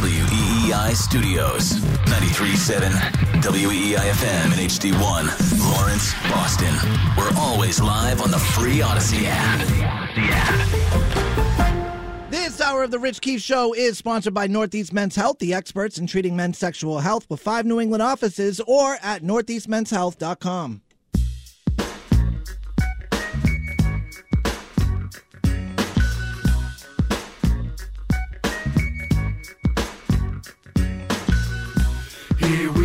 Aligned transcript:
WEEI 0.00 0.94
Studios. 0.94 1.72
93.7 2.06 2.90
WEEI 3.42 3.96
FM 3.96 4.44
and 4.46 4.54
HD1. 4.54 4.96
Lawrence, 5.76 6.14
Boston. 6.30 6.74
We're 7.18 7.30
always 7.36 7.82
live 7.82 8.22
on 8.22 8.30
the 8.30 8.38
free 8.38 8.78
Audacy 8.78 9.24
app. 9.26 9.60
This 12.30 12.62
hour 12.62 12.82
of 12.82 12.90
the 12.90 12.98
Rich 12.98 13.20
Keefe 13.20 13.42
Show 13.42 13.74
is 13.74 13.98
sponsored 13.98 14.32
by 14.32 14.46
Northeast 14.46 14.94
Men's 14.94 15.16
Health, 15.16 15.38
the 15.38 15.52
experts 15.52 15.98
in 15.98 16.06
treating 16.06 16.34
men's 16.34 16.56
sexual 16.56 17.00
health 17.00 17.28
with 17.28 17.40
five 17.40 17.66
New 17.66 17.78
England 17.78 18.02
offices 18.02 18.58
or 18.66 18.96
at 19.02 19.22
northeastmenshealth.com. 19.22 20.80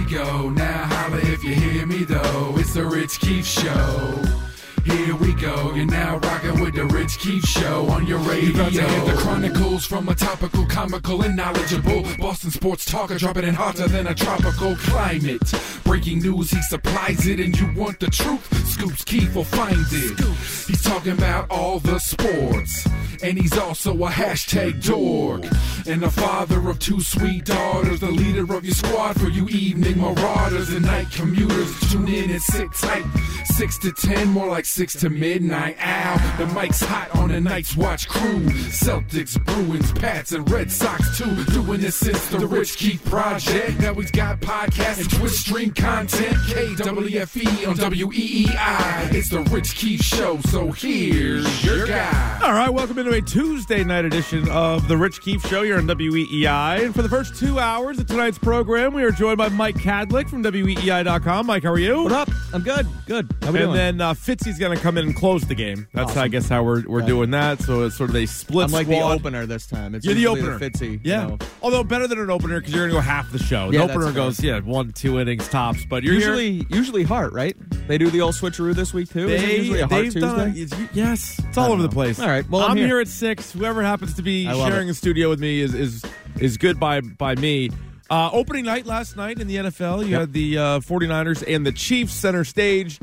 go, 0.05 0.49
now 0.49 0.85
holla 0.85 1.17
if 1.17 1.43
you 1.43 1.53
hear 1.53 1.85
me 1.85 2.03
though. 2.03 2.53
It's 2.57 2.73
the 2.73 2.85
Rich 2.85 3.19
Keefe 3.19 3.45
Show. 3.45 4.44
Here 4.85 5.15
we 5.15 5.33
go, 5.33 5.73
you're 5.73 5.87
now 5.87 6.17
rocking 6.17 6.59
with 6.61 6.75
the 6.75 6.85
Rich 6.85 7.17
Keefe 7.17 7.43
Show 7.43 7.87
on 7.87 8.05
your 8.05 8.19
radio. 8.19 8.49
You 8.49 8.53
About 8.53 8.71
to 8.71 8.87
hear 8.87 9.05
the 9.05 9.19
chronicles 9.19 9.85
from 9.85 10.07
a 10.09 10.15
topical, 10.15 10.63
comical, 10.67 11.23
and 11.23 11.35
knowledgeable 11.35 12.03
Boston 12.19 12.51
sports 12.51 12.85
talker, 12.85 13.17
dropping 13.17 13.45
it 13.45 13.55
hotter 13.55 13.87
than 13.87 14.05
a 14.05 14.13
tropical 14.13 14.75
climate. 14.75 15.41
Breaking 15.83 16.19
news, 16.19 16.51
he 16.51 16.61
supplies 16.61 17.25
it, 17.25 17.39
and 17.39 17.59
you 17.59 17.73
want 17.73 17.99
the 17.99 18.11
truth. 18.11 18.47
Scoops 18.67 19.03
Keefe 19.03 19.33
will 19.33 19.43
find 19.43 19.85
it. 19.91 20.19
He's 20.67 20.83
talking 20.83 21.13
about 21.13 21.49
all 21.49 21.79
the 21.79 21.97
sports, 21.97 22.87
and 23.23 23.39
he's 23.39 23.57
also 23.57 23.91
a 23.91 24.09
hashtag 24.09 24.85
dork. 24.85 25.45
And 25.87 26.01
the 26.01 26.11
father 26.11 26.69
of 26.69 26.77
two 26.77 27.01
sweet 27.01 27.45
daughters, 27.45 28.01
the 28.01 28.11
leader 28.11 28.41
of 28.53 28.63
your 28.63 28.73
squad 28.75 29.19
for 29.19 29.29
you 29.29 29.47
evening 29.49 29.99
marauders 29.99 30.69
and 30.69 30.85
night 30.85 31.09
commuters. 31.11 31.91
Tune 31.91 32.07
in 32.07 32.29
and 32.31 32.41
sit 32.41 32.71
tight. 32.73 33.05
Six 33.45 33.77
to 33.79 33.91
ten, 33.91 34.27
more 34.29 34.47
like 34.47 34.65
six 34.75 34.93
to 34.93 35.09
midnight. 35.09 35.77
Ow, 35.79 36.35
the 36.37 36.47
mic's 36.47 36.81
hot 36.81 37.15
on 37.15 37.29
the 37.29 37.39
Night's 37.39 37.77
Watch 37.77 38.09
crew. 38.09 38.41
Celtics, 38.67 39.41
Bruins, 39.45 39.93
Pats, 39.93 40.33
and 40.33 40.49
Red 40.51 40.69
Sox 40.69 41.17
too. 41.17 41.45
Doing 41.45 41.79
this 41.79 41.95
since 41.95 42.27
the 42.27 42.45
Rich 42.45 42.75
Keefe 42.75 43.05
Project. 43.05 43.79
Now 43.79 43.93
he's 43.93 44.11
got 44.11 44.41
podcasts 44.41 44.99
and 44.99 45.09
Twitch 45.09 45.31
stream 45.31 45.71
content. 45.71 46.35
KWFE 46.35 47.69
on 47.69 47.75
WEEI. 47.77 49.13
It's 49.13 49.29
the 49.29 49.43
Rich 49.43 49.75
Keefe 49.75 50.01
Show, 50.01 50.41
so 50.47 50.73
here's 50.73 51.63
your 51.63 51.87
guy. 51.87 52.39
All 52.43 52.51
right, 52.51 52.69
welcome 52.69 52.99
into 52.99 53.13
a 53.13 53.21
Tuesday 53.21 53.85
night 53.85 54.03
edition 54.03 54.49
of 54.49 54.89
the 54.89 54.97
Rich 54.97 55.21
Keefe 55.21 55.47
Show 55.47 55.63
here 55.63 55.77
on 55.77 55.87
WEEI. 55.87 56.83
And 56.83 56.93
for 56.93 57.01
the 57.01 57.07
first 57.09 57.39
two 57.39 57.59
hours 57.59 57.97
of 57.97 58.07
tonight's 58.07 58.39
program, 58.39 58.93
we 58.93 59.03
are 59.03 59.11
joined 59.11 59.37
by 59.37 59.47
Mike 59.47 59.75
Kadlick 59.75 60.29
from 60.29 60.43
WEEI.com. 60.43 61.45
Mike, 61.45 61.63
how 61.63 61.71
are 61.71 61.79
you? 61.79 62.03
What 62.03 62.11
up? 62.11 62.29
I'm 62.53 62.61
good. 62.61 62.85
Good. 63.05 63.33
How 63.41 63.53
we 63.53 63.59
and 63.59 63.67
doing? 63.67 63.73
then 63.73 64.01
uh, 64.01 64.13
Fitzy's 64.13 64.59
going 64.65 64.77
to 64.77 64.83
come 64.83 64.97
in 64.97 65.05
and 65.05 65.15
close 65.15 65.43
the 65.43 65.55
game. 65.55 65.87
That's, 65.93 66.17
I 66.17 66.27
guess, 66.27 66.49
how 66.49 66.63
we're, 66.63 66.83
we're 66.87 66.99
Okay. 66.99 67.07
doing 67.07 67.31
that. 67.31 67.61
So 67.61 67.83
it's 67.83 67.95
sort 67.95 68.09
of 68.09 68.15
a 68.15 68.25
split 68.25 68.65
I'm 68.67 68.71
like 68.71 68.87
the 68.87 69.01
opener 69.01 69.45
this 69.45 69.67
time. 69.67 69.95
It's 69.95 70.05
You're 70.05 70.15
the 70.15 70.27
opener. 70.27 70.59
Fitzy. 70.59 70.93
you 70.93 70.99
Yeah. 71.03 71.27
know. 71.27 71.37
Although 71.61 71.83
better 71.83 72.07
than 72.07 72.19
an 72.19 72.29
opener 72.29 72.59
because 72.59 72.73
you're 72.73 72.83
going 72.87 72.91
to 72.91 72.97
go 72.97 73.01
half 73.01 73.31
the 73.31 73.39
show. 73.39 73.71
The 73.71 73.77
that's 73.77 73.91
opener 73.93 74.11
goes, 74.11 74.41
yeah, 74.43 74.59
one, 74.59 74.91
two 74.91 75.19
innings 75.19 75.47
tops. 75.47 75.85
But 75.85 76.03
you're 76.03 76.13
Usually, 76.15 76.51
here. 76.57 76.65
usually 76.69 77.03
Hart, 77.03 77.33
right? 77.33 77.55
They 77.87 77.97
do 77.97 78.09
the 78.09 78.21
old 78.21 78.33
switcheroo 78.35 78.73
this 78.73 78.93
week 78.93 79.09
too. 79.09 79.29
Is 79.29 79.43
it 79.43 79.57
usually 79.59 79.79
a 79.81 79.87
Hart 79.87 80.03
Tuesday? 80.05 80.19
done 80.21 80.57
it's- 80.57 80.89
yes, 80.93 81.39
it's 81.47 81.57
all 81.57 81.65
over 81.71 81.75
don't 81.81 81.83
the 81.83 81.89
place. 81.93 82.19
All 82.19 82.27
right, 82.27 82.49
well, 82.49 82.63
I'm 82.63 82.71
I'm 82.71 82.77
here. 82.77 82.87
here 82.87 82.99
at 82.99 83.07
six. 83.07 83.51
Whoever 83.51 83.83
happens 83.83 84.13
to 84.15 84.21
be 84.23 84.45
sharing 84.45 84.87
it. 84.87 84.91
a 84.91 84.93
studio 84.95 85.29
with 85.29 85.39
me 85.39 85.59
is 85.61 85.73
is 85.75 86.03
is 86.39 86.57
good 86.57 86.79
by 86.79 87.01
by 87.01 87.35
me. 87.35 87.69
Uh, 88.09 88.29
opening 88.33 88.65
night 88.65 88.85
last 88.85 89.15
night 89.17 89.39
in 89.39 89.47
the 89.47 89.55
NFL, 89.57 90.03
you 90.03 90.11
Yep. 90.11 90.19
had 90.19 90.33
the 90.33 90.57
uh, 90.57 90.79
49ers 90.79 91.43
and 91.47 91.65
the 91.65 91.71
Chiefs 91.71 92.13
center 92.13 92.43
stage, 92.43 92.99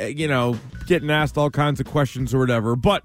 you 0.00 0.28
know, 0.28 0.58
getting 0.86 1.10
asked 1.10 1.36
all 1.38 1.50
kinds 1.50 1.80
of 1.80 1.86
questions 1.86 2.34
or 2.34 2.38
whatever. 2.38 2.76
But 2.76 3.04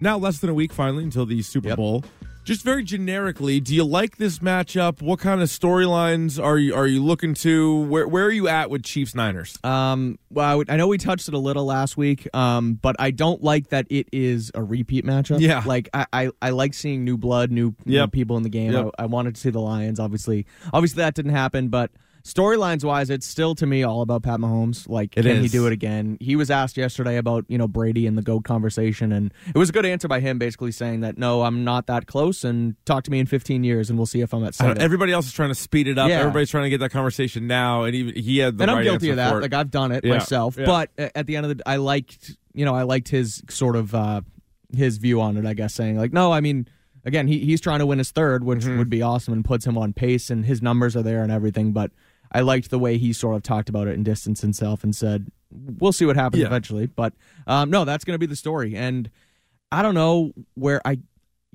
now 0.00 0.18
less 0.18 0.38
than 0.38 0.50
a 0.50 0.54
week 0.54 0.72
finally 0.72 1.04
until 1.04 1.26
the 1.26 1.42
Super 1.42 1.68
Yep. 1.68 1.76
Bowl. 1.76 2.04
Just 2.44 2.62
very 2.62 2.84
generically, 2.84 3.58
do 3.58 3.74
you 3.74 3.84
like 3.84 4.18
this 4.18 4.40
matchup? 4.40 5.00
What 5.00 5.18
kind 5.18 5.40
of 5.40 5.48
storylines 5.48 6.38
are 6.38 6.58
you 6.58 6.74
are 6.74 6.86
you 6.86 7.02
looking 7.02 7.32
to? 7.36 7.80
Where 7.84 8.06
where 8.06 8.26
are 8.26 8.30
you 8.30 8.48
at 8.48 8.68
with 8.68 8.82
Chiefs 8.82 9.14
Niners? 9.14 9.58
Um, 9.64 10.18
well, 10.28 10.44
I, 10.50 10.54
would- 10.54 10.68
I 10.68 10.76
know 10.76 10.86
we 10.86 10.98
touched 10.98 11.26
it 11.26 11.32
a 11.32 11.38
little 11.38 11.64
last 11.64 11.96
week, 11.96 12.28
um, 12.36 12.74
but 12.74 12.96
I 12.98 13.12
don't 13.12 13.42
like 13.42 13.70
that 13.70 13.86
it 13.88 14.08
is 14.12 14.52
a 14.54 14.62
repeat 14.62 15.06
matchup. 15.06 15.40
Yeah. 15.40 15.62
like 15.64 15.88
I, 15.94 16.04
I, 16.12 16.30
I 16.42 16.50
like 16.50 16.74
seeing 16.74 17.02
new 17.02 17.16
blood, 17.16 17.50
new, 17.50 17.74
new 17.86 18.06
people 18.08 18.36
in 18.36 18.42
the 18.42 18.50
game. 18.50 18.72
Yep. 18.72 18.90
I, 18.98 19.04
I 19.04 19.06
wanted 19.06 19.36
to 19.36 19.40
see 19.40 19.48
the 19.48 19.60
Lions. 19.60 19.98
Obviously, 19.98 20.44
obviously 20.70 20.98
that 21.02 21.14
didn't 21.14 21.32
happen, 21.32 21.68
but. 21.68 21.92
Storylines 22.24 22.82
wise, 22.84 23.10
it's 23.10 23.26
still 23.26 23.54
to 23.54 23.66
me 23.66 23.82
all 23.82 24.00
about 24.00 24.22
Pat 24.22 24.40
Mahomes. 24.40 24.88
Like, 24.88 25.14
It 25.14 25.24
can 25.24 25.42
he 25.42 25.48
do 25.48 25.66
it 25.66 25.74
again? 25.74 26.16
He 26.20 26.36
was 26.36 26.50
asked 26.50 26.78
yesterday 26.78 27.18
about 27.18 27.44
you 27.48 27.58
know 27.58 27.68
Brady 27.68 28.06
and 28.06 28.16
the 28.16 28.22
goat 28.22 28.44
conversation, 28.44 29.12
and 29.12 29.30
it 29.46 29.58
was 29.58 29.68
a 29.68 29.72
good 29.72 29.84
answer 29.84 30.08
by 30.08 30.20
him, 30.20 30.38
basically 30.38 30.72
saying 30.72 31.00
that 31.00 31.18
no, 31.18 31.42
I'm 31.42 31.64
not 31.64 31.86
that 31.88 32.06
close, 32.06 32.42
and 32.42 32.76
talk 32.86 33.04
to 33.04 33.10
me 33.10 33.18
in 33.18 33.26
15 33.26 33.62
years, 33.62 33.90
and 33.90 33.98
we'll 33.98 34.06
see 34.06 34.22
if 34.22 34.32
I'm 34.32 34.42
at 34.42 34.54
seven. 34.54 34.80
everybody 34.80 35.12
else 35.12 35.26
is 35.26 35.34
trying 35.34 35.50
to 35.50 35.54
speed 35.54 35.86
it 35.86 35.98
up. 35.98 36.08
Yeah. 36.08 36.20
Everybody's 36.20 36.48
trying 36.50 36.64
to 36.64 36.70
get 36.70 36.80
that 36.80 36.90
conversation 36.92 37.46
now, 37.46 37.82
and 37.84 37.94
even 37.94 38.14
he 38.14 38.38
had 38.38 38.56
the 38.56 38.62
and 38.62 38.70
I'm 38.70 38.82
guilty 38.84 39.10
of 39.10 39.16
that. 39.16 39.42
Like 39.42 39.52
I've 39.52 39.70
done 39.70 39.92
it 39.92 40.02
Yeah, 40.02 40.14
myself. 40.14 40.56
yeah. 40.56 40.64
But 40.64 40.90
at 40.96 41.26
the 41.26 41.36
end 41.36 41.44
of 41.44 41.58
the, 41.58 41.68
I 41.68 41.76
liked, 41.76 42.34
you 42.54 42.64
know, 42.64 42.74
I 42.74 42.84
liked 42.84 43.08
his 43.08 43.42
sort 43.50 43.76
of 43.76 43.94
uh, 43.94 44.22
his 44.74 44.96
view 44.96 45.20
on 45.20 45.36
it. 45.36 45.44
I 45.44 45.52
guess 45.52 45.74
saying 45.74 45.98
like, 45.98 46.14
no, 46.14 46.32
I 46.32 46.40
mean, 46.40 46.68
again, 47.04 47.26
he 47.28 47.40
he's 47.40 47.60
trying 47.60 47.80
to 47.80 47.86
win 47.86 47.98
his 47.98 48.12
third, 48.12 48.44
which 48.44 48.60
Mm-hmm. 48.60 48.78
would 48.78 48.88
be 48.88 49.02
awesome 49.02 49.34
and 49.34 49.44
puts 49.44 49.66
him 49.66 49.76
on 49.76 49.92
pace, 49.92 50.30
and 50.30 50.46
his 50.46 50.62
numbers 50.62 50.96
are 50.96 51.02
there 51.02 51.22
and 51.22 51.30
everything. 51.30 51.72
But 51.72 51.90
I 52.34 52.40
liked 52.40 52.68
the 52.70 52.78
way 52.78 52.98
he 52.98 53.12
sort 53.12 53.36
of 53.36 53.42
talked 53.42 53.68
about 53.68 53.86
it 53.88 53.94
and 53.94 54.04
distanced 54.04 54.42
himself 54.42 54.82
and 54.84 54.94
said, 54.94 55.28
"We'll 55.50 55.92
see 55.92 56.04
what 56.04 56.16
happens 56.16 56.40
Yeah. 56.42 56.48
eventually." 56.48 56.86
But 56.86 57.12
um, 57.46 57.70
no, 57.70 57.84
that's 57.84 58.04
going 58.04 58.14
to 58.14 58.18
be 58.18 58.26
the 58.26 58.36
story. 58.36 58.74
And 58.76 59.08
I 59.72 59.82
don't 59.82 59.94
know 59.94 60.32
where 60.54 60.80
I. 60.86 60.98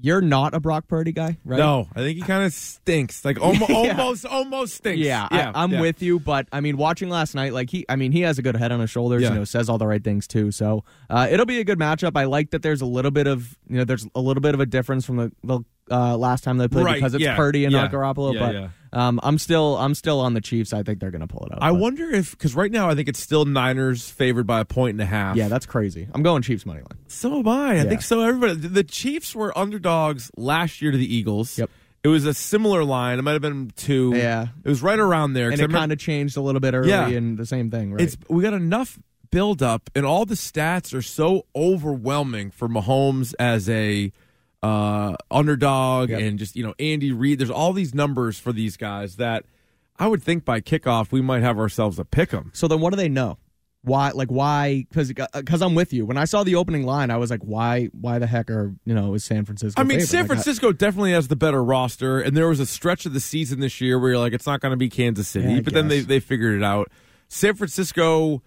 You're 0.02 0.22
not 0.22 0.54
a 0.54 0.62
Brock 0.62 0.88
Purdy 0.88 1.12
guy, 1.12 1.36
right? 1.44 1.58
No, 1.58 1.90
I 1.94 2.00
think 2.00 2.16
he 2.16 2.22
kind 2.22 2.46
of 2.46 2.54
stinks. 2.54 3.26
Like 3.26 3.38
almost, 3.42 3.70
Yeah. 3.70 3.98
almost, 4.00 4.26
almost 4.26 4.76
stinks. 4.76 4.98
Yeah, 5.00 5.28
yeah 5.30 5.52
I, 5.54 5.62
I'm 5.62 5.74
yeah. 5.74 5.82
with 5.82 6.02
you, 6.02 6.22
but 6.22 6.48
I 6.54 6.62
mean, 6.62 6.78
watching 6.78 7.10
last 7.10 7.36
night, 7.36 7.52
like 7.52 7.70
he, 7.70 7.86
I 7.90 7.98
mean, 7.98 8.14
he 8.14 8.22
has 8.22 8.40
a 8.40 8.42
good 8.42 8.56
head 8.56 8.72
on 8.72 8.80
his 8.80 8.90
shoulders. 8.90 9.24
Yeah. 9.24 9.32
You 9.32 9.36
know, 9.40 9.44
says 9.44 9.68
all 9.68 9.78
the 9.78 9.86
right 9.88 10.02
things 10.02 10.26
too. 10.26 10.54
So 10.54 10.86
uh, 11.10 11.28
it'll 11.30 11.46
be 11.46 11.60
a 11.60 11.66
good 11.66 11.80
matchup. 11.80 12.14
I 12.16 12.24
like 12.24 12.52
that. 12.52 12.62
There's 12.62 12.80
a 12.80 12.86
little 12.86 13.12
bit 13.12 13.28
of, 13.28 13.58
you 13.68 13.76
know, 13.76 13.84
there's 13.84 14.08
a 14.16 14.22
little 14.22 14.40
bit 14.40 14.54
of 14.54 14.62
a 14.62 14.66
difference 14.66 15.06
from 15.06 15.18
the, 15.18 15.32
the 15.44 15.60
uh, 15.92 16.16
last 16.16 16.46
time 16.46 16.60
they 16.60 16.70
played 16.70 16.86
Right, 16.86 16.96
because 16.96 17.14
it's 17.14 17.26
Purdy 17.36 17.66
and 17.66 17.74
not 17.74 17.92
Garoppolo. 17.92 18.34
yeah, 18.36 18.40
but 18.40 18.54
yeah. 18.56 18.70
Um, 18.92 19.20
I'm 19.24 19.38
still, 19.38 19.78
I'm 19.78 19.94
still 19.96 20.20
on 20.20 20.34
the 20.34 20.42
Chiefs. 20.42 20.74
I 20.74 20.84
think 20.84 21.00
they're 21.00 21.12
going 21.12 21.22
to 21.22 21.28
pull 21.28 21.46
it 21.46 21.52
out. 21.54 21.60
I 21.62 21.70
but- 21.72 21.80
wonder 21.80 22.10
if 22.12 22.32
because 22.32 22.56
right 22.56 22.72
now 22.72 22.90
I 22.90 22.96
think 22.96 23.08
it's 23.08 23.20
still 23.20 23.46
Niners 23.46 24.10
favored 24.10 24.48
by 24.48 24.60
a 24.62 24.66
point 24.66 24.92
and 24.96 25.02
a 25.02 25.06
half. 25.06 25.36
Yeah, 25.36 25.48
that's 25.48 25.66
crazy. 25.66 26.08
I'm 26.14 26.24
going 26.24 26.42
Chiefs 26.42 26.66
money 26.66 26.80
line. 26.82 27.00
so 27.08 27.40
am 27.40 27.48
I. 27.48 27.72
I 27.72 27.74
Yeah. 27.76 27.84
think 27.84 28.02
so. 28.02 28.22
Everybody, 28.22 28.56
the 28.56 28.84
Chiefs 28.84 29.36
were 29.36 29.56
underdogs 29.58 30.32
last 30.38 30.82
year 30.82 30.92
to 30.92 30.98
the 30.98 31.14
Eagles. 31.16 31.58
Yep. 31.58 31.70
It 32.02 32.08
was 32.08 32.26
a 32.26 32.34
similar 32.34 32.84
line. 32.86 33.20
It 33.20 33.24
might 33.24 33.34
have 33.34 33.42
been 33.42 33.72
two. 33.76 34.14
Yeah. 34.16 34.48
It 34.64 34.70
was 34.70 34.82
right 34.82 34.98
around 35.00 35.34
there. 35.34 35.50
And 35.52 35.60
it 35.60 35.70
kind 35.70 35.92
of 35.92 36.00
changed 36.00 36.38
a 36.38 36.42
little 36.42 36.62
bit 36.62 36.74
early, 36.74 36.90
Yeah. 36.90 37.08
and 37.10 37.38
the 37.38 37.46
same 37.46 37.70
thing, 37.70 37.92
right? 37.92 38.02
It's 38.02 38.16
we 38.30 38.42
got 38.42 38.54
enough 38.54 38.98
build 39.32 39.62
up, 39.62 39.90
and 39.94 40.06
all 40.06 40.26
the 40.26 40.34
stats 40.36 40.94
are 40.94 41.02
so 41.04 41.46
overwhelming 41.56 42.52
for 42.52 42.68
Mahomes 42.68 43.34
as 43.38 43.70
a 43.70 44.12
uh, 44.62 45.16
underdog, 45.32 46.10
Yep. 46.10 46.20
and 46.22 46.40
just 46.40 46.56
you 46.56 46.64
know 46.64 46.74
Andy 46.80 47.12
Reid. 47.12 47.40
There's 47.40 47.50
all 47.50 47.74
these 47.74 47.94
numbers 47.94 48.38
for 48.40 48.52
these 48.52 48.78
guys 48.78 49.16
that 49.18 49.46
I 49.98 50.08
would 50.08 50.22
think 50.24 50.46
by 50.46 50.62
kickoff 50.62 51.12
we 51.12 51.22
might 51.22 51.42
have 51.44 51.58
ourselves 51.58 52.00
a 52.00 52.06
pick 52.06 52.34
'em. 52.34 52.52
So 52.54 52.68
then, 52.68 52.80
what 52.80 52.92
do 52.92 52.98
they 52.98 53.10
know? 53.10 53.38
Why? 53.82 54.12
Like 54.12 54.28
why? 54.30 54.86
Because 54.90 55.14
because 55.34 55.62
I'm 55.62 55.74
with 55.76 55.94
you. 55.94 56.06
When 56.06 56.18
I 56.18 56.26
saw 56.26 56.44
the 56.44 56.56
opening 56.56 56.86
line, 56.86 57.10
I 57.12 57.16
was 57.18 57.30
like, 57.32 57.42
why? 57.44 57.86
Why 57.94 58.20
the 58.20 58.28
heck 58.28 58.50
are 58.52 58.74
you 58.86 58.94
know 58.94 59.14
is 59.14 59.24
San 59.24 59.46
Francisco? 59.46 59.80
I 59.80 59.86
mean, 59.86 60.00
favored? 60.00 60.08
San 60.10 60.22
Like, 60.24 60.26
I- 60.26 60.28
Francisco 60.36 60.72
definitely 60.74 61.14
has 61.14 61.30
the 61.30 61.38
better 61.38 61.64
roster, 61.64 62.20
and 62.20 62.36
there 62.36 62.50
was 62.50 62.60
a 62.60 62.66
stretch 62.66 63.06
of 63.06 63.14
the 63.14 63.22
season 63.22 63.62
this 63.62 63.80
year 63.80 63.98
where 63.98 64.10
you're 64.12 64.20
like, 64.20 64.34
it's 64.34 64.46
not 64.46 64.60
going 64.60 64.72
to 64.72 64.78
be 64.78 64.90
Kansas 64.90 65.30
City, 65.30 65.54
Yeah, 65.54 65.62
but 65.62 65.74
then 65.74 65.88
they 65.88 66.02
they 66.02 66.20
figured 66.20 66.58
it 66.58 66.64
out. 66.64 66.92
San 67.30 67.54
Francisco, 67.56 68.42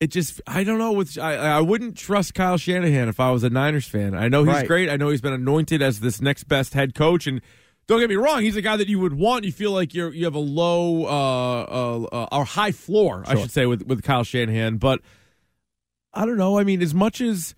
it 0.00 0.08
just 0.08 0.40
I 0.46 0.64
don't 0.64 0.78
know. 0.78 0.92
With 0.92 1.18
I 1.18 1.34
I 1.34 1.60
wouldn't 1.60 1.96
trust 1.96 2.34
Kyle 2.34 2.56
Shanahan 2.56 3.08
if 3.08 3.18
I 3.18 3.30
was 3.30 3.42
a 3.44 3.50
Niners 3.50 3.86
fan. 3.86 4.14
I 4.14 4.28
know 4.28 4.44
he's 4.44 4.54
Right. 4.54 4.66
great. 4.66 4.90
I 4.90 4.96
know 4.96 5.10
he's 5.10 5.20
been 5.20 5.32
anointed 5.32 5.82
as 5.82 6.00
this 6.00 6.20
next 6.20 6.44
best 6.44 6.74
head 6.74 6.94
coach, 6.94 7.26
and 7.26 7.40
don't 7.86 8.00
get 8.00 8.08
me 8.08 8.16
wrong, 8.16 8.42
he's 8.42 8.56
a 8.56 8.62
guy 8.62 8.76
that 8.76 8.88
you 8.88 9.00
would 9.00 9.14
want. 9.14 9.44
You 9.44 9.52
feel 9.52 9.72
like 9.72 9.94
you're 9.94 10.12
you 10.12 10.24
have 10.24 10.34
a 10.34 10.40
low 10.40 11.04
uh, 11.04 11.62
uh, 11.62 12.06
uh 12.12 12.28
or 12.32 12.44
high 12.44 12.72
floor, 12.72 13.24
I 13.26 13.34
should 13.36 13.50
say, 13.50 13.66
with 13.66 13.86
with 13.86 14.02
Kyle 14.02 14.24
Shanahan, 14.24 14.78
but. 14.78 15.00
I 16.14 16.24
don't 16.24 16.38
know. 16.38 16.58
I 16.58 16.64
mean, 16.64 16.80
as 16.80 16.94
much 16.94 17.20
as 17.20 17.54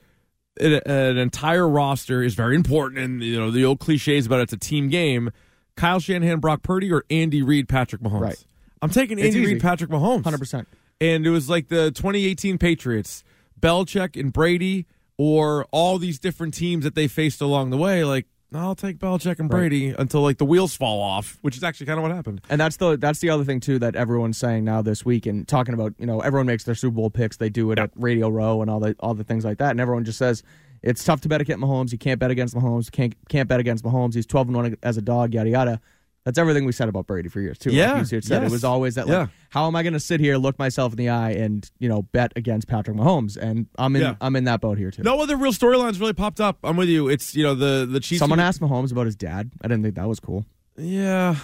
an, 0.60 0.80
an 0.84 1.16
entire 1.18 1.66
roster 1.68 2.22
is 2.22 2.34
very 2.34 2.56
important, 2.56 3.00
and 3.00 3.22
you 3.22 3.38
know 3.38 3.50
the 3.50 3.64
old 3.64 3.78
cliches 3.78 4.26
about 4.26 4.40
it's 4.40 4.52
a 4.52 4.58
team 4.58 4.88
game. 4.88 5.30
Kyle 5.76 6.00
Shanahan, 6.00 6.40
Brock 6.40 6.62
Purdy, 6.62 6.92
or 6.92 7.04
Andy 7.08 7.42
Reid, 7.42 7.68
Patrick 7.68 8.02
Mahomes. 8.02 8.20
Right. 8.20 8.44
I'm 8.82 8.90
taking 8.90 9.20
Andy. 9.20 9.46
Reid, 9.46 9.62
Patrick 9.62 9.90
Mahomes, 9.90 10.24
100%. 10.24 10.66
And 11.00 11.26
it 11.26 11.30
was 11.30 11.48
like 11.48 11.68
the 11.68 11.90
2018 11.90 12.58
Patriots, 12.58 13.24
Belichick 13.58 14.20
and 14.20 14.32
Brady, 14.32 14.86
or 15.16 15.66
all 15.70 15.98
these 15.98 16.18
different 16.18 16.54
teams 16.54 16.84
that 16.84 16.94
they 16.94 17.08
faced 17.08 17.40
along 17.40 17.70
the 17.70 17.76
way. 17.76 18.04
Like 18.04 18.26
I'll 18.54 18.74
take 18.74 18.98
Belichick 18.98 19.38
and 19.38 19.48
Brady 19.48 19.94
until 19.98 20.22
like 20.22 20.38
the 20.38 20.44
wheels 20.44 20.74
fall 20.74 21.00
off, 21.00 21.38
which 21.42 21.56
is 21.56 21.62
actually 21.62 21.86
kind 21.86 21.98
of 21.98 22.02
what 22.02 22.12
happened. 22.12 22.40
And 22.50 22.60
that's 22.60 22.76
the 22.76 22.96
that's 22.96 23.20
the 23.20 23.30
other 23.30 23.44
thing 23.44 23.60
too 23.60 23.78
that 23.78 23.96
everyone's 23.96 24.38
saying 24.38 24.64
now 24.64 24.82
this 24.82 25.04
week 25.04 25.26
and 25.26 25.46
talking 25.46 25.74
about 25.74 25.94
you 25.98 26.06
know 26.06 26.20
everyone 26.20 26.46
makes 26.46 26.64
their 26.64 26.74
Super 26.74 26.96
Bowl 26.96 27.10
picks. 27.10 27.36
They 27.36 27.48
do 27.48 27.70
it 27.70 27.78
at 27.78 27.90
Radio 27.96 28.28
Row 28.28 28.60
and 28.60 28.70
all 28.70 28.80
the 28.80 28.96
all 29.00 29.14
the 29.14 29.24
things 29.24 29.44
like 29.44 29.58
that. 29.58 29.70
And 29.70 29.80
everyone 29.80 30.04
just 30.04 30.18
says 30.18 30.42
it's 30.82 31.04
tough 31.04 31.20
to 31.22 31.28
bet 31.28 31.40
against 31.40 31.62
Mahomes. 31.62 31.92
You 31.92 31.98
can't 31.98 32.18
bet 32.18 32.30
against 32.30 32.54
Mahomes. 32.54 32.90
Can't 32.90 33.14
can't 33.28 33.48
bet 33.48 33.60
against 33.60 33.84
Mahomes. 33.84 34.14
He's 34.14 34.26
twelve 34.26 34.48
and 34.48 34.56
one 34.56 34.76
as 34.82 34.96
a 34.96 35.02
dog 35.02 35.32
yada 35.32 35.50
yada 35.50 35.80
that's 36.24 36.38
everything 36.38 36.64
we 36.64 36.72
said 36.72 36.88
about 36.88 37.06
Brady 37.06 37.28
for 37.28 37.40
years 37.40 37.58
too. 37.58 37.70
Yeah, 37.70 37.92
like 37.92 38.12
you 38.12 38.20
said 38.20 38.42
yes. 38.42 38.50
it 38.50 38.52
was 38.52 38.64
always 38.64 38.96
that 38.96 39.06
like 39.06 39.14
Yeah. 39.14 39.26
how 39.50 39.66
am 39.66 39.76
I 39.76 39.82
going 39.82 39.94
to 39.94 40.00
sit 40.00 40.20
here 40.20 40.36
look 40.36 40.58
myself 40.58 40.92
in 40.92 40.98
the 40.98 41.08
eye 41.08 41.30
and 41.30 41.68
you 41.78 41.88
know 41.88 42.02
bet 42.02 42.32
against 42.36 42.68
Patrick 42.68 42.96
Mahomes 42.96 43.36
and 43.36 43.66
I'm 43.78 43.96
in 43.96 44.02
Yeah. 44.02 44.14
I'm 44.20 44.36
in 44.36 44.44
that 44.44 44.60
boat 44.60 44.78
here 44.78 44.90
too. 44.90 45.02
No 45.02 45.20
other 45.20 45.36
real 45.36 45.52
storylines 45.52 45.98
really 45.98 46.12
popped 46.12 46.40
up. 46.40 46.58
I'm 46.62 46.76
with 46.76 46.88
you. 46.88 47.08
It's 47.08 47.34
you 47.34 47.42
know 47.42 47.54
the 47.54 47.86
the 47.90 48.00
Chiefs. 48.00 48.18
Someone 48.20 48.40
asked 48.40 48.60
Mahomes 48.60 48.92
about 48.92 49.06
his 49.06 49.16
dad. 49.16 49.50
I 49.62 49.68
didn't 49.68 49.82
think 49.82 49.94
that 49.96 50.08
was 50.08 50.20
cool. 50.20 50.44
Yeah, 50.76 51.36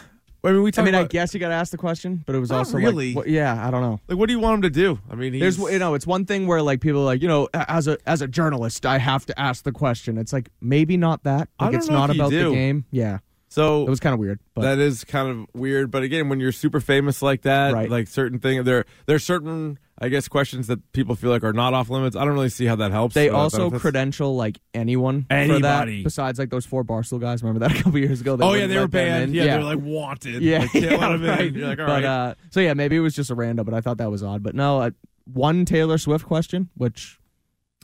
I 0.45 0.53
mean 0.53 0.63
we. 0.63 0.71
I 0.77 0.83
mean, 0.83 0.95
I 0.95 1.05
guess 1.05 1.35
you 1.35 1.41
got 1.41 1.49
to 1.49 1.55
ask 1.55 1.73
the 1.73 1.77
question, 1.77 2.23
but 2.25 2.37
it 2.37 2.39
was 2.39 2.51
also 2.53 2.79
really. 2.79 3.09
like, 3.09 3.17
what, 3.17 3.29
yeah, 3.29 3.67
I 3.67 3.71
don't 3.71 3.83
know. 3.83 4.01
like 4.09 4.17
what 4.17 4.29
do 4.29 4.33
you 4.33 4.39
want 4.41 4.57
him 4.57 4.63
to 4.63 4.71
do? 4.71 4.99
I 5.11 5.15
mean, 5.15 5.33
he's, 5.33 5.41
There's 5.41 5.59
you 5.73 5.79
know, 5.79 5.95
it's 5.95 6.07
one 6.07 6.25
thing 6.25 6.47
where 6.47 6.63
like 6.63 6.81
people 6.81 7.01
are 7.01 7.05
like, 7.05 7.21
you 7.21 7.29
know, 7.29 7.49
as 7.53 7.89
a 7.89 7.99
as 8.07 8.23
a 8.23 8.29
journalist, 8.29 8.87
I 8.87 8.99
have 8.99 9.27
to 9.27 9.39
ask 9.39 9.65
the 9.65 9.73
question. 9.73 10.17
It's 10.19 10.33
like 10.33 10.51
maybe 10.61 10.97
not 10.97 11.25
that. 11.25 11.49
Like 11.61 11.75
it's 11.75 11.89
not 11.89 12.11
about 12.11 12.31
do. 12.31 12.51
the 12.51 12.55
game. 12.55 12.85
Yeah, 12.91 13.19
so 13.49 13.83
it 13.87 13.91
was 13.91 14.01
kind 14.01 14.13
of 14.13 14.19
weird, 14.21 14.41
but 14.55 14.63
that 14.63 14.79
is 14.79 15.05
kind 15.05 15.29
of 15.29 15.47
weird. 15.55 15.91
But 15.91 16.03
again, 16.03 16.29
when 16.29 16.41
you're 16.41 16.53
super 16.53 16.81
famous 16.81 17.23
like 17.23 17.43
that, 17.43 17.73
Right. 17.73 17.91
like 17.91 18.09
certain 18.09 18.39
thing, 18.39 18.65
there 18.65 18.85
there's 19.07 19.25
certain 19.25 19.79
I 19.99 20.11
guess 20.11 20.29
questions 20.29 20.67
that 20.67 20.93
people 20.93 21.15
feel 21.15 21.31
like 21.31 21.43
are 21.43 21.55
not 21.55 21.73
off 21.73 21.89
limits. 21.89 22.17
I 22.17 22.25
don't 22.27 22.35
really 22.35 22.51
see 22.51 22.67
how 22.67 22.77
that 22.77 22.91
helps. 22.93 23.15
they 23.15 23.31
uh, 23.31 23.37
also 23.37 23.59
benefits. 23.59 23.81
credential 23.81 24.37
like 24.37 24.59
anyone 24.75 25.23
for 25.23 25.33
Anybody. 25.35 25.99
that. 26.03 26.05
Besides 26.05 26.39
like 26.39 26.51
those 26.51 26.67
four 26.67 26.85
Barstool 26.85 27.19
guys. 27.19 27.43
Remember 27.43 27.67
that 27.67 27.79
a 27.79 27.83
couple 27.83 27.99
years 27.99 28.21
ago? 28.21 28.37
Oh 28.41 28.53
yeah, 28.53 28.67
they 28.67 28.79
were 28.79 28.89
banned. 28.89 29.31
in. 29.31 29.35
Yeah, 29.35 29.57
they 29.57 29.65
were 29.65 29.75
like 29.75 29.83
wanted. 29.83 30.43
Yeah, 30.43 30.59
like, 30.59 30.73
can't 30.73 30.85
yeah, 30.91 30.97
let 30.99 31.13
'em 31.13 31.23
in. 31.23 31.29
right. 31.31 31.53
You're 31.53 31.69
like, 31.69 31.79
all 31.79 31.87
but 31.87 31.93
right. 32.03 32.05
uh, 32.05 32.35
so 32.51 32.61
yeah, 32.61 32.75
maybe 32.75 32.97
it 32.97 33.01
was 33.01 33.15
just 33.15 33.31
a 33.31 33.35
random, 33.35 33.65
but 33.65 33.75
I 33.75 33.81
thought 33.81 33.97
that 33.99 34.11
was 34.11 34.23
odd. 34.23 34.43
But 34.43 34.55
no, 34.55 34.81
uh, 34.83 34.91
one 35.33 35.65
Taylor 35.65 35.97
Swift 35.97 36.27
question, 36.27 36.69
which 36.77 37.19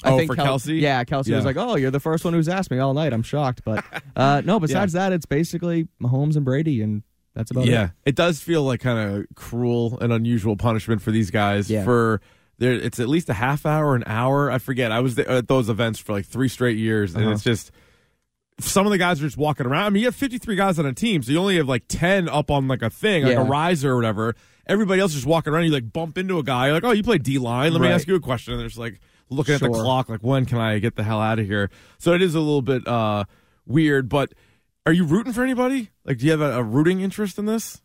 I 0.05 0.11
Oh, 0.13 0.17
think 0.19 0.31
for 0.31 0.37
Kel- 0.37 0.59
Kelce? 0.59 0.81
Yeah, 0.81 1.05
Kelce 1.05 1.35
was 1.35 1.45
like, 1.45 1.57
"Oh, 1.57 1.77
you're 1.77 1.91
the 1.91 2.01
first 2.01 2.25
one 2.25 2.35
who's 2.35 2.49
asked 2.49 2.71
me 2.71 2.79
all 2.79 2.95
night." 2.95 3.13
I'm 3.13 3.23
shocked, 3.23 3.63
but 3.65 3.85
uh, 4.17 4.43
no. 4.45 4.59
Besides 4.61 4.93
that, 4.95 5.13
it's 5.13 5.27
basically 5.27 5.89
Mahomes 6.01 6.37
and 6.37 6.45
Brady, 6.45 6.83
and 6.83 7.03
that's 7.35 7.51
about 7.51 7.67
yeah, 7.67 7.71
it. 7.73 7.75
Yeah, 7.75 7.89
it 8.07 8.15
does 8.17 8.41
feel 8.41 8.63
like 8.65 8.81
kind 8.81 8.99
of 9.17 9.27
cruel 9.35 9.99
and 10.01 10.13
unusual 10.13 10.57
punishment 10.57 11.03
for 11.03 11.11
these 11.11 11.31
guys. 11.31 11.71
Yeah. 11.71 11.85
For 11.85 12.21
there, 12.59 12.73
it's 12.73 13.01
at 13.01 13.09
least 13.09 13.29
a 13.29 13.35
half 13.35 13.65
hour, 13.67 13.95
an 13.95 14.05
hour. 14.07 14.51
I 14.51 14.59
forget. 14.59 14.93
I 14.93 15.01
was 15.01 15.19
at 15.19 15.49
those 15.49 15.69
events 15.69 15.99
for 15.99 16.13
like 16.13 16.27
three 16.27 16.49
straight 16.49 16.77
years, 16.79 17.15
and 17.15 17.25
Uh-huh. 17.25 17.33
it's 17.35 17.43
just 17.43 17.71
some 18.61 18.87
of 18.87 18.93
the 18.93 18.99
guys 18.99 19.21
are 19.21 19.25
just 19.27 19.37
walking 19.37 19.67
around. 19.67 19.85
I 19.87 19.91
mean, 19.91 20.01
you 20.03 20.07
have 20.09 20.15
53 20.15 20.55
guys 20.57 20.79
on 20.79 20.87
a 20.87 20.93
team, 20.93 21.23
so 21.23 21.33
you 21.33 21.39
only 21.39 21.57
have 21.57 21.69
like 21.69 21.85
10 21.89 22.29
up 22.29 22.51
on 22.51 22.69
like 22.69 22.83
a 22.83 22.91
thing, 22.91 23.25
like 23.25 23.33
Yeah. 23.33 23.41
a 23.43 23.45
riser 23.45 23.93
or 23.93 23.97
whatever. 23.97 24.37
Everybody 24.67 25.01
else 25.01 25.11
is 25.13 25.17
just 25.17 25.27
walking 25.27 25.53
around. 25.53 25.65
You 25.65 25.71
like 25.73 25.93
bump 25.93 26.17
into 26.19 26.39
a 26.39 26.43
guy, 26.45 26.67
you're 26.67 26.75
like, 26.75 26.85
oh, 26.85 26.93
you 26.93 27.03
play 27.03 27.19
D 27.19 27.39
line. 27.39 27.73
Let 27.73 27.81
me 27.83 27.89
ask 27.89 28.07
you 28.07 28.15
a 28.15 28.21
question. 28.21 28.53
And 28.53 28.61
there's 28.63 28.79
like 28.79 29.01
looking 29.33 29.55
at 29.55 29.61
the 29.61 29.69
clock, 29.69 30.09
like, 30.09 30.21
when 30.21 30.47
can 30.47 30.59
I 30.59 30.79
get 30.79 30.97
the 30.97 31.03
hell 31.03 31.21
out 31.21 31.39
of 31.39 31.47
here? 31.47 31.71
So 31.99 32.13
it 32.13 32.23
is 32.23 32.35
a 32.35 32.41
little 32.41 32.63
bit 32.63 32.87
uh, 32.87 33.25
weird, 33.67 34.09
but. 34.09 34.33
Are 34.85 34.93
you 34.93 35.05
rooting 35.05 35.33
for 35.33 35.45
anybody? 35.45 35.91
Like, 36.05 36.19
do 36.19 36.25
you 36.25 36.33
have 36.33 36.41
a, 36.41 36.59
a 36.59 36.63
rooting 36.65 37.03
interest 37.03 37.39
in 37.39 37.47
this? 37.47 37.81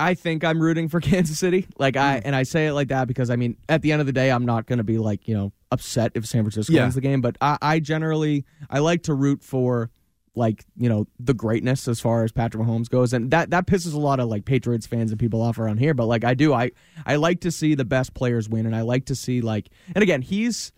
I 0.00 0.14
think 0.14 0.42
I'm 0.42 0.60
rooting 0.60 0.88
for 0.88 1.00
Kansas 1.10 1.38
City. 1.38 1.68
Like 1.78 1.96
I 1.96 2.16
Hmm. 2.18 2.22
and 2.24 2.34
I 2.34 2.42
say 2.42 2.66
it 2.66 2.72
like 2.72 2.88
that 2.88 3.06
because 3.06 3.30
I 3.30 3.36
mean, 3.36 3.56
at 3.68 3.82
the 3.82 3.92
end 3.92 4.00
of 4.00 4.06
the 4.06 4.12
day, 4.12 4.32
I'm 4.32 4.44
not 4.44 4.66
going 4.66 4.78
to 4.78 4.82
be 4.82 4.98
like 4.98 5.28
you 5.28 5.34
know 5.34 5.52
upset 5.70 6.10
if 6.16 6.26
San 6.26 6.42
Francisco 6.42 6.72
Yeah. 6.72 6.82
wins 6.82 6.96
the 6.96 7.00
game. 7.00 7.20
But 7.20 7.36
I, 7.40 7.56
I 7.62 7.78
generally 7.78 8.44
I 8.68 8.80
like 8.80 9.04
to 9.04 9.14
root 9.14 9.44
for 9.44 9.90
like 10.34 10.64
you 10.76 10.88
know 10.88 11.06
the 11.18 11.34
greatness 11.34 11.88
as 11.88 12.00
far 12.00 12.24
as 12.24 12.32
Patrick 12.32 12.62
Mahomes 12.62 12.88
goes, 12.88 13.12
and 13.12 13.30
that 13.30 13.50
that 13.50 13.66
pisses 13.66 13.94
a 13.94 13.98
lot 13.98 14.20
of 14.20 14.28
like 14.28 14.44
Patriots 14.44 14.86
fans 14.86 15.10
and 15.10 15.20
people 15.20 15.42
off 15.42 15.58
around 15.58 15.78
here. 15.78 15.94
But 15.94 16.06
like 16.06 16.24
I 16.24 16.34
do, 16.34 16.52
I 16.52 16.70
I 17.04 17.16
like 17.16 17.40
to 17.40 17.50
see 17.50 17.74
the 17.74 17.84
best 17.84 18.14
players 18.14 18.48
win, 18.48 18.66
and 18.66 18.74
I 18.74 18.82
like 18.82 19.06
to 19.06 19.14
see 19.14 19.40
like 19.40 19.68
and 19.94 20.02
again 20.02 20.22
he's. 20.22 20.72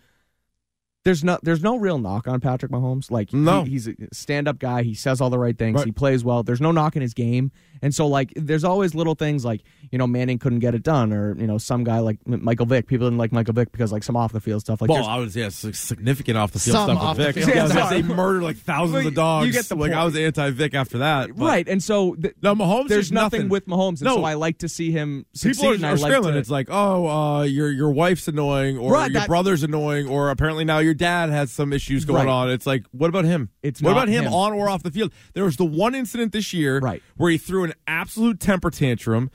There's 1.05 1.23
no, 1.23 1.37
there's 1.43 1.61
no 1.63 1.75
real 1.77 1.99
knock 1.99 2.27
on 2.27 2.41
Patrick 2.41 2.71
Mahomes. 2.71 3.11
Like, 3.11 3.29
he- 3.29 3.69
he's 3.71 3.87
a 3.87 3.93
stand-up 4.11 4.57
guy. 4.59 4.81
He 4.83 4.95
says 4.95 5.21
all 5.21 5.29
the 5.29 5.37
right 5.39 5.55
things. 5.57 5.75
Right. 5.77 5.85
He 5.85 5.91
plays 5.91 6.23
well. 6.23 6.41
There's 6.43 6.59
no 6.61 6.71
knock 6.71 6.95
in 6.95 7.03
his 7.03 7.13
game. 7.13 7.51
And 7.81 7.93
so, 7.93 8.07
like, 8.07 8.33
there's 8.35 8.63
always 8.63 8.95
little 8.95 9.13
things 9.13 9.45
like, 9.45 9.61
you 9.91 9.99
know, 9.99 10.07
Manning 10.07 10.39
couldn't 10.39 10.59
get 10.59 10.73
it 10.73 10.81
done, 10.81 11.13
or 11.13 11.35
you 11.37 11.45
know, 11.45 11.57
some 11.59 11.83
guy 11.83 11.99
like 11.99 12.17
Michael 12.25 12.65
Vick. 12.65 12.87
People 12.87 13.05
didn't 13.07 13.19
like 13.19 13.31
Michael 13.31 13.53
Vick 13.53 13.71
because 13.71 13.91
like 13.91 14.01
some 14.01 14.15
off 14.15 14.31
the 14.31 14.39
field 14.39 14.61
stuff. 14.61 14.81
Like, 14.81 14.89
well, 14.89 15.05
I 15.05 15.17
was 15.17 15.35
yeah, 15.35 15.49
significant 15.49 16.37
off 16.37 16.51
the 16.53 16.59
field 16.59 16.77
stuff 16.77 16.97
off 16.97 17.17
with 17.17 17.27
the 17.27 17.33
field 17.33 17.49
Yeah, 17.49 17.59
I 17.59 17.63
was 17.63 17.71
stuff. 17.73 17.89
gonna 17.91 18.01
say 18.07 18.13
murdered 18.15 18.43
like 18.43 18.57
thousands 18.57 18.93
Well, 19.03 19.07
of 19.09 19.13
dogs. 19.13 19.47
you 19.47 19.53
get 19.53 19.65
the 19.65 19.75
like 19.75 19.91
I 19.91 20.03
was 20.05 20.15
anti 20.15 20.49
Vick 20.51 20.73
after 20.73 20.99
that. 20.99 21.35
but- 21.35 21.45
right. 21.45 21.67
And 21.67 21.83
so 21.83 22.15
th- 22.15 22.33
No, 22.41 22.55
Mahomes. 22.55 22.87
there's 22.87 23.11
nothing, 23.11 23.41
nothing 23.41 23.49
with 23.49 23.67
Mahomes, 23.67 23.99
and 23.99 24.03
No. 24.03 24.15
so 24.15 24.23
I 24.23 24.33
like 24.33 24.57
to 24.59 24.69
see 24.69 24.89
him 24.91 25.25
succeed. 25.33 25.61
People 25.61 25.85
are, 25.85 25.89
are 25.93 25.97
like 25.97 26.21
to- 26.23 26.37
It's 26.37 26.49
like, 26.49 26.69
oh, 26.71 27.07
uh, 27.07 27.41
your 27.43 27.69
your 27.69 27.91
wife's 27.91 28.27
annoying, 28.27 28.77
or 28.79 28.93
Right, 28.93 29.11
your 29.11 29.19
that- 29.21 29.27
brother's 29.27 29.61
annoying, 29.63 30.07
or 30.07 30.31
apparently 30.31 30.65
now 30.65 30.79
your 30.79 30.94
dad 30.95 31.29
has 31.29 31.51
some 31.51 31.71
issues 31.73 32.05
going 32.05 32.25
Right. 32.25 32.31
on. 32.31 32.49
It's 32.49 32.65
like, 32.65 32.85
what 32.91 33.09
about 33.09 33.25
him? 33.25 33.49
It's 33.61 33.81
what 33.81 33.91
not 33.91 33.97
about 33.97 34.07
him, 34.09 34.23
him. 34.25 34.33
on 34.33 34.53
or 34.53 34.69
off 34.69 34.83
the 34.83 34.91
field? 34.91 35.11
There 35.33 35.43
was 35.43 35.57
the 35.57 35.65
one 35.65 35.93
incident 35.95 36.31
this 36.31 36.53
year, 36.53 36.79
Right. 36.79 37.03
where 37.17 37.29
he 37.31 37.37
threw 37.37 37.63
an 37.63 37.73
absolute 37.87 38.39
temper 38.39 38.69
tantrum. 38.71 39.29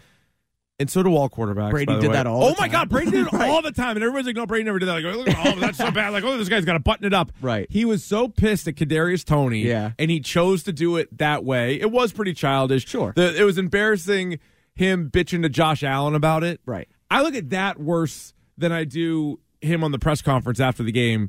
And 0.78 0.90
so 0.90 1.02
do 1.02 1.14
all 1.14 1.28
quarterbacks. 1.28 1.72
Brady 1.72 1.92
did 2.00 2.08
way. 2.08 2.14
that 2.14 2.26
all 2.26 2.42
Oh 2.42 2.54
the 2.54 2.60
my. 2.62 2.68
God, 2.68 2.88
Brady 2.88 3.10
did 3.10 3.26
it 3.26 3.32
Right. 3.34 3.50
all 3.50 3.60
the 3.60 3.70
time, 3.70 3.98
and 3.98 4.02
everybody's 4.02 4.24
like, 4.28 4.36
"No, 4.36 4.46
Brady 4.46 4.64
never 4.64 4.78
did 4.78 4.86
that." 4.88 5.02
Like, 5.04 5.14
look, 5.14 5.28
oh, 5.44 5.60
that's 5.60 5.76
so 5.76 5.90
bad. 5.92 6.08
Like, 6.14 6.24
oh, 6.24 6.38
this 6.38 6.48
guy's 6.48 6.64
got 6.64 6.72
to 6.72 6.78
button 6.80 7.04
it 7.04 7.12
up. 7.12 7.32
Right. 7.42 7.66
He 7.68 7.84
was 7.84 8.02
so 8.02 8.28
pissed 8.28 8.66
at 8.66 8.76
Kadarius 8.76 9.22
Toney. 9.22 9.60
Yeah. 9.60 9.90
And 9.98 10.10
he 10.10 10.20
chose 10.20 10.62
to 10.62 10.72
do 10.72 10.96
it 10.96 11.18
that 11.18 11.44
way. 11.44 11.78
It 11.78 11.90
was 11.90 12.12
pretty 12.14 12.32
childish. 12.32 12.88
Sure. 12.88 13.12
The, 13.14 13.38
it 13.38 13.44
was 13.44 13.58
embarrassing 13.58 14.38
him 14.74 15.10
bitching 15.10 15.42
to 15.42 15.50
Josh 15.50 15.82
Allen 15.82 16.14
about 16.14 16.44
it. 16.44 16.62
Right. 16.64 16.88
I 17.10 17.20
look 17.20 17.34
at 17.34 17.50
that 17.50 17.78
worse 17.78 18.32
than 18.56 18.72
I 18.72 18.84
do 18.84 19.38
him 19.60 19.84
on 19.84 19.92
the 19.92 19.98
press 19.98 20.22
conference 20.22 20.60
after 20.60 20.82
the 20.82 20.92
game, 20.92 21.28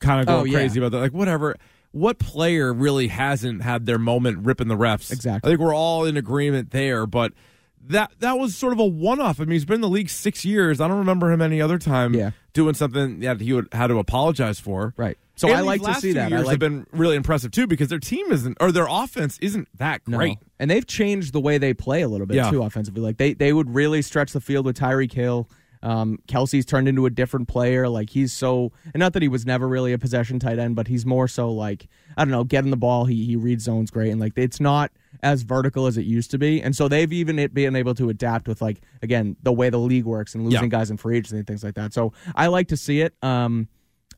kind 0.00 0.20
of 0.20 0.26
going 0.26 0.40
Oh, 0.40 0.44
yeah. 0.44 0.58
crazy 0.58 0.78
about 0.80 0.92
that. 0.92 0.98
Like, 1.00 1.12
whatever. 1.12 1.56
What 1.92 2.18
player 2.18 2.72
really 2.72 3.08
hasn't 3.08 3.62
had 3.62 3.86
their 3.86 3.98
moment 3.98 4.44
ripping 4.44 4.68
the 4.68 4.76
refs? 4.76 5.10
Exactly. 5.10 5.48
I 5.48 5.52
think 5.52 5.60
we're 5.60 5.74
all 5.74 6.04
in 6.04 6.16
agreement 6.16 6.70
there, 6.70 7.06
but 7.06 7.32
that 7.88 8.12
that 8.18 8.38
was 8.38 8.54
sort 8.54 8.72
of 8.74 8.78
a 8.78 8.84
one 8.84 9.20
off. 9.20 9.40
I 9.40 9.44
mean, 9.44 9.52
he's 9.52 9.64
been 9.64 9.76
in 9.76 9.80
the 9.80 9.88
league 9.88 10.10
six 10.10 10.44
years. 10.44 10.80
I 10.80 10.88
don't 10.88 10.98
remember 10.98 11.32
him 11.32 11.40
any 11.40 11.62
other 11.62 11.78
time 11.78 12.12
Yeah. 12.14 12.32
doing 12.52 12.74
something 12.74 13.20
that 13.20 13.40
he 13.40 13.52
would 13.54 13.68
had 13.72 13.86
to 13.86 13.98
apologize 13.98 14.60
for. 14.60 14.92
Right. 14.98 15.16
So 15.36 15.48
And 15.48 15.56
I 15.56 15.60
like 15.60 15.80
to 15.82 15.94
see 15.94 16.12
that. 16.12 16.26
I 16.26 16.36
Years 16.36 16.42
like 16.46 16.54
have 16.54 16.58
been 16.58 16.86
really 16.92 17.14
impressive 17.16 17.52
too 17.52 17.66
because 17.66 17.88
their 17.88 18.00
team 18.00 18.30
isn't 18.32 18.56
or 18.60 18.72
their 18.72 18.86
offense 18.88 19.38
isn't 19.40 19.68
that 19.78 20.02
No. 20.06 20.18
great. 20.18 20.38
And 20.58 20.68
they've 20.70 20.86
changed 20.86 21.32
the 21.32 21.40
way 21.40 21.56
they 21.58 21.72
play 21.72 22.02
a 22.02 22.08
little 22.08 22.26
bit 22.26 22.36
Yeah. 22.36 22.50
too 22.50 22.62
offensively. 22.64 23.00
Like 23.00 23.16
they 23.16 23.32
they 23.34 23.52
would 23.52 23.72
really 23.74 24.02
stretch 24.02 24.32
the 24.32 24.40
field 24.40 24.66
with 24.66 24.76
Tyreek 24.76 25.12
Hill. 25.12 25.48
Um, 25.82 26.18
Kelce's 26.26 26.64
turned 26.64 26.88
into 26.88 27.06
a 27.06 27.10
different 27.10 27.48
player. 27.48 27.88
Like 27.88 28.10
he's 28.10 28.32
so, 28.32 28.72
and 28.92 29.00
not 29.00 29.12
that 29.12 29.22
he 29.22 29.28
was 29.28 29.46
never 29.46 29.68
really 29.68 29.92
a 29.92 29.98
possession 29.98 30.38
tight 30.38 30.58
end, 30.58 30.74
but 30.76 30.88
he's 30.88 31.06
more 31.06 31.28
so 31.28 31.50
like 31.52 31.88
I 32.16 32.24
don't 32.24 32.32
know, 32.32 32.44
getting 32.44 32.70
the 32.70 32.76
ball. 32.76 33.04
He 33.04 33.24
he 33.24 33.36
reads 33.36 33.64
zones 33.64 33.90
great, 33.90 34.10
and 34.10 34.20
like 34.20 34.32
it's 34.36 34.60
not 34.60 34.90
as 35.22 35.42
vertical 35.42 35.86
as 35.86 35.96
it 35.96 36.04
used 36.04 36.30
to 36.32 36.38
be. 36.38 36.60
And 36.62 36.74
so 36.76 36.88
they've 36.88 37.12
even 37.12 37.38
it 37.38 37.54
been 37.54 37.76
able 37.76 37.94
to 37.94 38.08
adapt 38.10 38.48
with 38.48 38.60
like 38.60 38.80
again 39.02 39.36
the 39.42 39.52
way 39.52 39.70
the 39.70 39.78
league 39.78 40.04
works 40.04 40.34
and 40.34 40.44
losing 40.44 40.62
Yeah. 40.64 40.68
guys 40.68 40.90
in 40.90 40.96
free 40.96 41.16
agency 41.18 41.38
and 41.38 41.46
things 41.46 41.62
like 41.64 41.74
that. 41.74 41.92
So 41.94 42.12
I 42.34 42.48
like 42.48 42.68
to 42.68 42.76
see 42.76 43.00
it. 43.00 43.14
Um, 43.22 43.68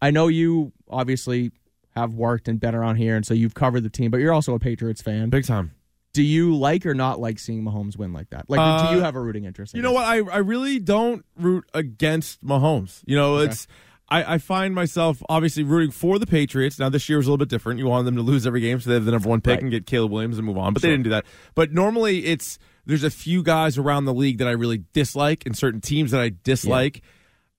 I 0.03 0.11
know 0.11 0.29
you 0.29 0.73
obviously 0.89 1.53
have 1.95 2.15
worked 2.15 2.49
and 2.49 2.59
been 2.61 2.75
around 2.75 2.97
here, 2.97 3.17
and 3.17 3.27
so 3.27 3.35
you've 3.35 3.55
covered 3.55 3.83
the 3.83 3.91
team, 3.91 4.11
but 4.11 4.21
you're 4.21 4.33
also 4.33 4.55
a 4.55 4.59
Patriots 4.59 5.03
fan 5.03 5.29
Big 5.29 5.45
time. 5.45 5.73
Do 6.13 6.23
you 6.23 6.57
like 6.57 6.87
or 6.87 6.95
not 6.95 7.21
like 7.21 7.39
seeing 7.39 7.63
Mahomes 7.63 7.97
win 7.97 8.13
like 8.13 8.31
that? 8.31 8.49
Like, 8.49 8.59
Uh, 8.61 8.91
do 8.91 8.97
you 8.97 9.03
have 9.03 9.15
a 9.17 9.21
rooting 9.21 9.45
interest? 9.45 9.75
in 9.75 9.79
You 9.79 9.83
know 9.83 9.93
what? 9.93 10.05
I, 10.05 10.17
I 10.19 10.39
really 10.39 10.79
don't 10.79 11.25
root 11.37 11.65
against 11.73 12.45
Mahomes. 12.45 13.03
You 13.07 13.17
know, 13.17 13.39
it's 13.39 13.67
I, 14.09 14.35
I 14.35 14.39
find 14.39 14.75
myself 14.75 15.23
obviously 15.29 15.63
rooting 15.63 15.93
for 15.93 16.19
the 16.19 16.27
Patriots. 16.27 16.79
Now 16.81 16.89
this 16.89 17.09
year 17.09 17.19
was 17.19 17.27
a 17.29 17.31
little 17.31 17.39
bit 17.45 17.49
different. 17.49 17.79
You 17.79 17.87
wanted 17.87 18.07
them 18.07 18.17
to 18.17 18.23
lose 18.23 18.45
every 18.47 18.61
game 18.61 18.81
so 18.81 18.91
they 18.91 18.95
have 18.95 19.05
the 19.05 19.13
number 19.13 19.29
one 19.29 19.41
pick 19.41 19.53
Right. 19.55 19.63
and 19.63 19.71
get 19.71 19.87
Caleb 19.87 20.11
Williams 20.11 20.37
and 20.37 20.47
move 20.47 20.59
on. 20.59 20.73
But 20.73 20.83
they 20.83 20.91
didn't 20.91 21.05
do 21.05 21.11
that. 21.11 21.25
But 21.55 21.73
normally 21.73 22.25
it's 22.27 22.59
there's 22.87 23.05
a 23.05 23.11
few 23.11 23.43
guys 23.45 23.79
around 23.79 24.07
the 24.07 24.15
league 24.15 24.39
that 24.39 24.49
I 24.49 24.53
really 24.53 24.83
dislike 24.93 25.45
and 25.47 25.57
certain 25.57 25.81
teams 25.81 26.11
that 26.11 26.21
I 26.21 26.33
dislike. 26.43 27.03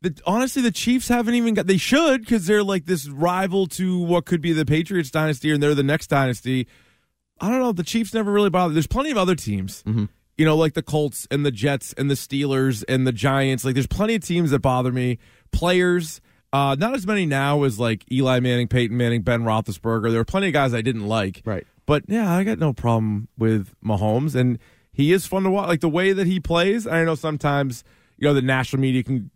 The, 0.01 0.20
honestly, 0.25 0.62
the 0.63 0.72
Chiefs 0.72 1.08
haven't 1.08 1.36
even 1.36 1.53
got. 1.53 1.67
They 1.67 1.77
should 1.77 2.22
because 2.22 2.48
they're 2.48 2.63
like 2.63 2.86
this 2.86 3.08
rival 3.08 3.67
to 3.67 4.00
what 4.00 4.25
could 4.25 4.41
be 4.41 4.51
the 4.51 4.65
Patriots 4.65 5.12
dynasty, 5.12 5.51
and 5.51 5.62
they're 5.63 5.75
the 5.75 5.84
next 5.84 6.08
dynasty. 6.08 6.67
I 7.41 7.50
don't 7.50 7.60
know. 7.60 7.71
The 7.71 7.83
Chiefs 7.83 8.13
never 8.13 8.31
really 8.31 8.50
bothered. 8.50 8.75
There's 8.75 8.88
plenty 8.88 9.12
of 9.12 9.17
other 9.17 9.36
teams, 9.36 9.83
you 10.38 10.45
know, 10.45 10.55
like 10.55 10.74
the 10.75 10.83
Colts 10.83 11.27
and 11.31 11.45
the 11.45 11.51
Jets 11.51 11.91
and 11.93 12.10
the 12.10 12.13
Steelers 12.15 12.83
and 12.88 13.05
the 13.05 13.12
Giants. 13.12 13.65
Like, 13.65 13.74
there's 13.74 13.88
plenty 13.88 14.15
of 14.15 14.24
teams 14.24 14.51
that 14.51 14.60
bother 14.60 14.91
me. 14.91 15.17
Players, 15.51 16.21
uh, 16.53 16.75
not 16.79 16.93
as 16.93 17.05
many 17.05 17.25
now 17.25 17.63
as 17.63 17.79
like 17.79 18.10
Eli 18.12 18.39
Manning, 18.39 18.67
Peyton 18.67 18.95
Manning, 18.95 19.21
Ben 19.21 19.41
Roethlisberger. 19.41 20.10
There 20.12 20.19
were 20.19 20.25
plenty 20.25 20.48
of 20.48 20.53
guys 20.53 20.74
I 20.74 20.81
didn't 20.81 21.07
like. 21.07 21.41
Right. 21.45 21.65
But 21.86 22.03
yeah, 22.07 22.31
I 22.33 22.43
got 22.43 22.57
no 22.60 22.71
problem 22.74 23.27
with 23.38 23.74
Mahomes, 23.83 24.36
and 24.36 24.60
he 24.93 25.12
is 25.12 25.25
fun 25.25 25.43
to 25.43 25.50
watch. 25.51 25.67
Like 25.67 25.81
the 25.81 25.89
way 25.89 26.13
that 26.13 26.27
he 26.27 26.39
plays. 26.39 26.88
I 26.88 27.03
know 27.03 27.15
sometimes 27.15 27.83
you 28.17 28.27
know 28.27 28.33
the 28.33 28.41
national 28.41 28.81
media 28.81 29.03
can 29.03 29.29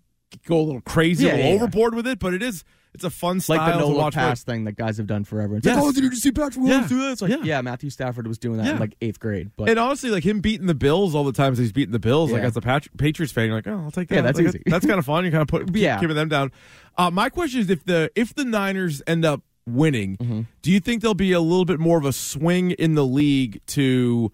go 0.46 0.60
a 0.60 0.62
little 0.62 0.82
crazy, 0.82 1.26
Yeah, 1.26 1.32
a 1.32 1.36
little 1.36 1.46
yeah, 1.46 1.56
yeah. 1.56 1.62
overboard 1.64 1.96
with 1.96 2.08
it, 2.08 2.20
but 2.20 2.34
it 2.34 2.42
is 2.44 2.64
it's 2.96 3.04
a 3.04 3.10
fun 3.12 3.40
style 3.40 3.58
like 3.58 3.74
the 3.76 3.80
no 3.80 3.92
to 3.92 3.96
watch. 3.98 4.14
pass 4.16 4.44
thing 4.44 4.64
that 4.66 4.72
guys 4.76 4.98
have 4.98 5.06
done 5.08 5.24
forever. 5.24 5.58
It's 5.58 5.66
Yes. 5.66 5.76
like, 5.76 5.86
oh, 5.86 5.92
did 5.92 6.04
you 6.04 6.10
just 6.10 6.24
see 6.24 6.32
Patrick 6.32 6.56
Mahomes 6.66 6.68
Yeah. 6.70 6.88
do 6.88 7.00
that? 7.02 7.12
It's 7.12 7.22
like, 7.22 7.32
Yeah. 7.32 7.44
yeah. 7.44 7.62
Matthew 7.62 7.90
Stafford 7.90 8.26
was 8.28 8.38
doing 8.40 8.58
that 8.58 8.66
Yeah. 8.66 8.74
in 8.74 8.80
like 8.80 8.96
eighth 9.02 9.20
grade. 9.20 9.52
But 9.56 9.70
And 9.70 9.78
honestly, 9.78 10.10
like 10.10 10.26
him 10.26 10.40
beating 10.40 10.66
the 10.68 10.74
Bills 10.76 11.14
all 11.14 11.24
the 11.24 11.32
times 11.32 11.58
he's 11.60 11.72
beating 11.72 11.92
the 11.94 12.00
Bills, 12.00 12.32
like 12.32 12.42
as 12.44 12.58
a 12.58 12.62
Patri- 12.62 12.92
Patriots 12.98 13.32
fan, 13.32 13.46
you're 13.48 13.56
like, 13.56 13.68
oh, 13.68 13.82
I'll 13.86 13.92
take 13.92 14.08
that. 14.10 14.16
Yeah, 14.16 14.22
that's 14.22 14.40
Like, 14.40 14.48
easy. 14.48 14.64
That's 14.66 14.86
kind 14.86 14.98
of 15.00 15.06
fun. 15.06 15.24
You 15.26 15.32
kind 15.32 15.42
of 15.44 15.48
put 15.48 15.76
Yeah. 15.76 16.00
giving 16.00 16.16
them 16.16 16.30
down. 16.30 16.52
Uh, 16.98 17.12
my 17.12 17.30
question 17.30 17.60
is, 17.60 17.70
if 17.70 17.84
the 17.86 18.10
if 18.16 18.34
the 18.34 18.46
Niners 18.46 19.02
end 19.06 19.26
up 19.26 19.42
winning, 19.68 20.16
Mm-hmm. 20.18 20.42
do 20.62 20.72
you 20.72 20.80
think 20.80 21.02
there'll 21.02 21.14
be 21.16 21.32
a 21.32 21.42
little 21.42 21.66
bit 21.66 21.80
more 21.80 21.98
of 21.98 22.06
a 22.06 22.14
swing 22.14 22.72
in 22.72 22.96
the 22.96 23.06
league 23.06 23.60
to, 23.68 24.32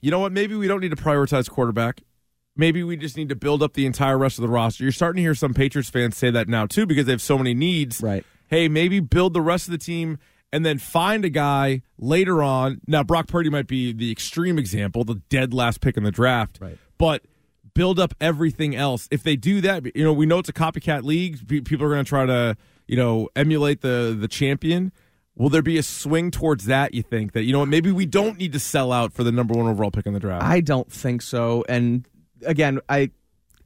you 0.00 0.10
know 0.10 0.18
what? 0.20 0.32
Maybe 0.32 0.54
we 0.54 0.68
don't 0.68 0.80
need 0.80 0.90
to 0.90 0.96
prioritize 1.02 1.48
quarterback. 1.48 2.02
Maybe 2.56 2.84
we 2.84 2.96
just 2.96 3.16
need 3.16 3.28
to 3.30 3.36
build 3.36 3.62
up 3.62 3.74
the 3.74 3.86
entire 3.86 4.16
rest 4.16 4.38
of 4.38 4.42
the 4.42 4.48
roster. 4.48 4.84
You're 4.84 4.92
starting 4.92 5.16
to 5.16 5.22
hear 5.22 5.34
some 5.34 5.54
Patriots 5.54 5.90
fans 5.90 6.16
say 6.16 6.30
that 6.30 6.48
now 6.48 6.66
too 6.66 6.86
because 6.86 7.06
they 7.06 7.12
have 7.12 7.22
so 7.22 7.36
many 7.36 7.54
needs. 7.54 8.00
Right. 8.00 8.24
Hey, 8.48 8.68
maybe 8.68 9.00
build 9.00 9.32
the 9.32 9.40
rest 9.40 9.66
of 9.66 9.72
the 9.72 9.78
team 9.78 10.18
and 10.52 10.64
then 10.64 10.78
find 10.78 11.24
a 11.24 11.30
guy 11.30 11.82
later 11.98 12.42
on. 12.42 12.80
Now, 12.86 13.02
Brock 13.02 13.26
Purdy 13.26 13.50
might 13.50 13.66
be 13.66 13.92
the 13.92 14.12
extreme 14.12 14.56
example, 14.56 15.02
the 15.02 15.16
dead 15.28 15.52
last 15.52 15.80
pick 15.80 15.96
in 15.96 16.04
the 16.04 16.12
draft. 16.12 16.58
Right. 16.60 16.78
But 16.96 17.22
build 17.74 17.98
up 17.98 18.14
everything 18.20 18.76
else. 18.76 19.08
If 19.10 19.24
they 19.24 19.34
do 19.34 19.60
that, 19.62 19.84
you 19.96 20.04
know, 20.04 20.12
we 20.12 20.26
know 20.26 20.38
it's 20.38 20.48
a 20.48 20.52
copycat 20.52 21.02
league. 21.02 21.48
People 21.48 21.86
are 21.86 21.90
going 21.90 22.04
to 22.04 22.08
try 22.08 22.24
to, 22.24 22.56
you 22.86 22.96
know, 22.96 23.28
emulate 23.34 23.80
the 23.80 24.16
the 24.18 24.28
champion. 24.28 24.92
Will 25.36 25.48
there 25.48 25.62
be 25.62 25.76
a 25.76 25.82
swing 25.82 26.30
towards 26.30 26.66
that? 26.66 26.94
You 26.94 27.02
think 27.02 27.32
that 27.32 27.42
you 27.42 27.52
know 27.52 27.58
what? 27.58 27.68
Maybe 27.68 27.90
we 27.90 28.06
don't 28.06 28.38
need 28.38 28.52
to 28.52 28.60
sell 28.60 28.92
out 28.92 29.12
for 29.12 29.24
the 29.24 29.32
number 29.32 29.54
one 29.54 29.66
overall 29.66 29.90
pick 29.90 30.06
in 30.06 30.12
the 30.12 30.20
draft. 30.20 30.44
I 30.44 30.60
don't 30.60 30.90
think 30.90 31.22
so. 31.22 31.64
And 31.68 32.06
again, 32.46 32.80
I 32.88 33.10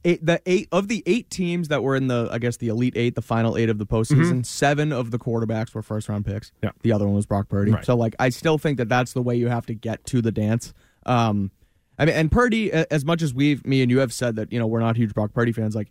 eight, 0.03 0.25
the 0.25 0.41
eight 0.45 0.67
of 0.71 0.87
the 0.87 1.03
eight 1.05 1.29
teams 1.29 1.67
that 1.67 1.83
were 1.83 1.95
in 1.95 2.07
the 2.07 2.29
I 2.31 2.39
guess 2.39 2.57
the 2.57 2.67
elite 2.67 2.93
eight, 2.95 3.15
the 3.15 3.21
final 3.21 3.57
eight 3.57 3.69
of 3.69 3.77
the 3.77 3.85
postseason, 3.85 4.45
seven 4.45 4.91
of 4.91 5.11
the 5.11 5.19
quarterbacks 5.19 5.73
were 5.73 5.81
first 5.81 6.09
round 6.09 6.25
picks. 6.25 6.51
Yeah. 6.63 6.71
the 6.81 6.91
other 6.91 7.05
one 7.05 7.15
was 7.15 7.25
Brock 7.25 7.49
Purdy. 7.49 7.71
Right. 7.71 7.85
So 7.85 7.95
like, 7.95 8.15
I 8.19 8.29
still 8.29 8.57
think 8.57 8.77
that 8.77 8.89
that's 8.89 9.13
the 9.13 9.21
way 9.21 9.35
you 9.35 9.47
have 9.47 9.65
to 9.67 9.73
get 9.73 10.05
to 10.05 10.21
the 10.21 10.31
dance. 10.31 10.73
Um, 11.05 11.51
I 11.97 12.05
mean, 12.05 12.15
and 12.15 12.31
Purdy, 12.31 12.71
as 12.71 13.03
much 13.03 13.21
as 13.21 13.33
we've 13.33 13.65
me 13.65 13.81
and 13.81 13.91
you 13.91 13.99
have 13.99 14.13
said 14.13 14.37
that 14.37 14.53
you 14.53 14.59
know 14.59 14.67
we're 14.67 14.79
not 14.79 14.95
huge 14.95 15.13
Brock 15.13 15.33
Purdy 15.33 15.51
fans, 15.51 15.75
like. 15.75 15.89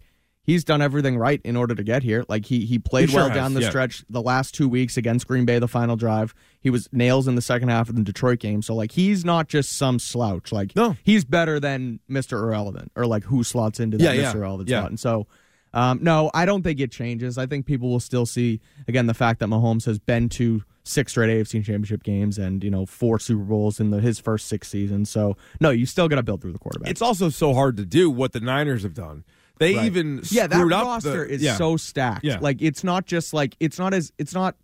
He's 0.49 0.65
done 0.65 0.81
everything 0.81 1.19
right 1.19 1.43
in 1.45 1.57
order 1.57 1.75
to 1.75 1.83
get 1.83 2.03
here. 2.03 2.25
Like 2.27 2.47
he 2.47 2.65
he 2.65 2.79
played 2.79 3.11
He 3.11 3.13
sure 3.13 3.21
well 3.21 3.29
has, 3.29 3.37
down 3.37 3.53
the 3.53 3.61
yeah. 3.61 3.69
stretch 3.69 4.03
the 4.09 4.23
last 4.23 4.55
two 4.55 4.67
weeks 4.67 4.97
against 4.97 5.27
Green 5.29 5.45
Bay, 5.45 5.59
the 5.59 5.69
final 5.69 5.95
drive. 5.95 6.35
He 6.61 6.71
was 6.71 6.89
nails 6.91 7.29
in 7.29 7.35
the 7.35 7.43
second 7.43 7.69
half 7.69 7.91
of 7.91 7.97
the 7.97 8.03
Detroit 8.03 8.39
game. 8.39 8.63
So 8.63 8.75
like 8.75 8.93
he's 8.93 9.27
not 9.27 9.49
just 9.49 9.77
some 9.77 9.99
slouch. 9.99 10.51
Like 10.51 10.75
No. 10.75 10.97
he's 11.05 11.25
better 11.27 11.61
than 11.61 12.01
Mr. 12.11 12.43
Irrelevant 12.43 12.93
or 12.97 13.07
like 13.07 13.25
who 13.25 13.45
slots 13.45 13.79
into 13.79 13.99
that 13.99 14.05
Yeah, 14.05 14.15
Mr. 14.15 14.23
yeah, 14.23 14.33
Irrelevant 14.39 14.69
yeah. 14.71 14.81
slot. 14.81 14.91
And 14.91 14.99
so, 14.99 15.27
um, 15.75 15.99
no, 16.03 16.31
I 16.33 16.47
don't 16.47 16.63
think 16.63 16.81
it 16.81 16.91
changes. 16.91 17.37
I 17.37 17.45
think 17.45 17.67
people 17.67 17.91
will 17.91 18.01
still 18.01 18.25
see 18.25 18.61
again 18.89 19.05
the 19.07 19.13
fact 19.15 19.41
that 19.41 19.49
Mahomes 19.51 19.85
has 19.85 19.99
been 19.99 20.31
to 20.31 20.63
six 20.83 21.13
straight 21.13 21.29
AFC 21.29 21.57
Championship 21.63 22.03
games 22.03 22.39
and 22.39 22.65
you 22.65 22.71
know 22.71 22.87
four 22.87 23.19
Super 23.19 23.43
Bowls 23.45 23.79
in 23.79 23.91
the 23.91 24.01
his 24.01 24.19
first 24.19 24.49
six 24.49 24.67
seasons. 24.69 25.11
So 25.11 25.37
no, 25.61 25.69
you 25.69 25.85
still 25.85 26.09
got 26.09 26.17
to 26.17 26.23
build 26.23 26.41
through 26.41 26.53
the 26.55 26.59
quarterback. 26.59 26.91
it's 26.91 27.03
also 27.03 27.29
so 27.29 27.53
hard 27.53 27.77
to 27.77 27.85
do 27.85 28.09
what 28.09 28.33
the 28.33 28.41
Niners 28.41 28.83
have 28.83 28.95
done. 28.95 29.25
They 29.59 29.75
Right. 29.75 29.87
even 29.87 30.23
yeah, 30.31 30.47
that 30.47 30.57
screwed 30.57 30.73
up 30.73 30.85
roster 30.87 31.27
the, 31.27 31.35
is 31.35 31.43
yeah. 31.43 31.57
so 31.57 31.77
stacked. 31.77 32.25
Yeah. 32.25 32.39
Like 32.41 32.63
it's 32.63 32.83
not 32.85 33.07
just 33.07 33.33
like 33.35 33.57
it's 33.61 33.79
not 33.79 33.95
as 33.95 34.13
it's 34.19 34.33
not 34.35 34.57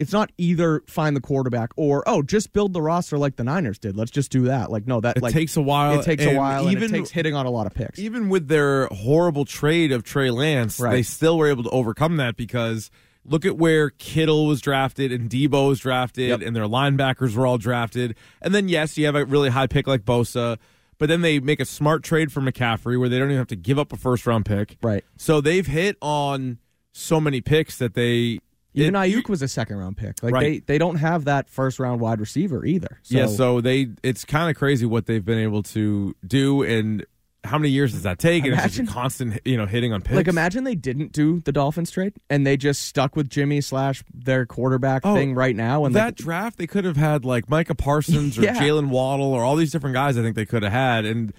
it's 0.00 0.12
not 0.12 0.32
either 0.36 0.82
find 0.88 1.14
the 1.14 1.20
quarterback 1.20 1.70
or 1.76 2.02
oh 2.08 2.22
just 2.22 2.52
build 2.52 2.72
the 2.72 2.82
roster 2.82 3.18
like 3.18 3.36
the 3.36 3.44
Niners 3.44 3.78
did. 3.78 3.96
Let's 3.96 4.10
just 4.10 4.32
do 4.32 4.42
that. 4.44 4.70
Like 4.70 4.86
no, 4.86 5.00
that 5.00 5.18
It 5.18 5.22
like 5.22 5.32
takes 5.32 5.56
a 5.56 5.62
while. 5.62 6.00
It 6.00 6.04
takes 6.04 6.24
a 6.24 6.34
while. 6.34 6.64
and 6.66 6.72
Even 6.72 6.92
it 6.94 6.98
takes 6.98 7.10
hitting 7.10 7.34
on 7.34 7.46
a 7.46 7.50
lot 7.50 7.66
of 7.66 7.74
picks. 7.74 7.98
even 7.98 8.28
with 8.28 8.48
their 8.48 8.86
horrible 8.86 9.44
trade 9.44 9.92
of 9.92 10.02
Trey 10.02 10.30
Lance, 10.30 10.80
Right. 10.80 10.90
they 10.92 11.02
still 11.02 11.38
were 11.38 11.46
able 11.48 11.62
to 11.62 11.70
overcome 11.70 12.16
that 12.16 12.36
because 12.36 12.90
look 13.24 13.44
at 13.46 13.56
where 13.56 13.90
Kittle 13.90 14.46
was 14.46 14.60
drafted 14.60 15.12
and 15.12 15.30
Deebo 15.30 15.68
was 15.68 15.78
drafted 15.78 16.30
Yep. 16.30 16.40
and 16.42 16.56
their 16.56 16.64
linebackers 16.66 17.36
were 17.36 17.46
all 17.46 17.58
drafted. 17.58 18.16
And 18.40 18.52
then 18.52 18.68
yes, 18.68 18.98
you 18.98 19.06
have 19.06 19.14
a 19.14 19.24
really 19.24 19.50
high 19.50 19.68
pick 19.68 19.86
like 19.86 20.04
Bosa, 20.04 20.58
but 21.02 21.08
then 21.08 21.20
they 21.20 21.40
make 21.40 21.58
a 21.58 21.64
smart 21.64 22.04
trade 22.04 22.30
for 22.30 22.40
McCaffrey 22.40 22.96
where 22.96 23.08
they 23.08 23.18
don't 23.18 23.26
even 23.26 23.38
have 23.38 23.48
to 23.48 23.56
give 23.56 23.76
up 23.76 23.92
a 23.92 23.96
first 23.96 24.24
round 24.24 24.46
pick. 24.46 24.76
Right. 24.84 25.04
So 25.16 25.40
they've 25.40 25.66
hit 25.66 25.96
on 26.00 26.58
so 26.92 27.20
many 27.20 27.40
picks 27.40 27.76
that 27.78 27.94
they 27.94 28.38
Even 28.72 28.94
Aiyuk 28.94 29.28
was 29.28 29.42
a 29.42 29.48
second 29.48 29.78
round 29.78 29.96
pick. 29.96 30.22
Like 30.22 30.32
Right. 30.32 30.64
they 30.64 30.74
they 30.74 30.78
don't 30.78 30.94
have 30.94 31.24
that 31.24 31.48
first 31.48 31.80
round 31.80 32.00
wide 32.00 32.20
receiver 32.20 32.64
either. 32.64 33.00
So, 33.02 33.16
yeah, 33.16 33.26
so 33.26 33.60
they 33.60 33.88
it's 34.04 34.24
kind 34.24 34.48
of 34.48 34.54
crazy 34.56 34.86
what 34.86 35.06
they've 35.06 35.24
been 35.24 35.40
able 35.40 35.64
to 35.64 36.14
do 36.24 36.62
and 36.62 37.04
how 37.44 37.58
many 37.58 37.70
years 37.70 37.92
does 37.92 38.02
that 38.02 38.18
take? 38.18 38.44
And 38.44 38.52
it's 38.54 38.62
Imagine- 38.62 38.84
just 38.86 38.90
a 38.90 38.94
constant, 39.00 39.40
you 39.44 39.56
know, 39.56 39.66
hitting 39.66 39.92
on 39.92 40.00
picks. 40.00 40.14
like 40.14 40.28
imagine 40.28 40.64
they 40.64 40.74
didn't 40.76 41.12
do 41.12 41.40
the 41.40 41.50
Dolphins 41.52 41.90
trade 41.90 42.12
and 42.30 42.46
they 42.46 42.56
just 42.56 42.82
stuck 42.82 43.16
with 43.16 43.28
Jimmy 43.28 43.60
slash 43.60 44.04
their 44.14 44.46
quarterback 44.46 45.02
Oh, 45.04 45.14
thing 45.14 45.34
right 45.34 45.56
now. 45.56 45.84
And 45.84 45.94
that 45.96 46.14
draft, 46.14 46.56
they 46.58 46.66
could 46.68 46.84
have 46.84 46.96
had 46.96 47.24
like 47.24 47.50
Micah 47.50 47.74
Parsons 47.74 48.38
or 48.38 48.42
Yeah. 48.44 48.54
Jaylen 48.60 48.88
Waddle 48.90 49.32
or 49.32 49.42
all 49.42 49.56
these 49.56 49.72
different 49.72 49.94
guys. 49.94 50.16
I 50.16 50.22
think 50.22 50.36
they 50.36 50.46
could 50.46 50.62
have 50.62 50.72
had, 50.72 51.04
and 51.04 51.32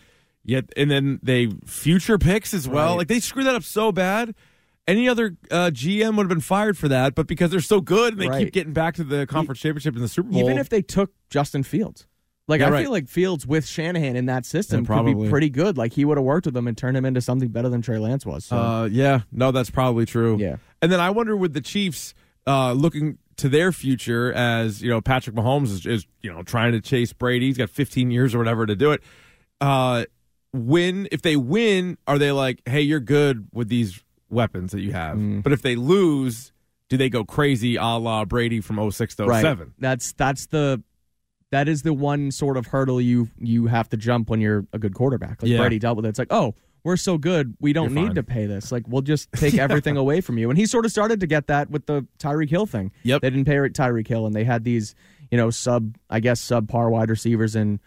yet, 0.44 0.66
and 0.76 0.92
then 0.92 1.20
they 1.24 1.48
future 1.66 2.18
picks 2.18 2.54
as 2.54 2.68
well. 2.68 2.90
Right. 2.92 2.98
Like 3.00 3.08
they 3.08 3.20
screwed 3.22 3.46
that 3.46 3.56
up 3.56 3.64
so 3.64 3.92
bad. 3.94 4.36
Any 4.86 5.08
other 5.08 5.38
uh, 5.50 5.72
GM 5.74 6.18
would 6.18 6.24
have 6.24 6.28
been 6.30 6.42
fired 6.42 6.78
for 6.78 6.90
that, 6.90 7.16
but 7.16 7.26
because 7.26 7.50
they're 7.52 7.62
so 7.62 7.80
good 7.80 8.12
and 8.16 8.22
they 8.22 8.28
Right. 8.28 8.44
keep 8.44 8.54
getting 8.54 8.74
back 8.74 8.96
to 8.96 9.06
the 9.06 9.26
conference 9.26 9.62
championship 9.62 9.96
and 9.96 10.04
the 10.04 10.10
Super 10.10 10.30
Bowl, 10.30 10.42
even 10.42 10.58
if 10.58 10.68
they 10.68 10.82
took 10.82 11.12
Justin 11.30 11.64
Fields. 11.64 12.06
Like 12.48 12.60
Yeah, 12.62 12.68
I 12.68 12.72
right. 12.72 12.84
feel 12.84 12.92
like 12.92 13.08
Fields 13.08 13.48
with 13.48 13.66
Shanahan 13.66 14.16
in 14.16 14.26
that 14.26 14.46
system 14.46 14.86
Yeah, 14.90 15.02
could 15.04 15.18
be 15.18 15.30
pretty 15.30 15.50
good. 15.50 15.78
Like 15.78 15.94
he 15.94 16.04
would 16.06 16.18
have 16.18 16.26
worked 16.26 16.46
with 16.46 16.54
them 16.54 16.68
and 16.68 16.78
turned 16.78 16.98
him 16.98 17.06
into 17.06 17.22
something 17.22 17.50
better 17.50 17.70
than 17.70 17.82
Trey 17.82 17.98
Lance 18.00 18.26
was. 18.26 18.46
So 18.46 18.58
Uh, 18.58 18.86
yeah, 18.86 19.22
no, 19.32 19.52
that's 19.52 19.70
probably 19.70 20.06
true. 20.06 20.38
Yeah. 20.40 20.58
and 20.82 20.92
then 20.92 21.00
I 21.00 21.10
wonder 21.10 21.38
with 21.38 21.54
the 21.54 21.62
Chiefs 21.62 22.14
uh, 22.46 22.74
looking 22.74 23.18
to 23.38 23.48
their 23.50 23.72
future 23.72 24.32
as 24.34 24.82
you 24.82 24.90
know 24.90 25.00
Patrick 25.02 25.36
Mahomes 25.36 25.68
is, 25.72 25.86
is 25.86 26.06
you 26.22 26.32
know 26.32 26.44
trying 26.44 26.74
to 26.74 26.82
chase 26.82 27.14
Brady. 27.14 27.48
He's 27.48 27.58
got 27.58 27.70
15 27.70 28.12
years 28.12 28.36
or 28.36 28.38
whatever 28.40 28.66
to 28.66 28.76
do 28.76 28.92
it. 28.92 29.02
Uh, 29.62 30.04
win 30.54 31.08
if 31.12 31.22
they 31.22 31.36
win, 31.38 31.98
are 32.08 32.18
they 32.18 32.32
like, 32.32 32.62
hey, 32.68 32.82
you're 32.82 33.00
good 33.00 33.48
with 33.54 33.70
these 33.70 34.04
weapons 34.30 34.72
that 34.74 34.82
you 34.82 34.92
have? 34.92 35.18
Mm. 35.18 35.42
But 35.44 35.54
if 35.54 35.62
they 35.62 35.76
lose, 35.76 36.52
do 36.90 36.98
they 36.98 37.10
go 37.10 37.24
crazy 37.24 37.76
a 37.78 37.86
la 37.86 38.26
Brady 38.26 38.60
from 38.62 38.92
06 38.92 39.16
to 39.16 39.26
right. 39.26 39.42
07? 39.42 39.74
That's 39.80 40.12
that's 40.14 40.48
the 40.48 40.84
that 41.54 41.68
is 41.68 41.84
the 41.84 41.94
one 41.94 42.32
sort 42.32 42.58
of 42.58 42.66
hurdle 42.68 43.00
you 43.00 43.30
you 43.40 43.68
have 43.68 43.88
to 43.90 43.96
jump 43.98 44.28
when 44.30 44.42
you're 44.42 44.66
a 44.74 44.80
good 44.80 44.96
quarterback. 44.96 45.42
Like 45.44 45.52
Yeah. 45.52 45.60
Brady 45.60 45.78
dealt 45.80 45.96
with 45.98 46.06
it. 46.06 46.10
It's 46.10 46.20
like, 46.20 46.32
oh, 46.32 46.56
we're 46.84 46.98
so 46.98 47.18
good, 47.18 47.56
we 47.62 47.72
don't 47.72 47.92
You're 47.94 48.02
need 48.02 48.08
fine. 48.08 48.16
to 48.16 48.24
pay 48.24 48.46
this. 48.46 48.72
Like 48.72 48.84
we'll 48.88 49.04
just 49.04 49.32
take 49.36 49.54
everything 49.56 49.96
away 49.96 50.20
from 50.20 50.38
you. 50.40 50.50
And 50.50 50.58
he 50.58 50.66
sort 50.66 50.84
of 50.86 50.92
started 50.92 51.20
to 51.22 51.28
get 51.28 51.48
that 51.48 51.70
with 51.70 51.86
the 51.86 52.06
Tyreek 52.20 52.50
Hill 52.50 52.66
thing. 52.66 52.92
Yep. 53.04 53.22
They 53.22 53.30
didn't 53.30 53.46
pay 53.46 53.54
Tyreek 53.56 54.08
Hill 54.08 54.26
and 54.26 54.36
they 54.36 54.44
had 54.44 54.64
these, 54.64 54.96
you 55.32 55.38
know, 55.38 55.50
sub 55.52 55.96
I 56.10 56.20
guess 56.20 56.42
subpar 56.42 56.90
wide 56.90 57.10
receivers 57.10 57.56
and 57.56 57.80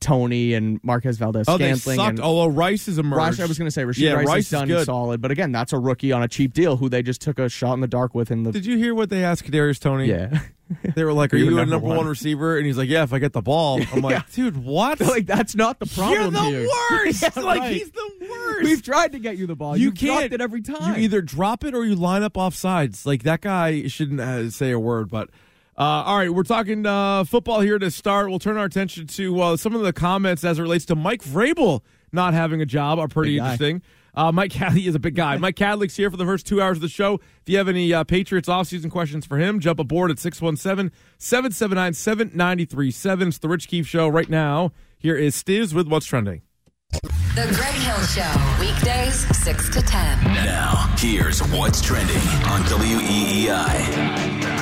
Toney 0.00 0.54
and 0.54 0.80
Marquez 0.82 1.16
Valdez 1.18 1.46
Oh, 1.48 1.56
Scantling 1.56 1.96
sucked. 1.96 2.08
and 2.10 2.20
Although 2.20 2.48
Rice 2.48 2.86
has 2.86 2.98
emerged. 2.98 3.18
Rice, 3.18 3.40
I 3.40 3.46
was 3.46 3.58
going 3.58 3.66
to 3.66 3.70
say 3.72 3.82
Rashee 3.84 3.98
Yeah, 3.98 4.12
Rice, 4.12 4.26
Rice 4.26 4.44
is 4.44 4.50
done 4.50 4.68
good. 4.68 4.86
solid, 4.86 5.20
but 5.20 5.30
again, 5.30 5.52
that's 5.52 5.72
a 5.72 5.78
rookie 5.78 6.12
on 6.12 6.22
a 6.22 6.28
cheap 6.28 6.52
deal 6.54 6.76
who 6.76 6.88
they 6.88 7.02
just 7.02 7.20
took 7.20 7.38
a 7.38 7.48
shot 7.48 7.74
in 7.74 7.80
the 7.80 7.86
dark 7.86 8.14
with 8.14 8.30
in 8.30 8.42
the 8.42 8.52
Did 8.52 8.66
you 8.66 8.76
hear 8.78 8.94
what 8.94 9.10
they 9.10 9.24
asked 9.24 9.44
Kadarius 9.44 9.78
Toney? 9.80 10.06
yeah. 10.08 10.40
They 10.94 11.02
were 11.02 11.14
like, 11.14 11.32
"Are 11.32 11.38
you 11.38 11.46
a 11.46 11.50
number 11.52 11.70
number 11.76 11.86
one 11.88 11.96
one? 11.96 12.06
receiver?" 12.06 12.58
And 12.58 12.66
he's 12.66 12.76
like, 12.76 12.90
"Yeah, 12.90 13.02
if 13.02 13.14
I 13.14 13.18
get 13.18 13.32
the 13.32 13.40
ball." 13.40 13.80
I'm 13.90 14.00
like, 14.02 14.30
"Dude, 14.32 14.62
what?" 14.62 15.00
like 15.00 15.24
that's 15.24 15.54
not 15.54 15.78
the 15.78 15.86
problem. 15.86 16.20
You're 16.20 16.30
the 16.30 16.40
here. 16.42 16.68
worst. 17.06 17.22
Yeah, 17.22 17.42
like 17.42 17.60
right. 17.60 17.72
he's 17.72 17.90
the 17.90 18.10
worst. 18.30 18.64
We've 18.64 18.82
tried 18.82 19.12
to 19.12 19.18
get 19.18 19.38
you 19.38 19.46
the 19.46 19.56
ball. 19.56 19.78
you 19.78 19.84
You 19.84 19.92
can't 19.92 20.20
dropped 20.30 20.34
it 20.34 20.40
every 20.42 20.60
time. 20.60 20.96
You 20.98 21.04
either 21.04 21.22
drop 21.22 21.64
it 21.64 21.74
or 21.74 21.86
you 21.86 21.94
line 21.94 22.22
up 22.22 22.36
off 22.36 22.54
sides. 22.54 23.06
Like 23.06 23.22
that 23.22 23.40
guy 23.40 23.86
shouldn't 23.86 24.20
uh, 24.20 24.50
say 24.50 24.70
a 24.70 24.78
word. 24.78 25.08
But 25.08 25.30
uh, 25.78 26.02
all 26.06 26.18
right, 26.18 26.34
we're 26.34 26.42
talking 26.42 26.84
uh, 26.84 27.22
football 27.22 27.60
here 27.60 27.78
to 27.78 27.88
start. 27.90 28.30
We'll 28.30 28.40
turn 28.40 28.56
our 28.56 28.64
attention 28.64 29.06
to 29.06 29.40
uh, 29.40 29.56
some 29.56 29.76
of 29.76 29.82
the 29.82 29.92
comments 29.92 30.42
as 30.42 30.58
it 30.58 30.62
relates 30.62 30.84
to 30.86 30.96
Mike 30.96 31.22
Vrabel 31.22 31.82
not 32.12 32.34
having 32.34 32.60
a 32.60 32.66
job 32.66 32.98
are 32.98 33.06
pretty 33.06 33.36
Big 33.36 33.42
interesting. 33.42 33.82
Uh, 34.12 34.32
Mike 34.32 34.50
Cadley 34.54 34.88
is 34.88 34.96
a 34.96 34.98
big 34.98 35.14
guy. 35.14 35.36
Mike 35.40 35.54
Kadlick's 35.54 35.96
here 35.96 36.10
for 36.10 36.16
the 36.16 36.24
first 36.24 36.46
two 36.46 36.60
hours 36.60 36.78
of 36.78 36.80
the 36.80 36.88
show. 36.88 37.14
If 37.14 37.48
you 37.48 37.58
have 37.58 37.68
any 37.68 37.94
uh, 37.94 38.02
Patriots 38.02 38.48
offseason 38.48 38.90
questions 38.90 39.24
for 39.24 39.38
him, 39.38 39.60
jump 39.60 39.78
aboard 39.78 40.10
at 40.10 40.18
617 40.18 40.90
779 41.18 41.94
7937. 41.94 43.28
It's 43.28 43.38
the 43.38 43.48
Rich 43.48 43.68
Keefe 43.68 43.86
Show 43.86 44.08
right 44.08 44.28
now. 44.28 44.72
Here 44.98 45.16
is 45.16 45.40
Stiz 45.40 45.72
with 45.72 45.86
What's 45.86 46.06
Trending. 46.06 46.42
The 46.90 47.46
Greg 47.54 47.74
Hill 47.74 48.00
Show, 48.06 48.32
weekdays 48.58 49.26
6 49.44 49.68
to 49.70 49.82
10. 49.82 50.24
Now, 50.24 50.92
here's 50.98 51.40
what's 51.50 51.80
trending 51.80 52.16
on 52.16 52.62
WEEI. 52.62 54.57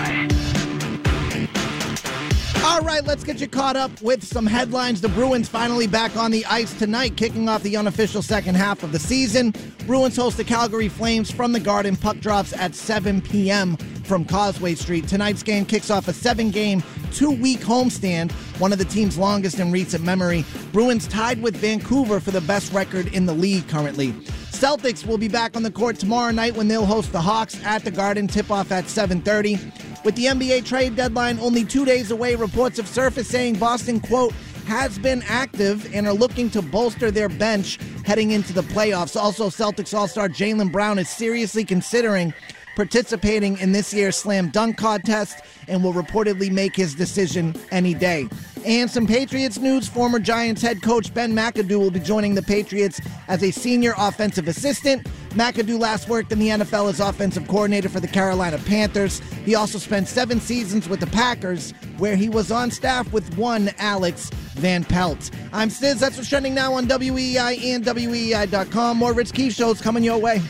All 2.76 2.82
right, 2.82 3.02
let's 3.02 3.24
get 3.24 3.40
you 3.40 3.48
caught 3.48 3.74
up 3.74 4.02
with 4.02 4.22
some 4.22 4.44
headlines. 4.44 5.00
The 5.00 5.08
Bruins 5.08 5.48
finally 5.48 5.86
back 5.86 6.14
on 6.14 6.30
the 6.30 6.44
ice 6.44 6.78
tonight, 6.78 7.16
kicking 7.16 7.48
off 7.48 7.62
the 7.62 7.74
unofficial 7.74 8.20
second 8.20 8.54
half 8.54 8.82
of 8.82 8.92
the 8.92 8.98
season. 8.98 9.54
Bruins 9.86 10.16
host 10.16 10.36
the 10.36 10.44
Calgary 10.44 10.90
Flames 10.90 11.30
from 11.30 11.52
the 11.52 11.58
Garden. 11.58 11.96
Puck 11.96 12.18
drops 12.18 12.52
at 12.52 12.74
7 12.74 13.22
p.m. 13.22 13.78
from 14.04 14.26
Causeway 14.26 14.74
Street. 14.74 15.08
Tonight's 15.08 15.42
game 15.42 15.64
kicks 15.64 15.88
off 15.88 16.06
a 16.06 16.12
seven 16.12 16.50
game, 16.50 16.82
two 17.12 17.30
week 17.30 17.60
homestand, 17.60 18.30
one 18.60 18.74
of 18.74 18.78
the 18.78 18.84
team's 18.84 19.16
longest 19.16 19.58
in 19.58 19.72
recent 19.72 20.04
memory. 20.04 20.44
Bruins 20.70 21.08
tied 21.08 21.40
with 21.40 21.56
Vancouver 21.56 22.20
for 22.20 22.30
the 22.30 22.42
best 22.42 22.74
record 22.74 23.06
in 23.14 23.24
the 23.24 23.32
league 23.32 23.66
currently. 23.68 24.14
Celtics 24.56 25.04
will 25.06 25.18
be 25.18 25.28
back 25.28 25.54
on 25.54 25.62
the 25.62 25.70
court 25.70 25.98
tomorrow 25.98 26.30
night 26.30 26.56
when 26.56 26.66
they'll 26.66 26.86
host 26.86 27.12
the 27.12 27.20
Hawks 27.20 27.62
at 27.62 27.84
the 27.84 27.90
Garden. 27.90 28.26
Tip 28.26 28.50
off 28.50 28.72
at 28.72 28.88
7:30. 28.88 29.60
With 30.02 30.16
the 30.16 30.28
NBA 30.28 30.64
trade 30.64 30.96
deadline 30.96 31.38
only 31.40 31.62
two 31.62 31.84
days 31.84 32.10
away, 32.10 32.36
reports 32.36 32.78
have 32.78 32.88
surfaced 32.88 33.30
saying 33.30 33.56
Boston 33.56 34.00
quote 34.00 34.32
has 34.66 34.98
been 34.98 35.22
active 35.28 35.94
and 35.94 36.06
are 36.06 36.14
looking 36.14 36.48
to 36.50 36.62
bolster 36.62 37.10
their 37.10 37.28
bench 37.28 37.78
heading 38.06 38.30
into 38.30 38.54
the 38.54 38.62
playoffs. 38.62 39.14
Also, 39.14 39.50
Celtics 39.50 39.92
All 39.92 40.08
Star 40.08 40.26
Jaylen 40.26 40.72
Brown 40.72 40.98
is 40.98 41.10
seriously 41.10 41.62
considering 41.62 42.32
participating 42.76 43.58
in 43.58 43.72
this 43.72 43.92
year's 43.92 44.16
slam 44.16 44.50
dunk 44.50 44.76
contest 44.76 45.40
and 45.66 45.82
will 45.82 45.94
reportedly 45.94 46.52
make 46.52 46.76
his 46.76 46.94
decision 46.94 47.54
any 47.72 47.94
day. 47.94 48.28
And 48.64 48.90
some 48.90 49.06
Patriots 49.06 49.58
news 49.58 49.88
former 49.88 50.18
Giants 50.18 50.60
head 50.60 50.82
coach 50.82 51.12
Ben 51.14 51.32
McAdoo 51.32 51.78
will 51.78 51.90
be 51.90 52.00
joining 52.00 52.34
the 52.34 52.42
Patriots 52.42 53.00
as 53.28 53.42
a 53.42 53.50
senior 53.50 53.94
offensive 53.96 54.48
assistant. 54.48 55.06
McAdoo 55.30 55.78
last 55.78 56.08
worked 56.08 56.32
in 56.32 56.38
the 56.38 56.48
NFL 56.48 56.88
as 56.88 57.00
offensive 57.00 57.46
coordinator 57.46 57.88
for 57.88 58.00
the 58.00 58.08
Carolina 58.08 58.58
Panthers. 58.58 59.20
He 59.44 59.54
also 59.54 59.78
spent 59.78 60.08
seven 60.08 60.40
seasons 60.40 60.88
with 60.88 61.00
the 61.00 61.06
Packers, 61.06 61.72
where 61.98 62.16
he 62.16 62.28
was 62.28 62.50
on 62.50 62.70
staff 62.70 63.12
with 63.12 63.36
one 63.36 63.70
Alex 63.78 64.30
Van 64.54 64.82
Pelt. 64.82 65.30
I'm 65.52 65.68
Stiz. 65.68 66.00
That's 66.00 66.16
what's 66.16 66.28
trending 66.28 66.54
now 66.54 66.74
on 66.74 66.88
WEI 66.88 67.58
and 67.72 67.84
WEI.com. 67.84 68.96
More 68.96 69.12
Rich 69.12 69.32
Keefe 69.32 69.54
shows 69.54 69.80
coming 69.80 70.02
your 70.02 70.18
way. 70.18 70.40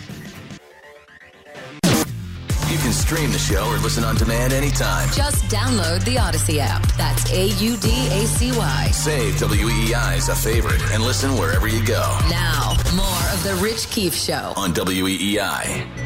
You 2.71 2.79
can 2.79 2.93
stream 2.93 3.31
the 3.31 3.39
show 3.39 3.65
or 3.69 3.79
listen 3.79 4.03
on 4.03 4.17
demand 4.17 4.53
anytime. 4.53 5.09
Just 5.13 5.45
download 5.45 6.05
the 6.05 6.17
Audacy 6.17 6.59
app. 6.59 6.83
That's 6.97 7.31
A 7.33 7.47
U 7.47 7.77
D 7.77 7.89
A 8.11 8.27
C 8.27 8.51
Y. 8.51 8.91
Save 8.91 9.35
WEEI 9.35 10.17
as 10.17 10.29
a 10.29 10.35
favorite 10.35 10.83
and 10.91 11.03
listen 11.05 11.35
wherever 11.35 11.69
you 11.69 11.85
go 11.87 12.19
Now, 12.29 12.75
more 12.97 13.23
of 13.33 13.43
The 13.45 13.55
Rich 13.63 13.89
Keefe 13.91 14.15
Show. 14.17 14.53
on 14.57 14.71
E 14.71 14.75
WEEI. 14.75 16.06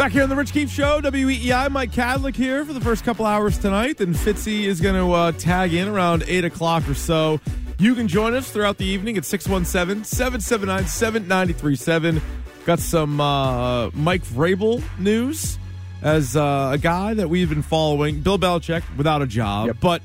Back 0.00 0.12
here 0.12 0.22
on 0.22 0.30
the 0.30 0.34
Rich 0.34 0.54
Keefe 0.54 0.70
Show, 0.70 1.02
WEEI, 1.02 1.70
Mike 1.70 1.92
Kadlick 1.92 2.34
here 2.34 2.64
for 2.64 2.72
the 2.72 2.80
first 2.80 3.04
couple 3.04 3.26
hours 3.26 3.58
tonight. 3.58 3.98
Then 3.98 4.14
Fitzy 4.14 4.62
is 4.62 4.80
going 4.80 4.94
to 4.94 5.12
uh, 5.12 5.32
tag 5.32 5.74
in 5.74 5.88
around 5.88 6.24
8 6.26 6.46
o'clock 6.46 6.88
or 6.88 6.94
so. 6.94 7.38
You 7.78 7.94
can 7.94 8.08
join 8.08 8.32
us 8.32 8.50
throughout 8.50 8.78
the 8.78 8.86
evening 8.86 9.18
at 9.18 9.26
617 9.26 10.04
779 10.04 10.86
7937. 10.86 12.22
Got 12.64 12.78
some 12.78 13.20
uh, 13.20 13.90
Mike 13.90 14.22
Vrabel 14.24 14.82
news 14.98 15.58
as 16.00 16.34
uh, 16.34 16.70
a 16.72 16.78
guy 16.78 17.12
that 17.12 17.28
we've 17.28 17.50
been 17.50 17.60
following. 17.60 18.22
Bill 18.22 18.38
Belichick 18.38 18.82
without 18.96 19.20
a 19.20 19.26
job. 19.26 19.76
But 19.80 20.00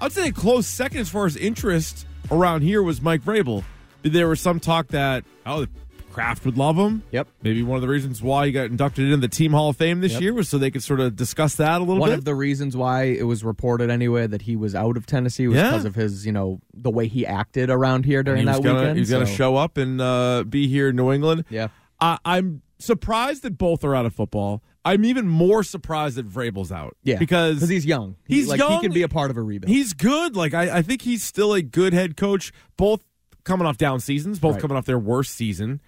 I'd 0.00 0.12
say 0.12 0.28
a 0.28 0.32
close 0.32 0.68
second 0.68 1.00
as 1.00 1.08
far 1.08 1.26
as 1.26 1.36
interest 1.36 2.06
around 2.30 2.62
here 2.62 2.84
was 2.84 3.02
Mike 3.02 3.22
Vrabel. 3.22 3.64
There 4.02 4.28
was 4.28 4.40
some 4.40 4.60
talk 4.60 4.86
that, 4.88 5.24
oh, 5.44 5.66
Kraft 6.12 6.44
would 6.44 6.58
love 6.58 6.76
him. 6.76 7.02
Yep. 7.12 7.28
Maybe 7.42 7.62
one 7.62 7.76
of 7.76 7.82
the 7.82 7.88
reasons 7.88 8.20
why 8.22 8.46
he 8.46 8.52
got 8.52 8.66
inducted 8.66 9.04
into 9.06 9.16
the 9.18 9.28
Team 9.28 9.52
Hall 9.52 9.68
of 9.70 9.76
Fame 9.76 10.00
this 10.00 10.12
Yep. 10.12 10.20
year 10.22 10.34
was 10.34 10.48
so 10.48 10.58
they 10.58 10.70
could 10.70 10.82
sort 10.82 11.00
of 11.00 11.16
discuss 11.16 11.54
that 11.56 11.76
a 11.76 11.84
little 11.84 11.96
One 11.98 12.08
bit. 12.08 12.12
One 12.12 12.18
of 12.18 12.24
the 12.24 12.34
reasons 12.34 12.76
why 12.76 13.04
it 13.04 13.22
was 13.26 13.44
reported 13.44 13.90
anyway 13.90 14.26
that 14.26 14.42
he 14.42 14.56
was 14.56 14.74
out 14.74 14.96
of 14.96 15.06
Tennessee 15.06 15.46
was 15.48 15.56
Yeah. 15.56 15.70
because 15.70 15.84
of 15.84 15.94
his, 15.94 16.26
you 16.26 16.32
know, 16.32 16.60
the 16.74 16.90
way 16.90 17.06
he 17.08 17.24
acted 17.26 17.70
around 17.70 18.04
here 18.04 18.22
during 18.22 18.44
that 18.46 18.62
gonna, 18.62 18.80
weekend. 18.80 18.98
He's 18.98 19.10
going 19.10 19.24
to 19.26 19.32
show 19.32 19.56
up 19.56 19.76
and 19.76 20.00
uh, 20.00 20.44
be 20.48 20.66
here 20.68 20.88
in 20.90 20.96
New 20.96 21.12
England. 21.12 21.44
Yeah. 21.48 21.68
I, 22.00 22.18
I'm 22.24 22.62
surprised 22.78 23.42
that 23.42 23.56
both 23.58 23.84
are 23.84 23.94
out 23.94 24.06
of 24.06 24.14
football. 24.14 24.62
I'm 24.84 25.04
even 25.04 25.28
more 25.28 25.62
surprised 25.62 26.16
that 26.16 26.26
Vrabel's 26.26 26.72
out. 26.72 26.96
Yeah, 27.02 27.18
because 27.18 27.68
he's 27.68 27.84
young. 27.84 28.16
He- 28.26 28.36
He's 28.36 28.48
like 28.48 28.58
young. 28.58 28.72
he 28.72 28.80
can 28.80 28.92
be 28.92 29.02
a 29.02 29.08
part 29.08 29.30
of 29.30 29.36
a 29.36 29.42
rebuild. 29.42 29.68
He's 29.70 29.92
good. 29.92 30.34
Like 30.36 30.54
I, 30.54 30.78
I 30.78 30.82
think 30.82 31.02
he's 31.02 31.22
still 31.22 31.52
a 31.52 31.60
good 31.60 31.92
head 31.92 32.16
coach. 32.16 32.50
Both 32.78 33.04
coming 33.44 33.66
off 33.66 33.76
down 33.76 34.00
seasons, 34.00 34.38
both 34.38 34.52
Right. 34.54 34.62
coming 34.62 34.78
off 34.78 34.86
their 34.86 34.98
worst 34.98 35.34
season. 35.34 35.80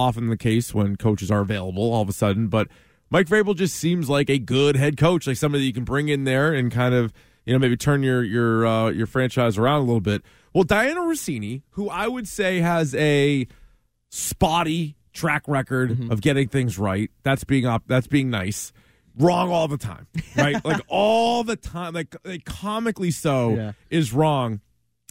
Often 0.00 0.28
the 0.28 0.36
case 0.36 0.72
when 0.74 0.96
coaches 0.96 1.30
are 1.30 1.40
available 1.40 1.92
all 1.92 2.02
of 2.02 2.08
a 2.08 2.12
sudden. 2.12 2.48
But 2.48 2.68
Mike 3.10 3.26
Vrabel 3.26 3.54
just 3.56 3.76
seems 3.76 4.08
like 4.08 4.30
a 4.30 4.38
good 4.38 4.76
head 4.76 4.96
coach, 4.96 5.26
like 5.26 5.36
somebody 5.36 5.64
you 5.64 5.72
can 5.72 5.84
bring 5.84 6.08
in 6.08 6.24
there 6.24 6.52
and 6.54 6.70
kind 6.72 6.94
of 6.94 7.12
you 7.44 7.52
know 7.52 7.58
maybe 7.58 7.76
turn 7.76 8.02
your 8.02 8.22
your 8.22 8.66
uh, 8.66 8.90
your 8.90 9.06
franchise 9.06 9.58
around 9.58 9.78
a 9.80 9.84
little 9.84 10.00
bit. 10.00 10.22
Well, 10.54 10.64
Diana 10.64 11.00
Russini, 11.00 11.62
who 11.70 11.88
I 11.88 12.08
would 12.08 12.26
say 12.26 12.58
has 12.60 12.94
a 12.94 13.46
spotty 14.08 14.96
track 15.12 15.42
record 15.46 15.90
Mm-hmm. 15.90 16.10
of 16.12 16.20
getting 16.20 16.48
things 16.48 16.78
right. 16.78 17.10
That's 17.22 17.44
being 17.44 17.66
op- 17.66 17.86
that's 17.86 18.06
being 18.06 18.30
nice. 18.30 18.72
Wrong 19.18 19.50
all 19.50 19.66
the 19.68 19.76
time, 19.76 20.06
right? 20.36 20.64
like 20.64 20.80
all 20.88 21.42
the 21.44 21.56
time, 21.56 21.94
like, 21.94 22.14
like 22.24 22.44
comically 22.44 23.10
so 23.10 23.54
Yeah. 23.56 23.72
is 23.90 24.12
wrong. 24.12 24.60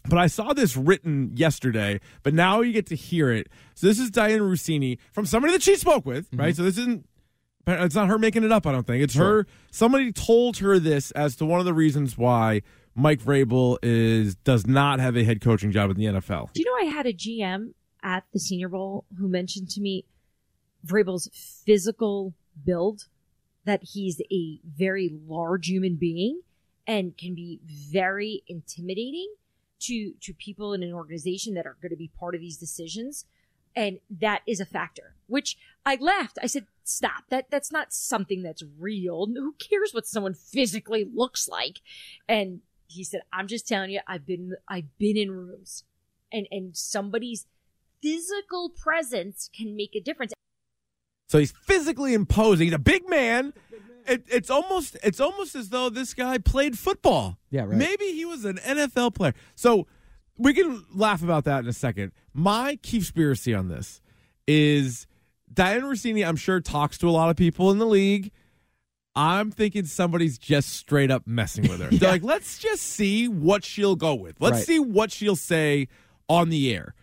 But 0.10 0.19
I 0.19 0.28
saw 0.28 0.54
this 0.54 0.76
written 0.76 1.32
yesterday, 1.36 2.00
but 2.24 2.34
now 2.34 2.62
you 2.62 2.74
get 2.74 2.88
to 2.88 2.95
hear 2.95 3.32
it. 3.32 3.48
So 3.76 3.88
this 3.88 4.00
is 4.00 4.10
Diane 4.10 4.41
Russini 4.41 4.98
from 5.12 5.26
somebody 5.26 5.54
that 5.54 5.63
she 5.63 5.76
spoke 5.76 6.06
with, 6.06 6.28
mm-hmm. 6.32 6.39
right? 6.39 6.56
So 6.56 6.63
this 6.63 6.78
isn't 6.78 7.06
it's 7.67 7.95
not 7.95 8.08
her 8.08 8.17
making 8.17 8.43
it 8.43 8.52
up, 8.52 8.65
I 8.65 8.72
don't 8.72 8.88
think. 8.88 9.04
It's 9.04 9.15
her 9.15 9.45
somebody 9.72 10.12
told 10.12 10.58
her 10.58 10.80
this 10.80 11.12
as 11.12 11.36
to 11.38 11.45
one 11.45 11.60
of 11.60 11.65
the 11.65 11.74
reasons 11.74 12.17
why 12.17 12.62
Mike 12.95 13.22
Vrabel 13.22 13.78
is 13.84 14.36
does 14.36 14.65
not 14.65 15.00
have 15.00 15.15
a 15.15 15.24
head 15.24 15.41
coaching 15.41 15.72
job 15.72 15.91
in 15.91 15.98
the 15.98 16.06
NFL. 16.06 16.52
Do 16.54 16.62
you 16.62 16.65
know 16.65 16.88
I 16.88 16.91
had 16.91 17.06
a 17.06 17.13
GM 17.13 17.74
at 18.02 18.24
the 18.34 18.39
Senior 18.39 18.69
Bowl 18.69 19.06
who 19.17 19.28
mentioned 19.28 19.69
to 19.72 19.82
me 19.82 20.06
Vrabel's 20.86 21.30
physical 21.65 22.34
build, 22.65 23.08
that 23.65 23.82
he's 23.84 24.22
a 24.32 24.60
very 24.65 25.12
large 25.28 25.67
human 25.67 25.95
being 25.95 26.41
and 26.88 27.17
can 27.17 27.36
be 27.36 27.60
very 27.65 28.43
intimidating 28.48 29.32
to 29.82 30.13
to 30.22 30.34
people 30.34 30.74
in 30.74 30.84
an 30.84 30.94
organization 30.94 31.54
that 31.56 31.65
are 31.65 31.78
going 31.82 31.92
to 31.92 31.98
be 31.98 32.12
part 32.20 32.36
of 32.36 32.42
these 32.42 32.58
decisions. 32.58 33.26
And 33.76 34.00
that 34.10 34.42
is 34.48 34.60
a 34.60 34.65
factor, 34.65 35.13
which 35.28 35.58
I 35.86 35.96
laughed. 35.96 36.39
I 36.42 36.48
said, 36.48 36.65
stop. 36.84 37.26
That 37.30 37.50
that's 37.50 37.72
not 37.72 37.94
something 37.94 38.42
that's 38.42 38.63
real. 38.80 39.28
Who 39.28 39.54
cares 39.54 39.94
what 39.94 40.08
someone 40.08 40.34
physically 40.34 41.08
looks 41.12 41.48
like? 41.48 41.80
And 42.28 42.62
he 42.88 43.04
said, 43.04 43.22
I'm 43.32 43.48
just 43.48 43.68
telling 43.68 43.92
you, 43.92 44.00
I've 44.08 44.26
been 44.26 44.56
I've 44.68 44.98
been 44.98 45.18
in 45.18 45.32
rooms 45.32 45.84
and 46.32 46.48
and 46.52 46.76
somebody's 46.76 47.46
physical 48.02 48.70
presence 48.70 49.50
can 49.56 49.76
make 49.76 49.96
a 49.96 50.00
difference. 50.00 50.34
So 51.28 51.38
he's 51.38 51.54
physically 51.65 52.13
imposing. 52.13 52.65
He's 52.68 52.74
a 52.74 52.80
big 52.80 53.08
man. 53.08 53.54
It, 54.10 54.24
it's 54.28 54.50
almost 54.50 54.98
it's 55.04 55.19
almost 55.19 55.56
as 55.56 55.69
though 55.69 55.89
this 55.89 56.13
guy 56.13 56.38
played 56.39 56.78
football. 56.78 57.38
Yeah, 57.52 57.62
right. 57.62 57.72
Maybe 57.72 58.06
he 58.13 58.26
was 58.26 58.43
an 58.45 58.58
NFL 58.58 59.13
player. 59.15 59.34
So 59.56 59.88
we 60.38 60.54
can 60.54 60.84
laugh 60.93 61.22
about 61.24 61.43
that 61.45 61.60
in 61.63 61.67
a 61.69 61.74
second. 61.74 62.12
My 62.34 62.80
conspiracy 62.82 63.54
on 63.54 63.67
this 63.67 64.02
is 64.48 65.06
Diana 65.54 65.86
Russini. 65.86 66.28
I'm 66.28 66.36
sure 66.36 66.60
talks 66.62 66.98
to 67.00 67.10
a 67.10 67.12
lot 67.12 67.30
of 67.30 67.36
people 67.36 67.72
in 67.72 67.78
the 67.78 67.86
league. 67.86 68.32
I'm 69.15 69.52
thinking 69.52 69.86
somebody's 69.86 70.38
just 70.38 70.69
straight 70.69 71.12
up 71.12 71.24
messing 71.26 71.67
with 71.67 71.82
her. 71.82 71.89
They're 71.91 72.12
like, 72.12 72.24
let's 72.24 72.58
just 72.60 72.84
see 72.84 73.28
what 73.28 73.63
she'll 73.65 73.95
go 73.98 74.13
with. 74.15 74.39
Let's 74.39 74.58
Right. 74.60 74.65
see 74.65 74.80
what 74.80 75.12
she'll 75.12 75.36
say 75.36 75.88
on 76.30 76.50
the 76.50 76.74
air. 76.74 76.93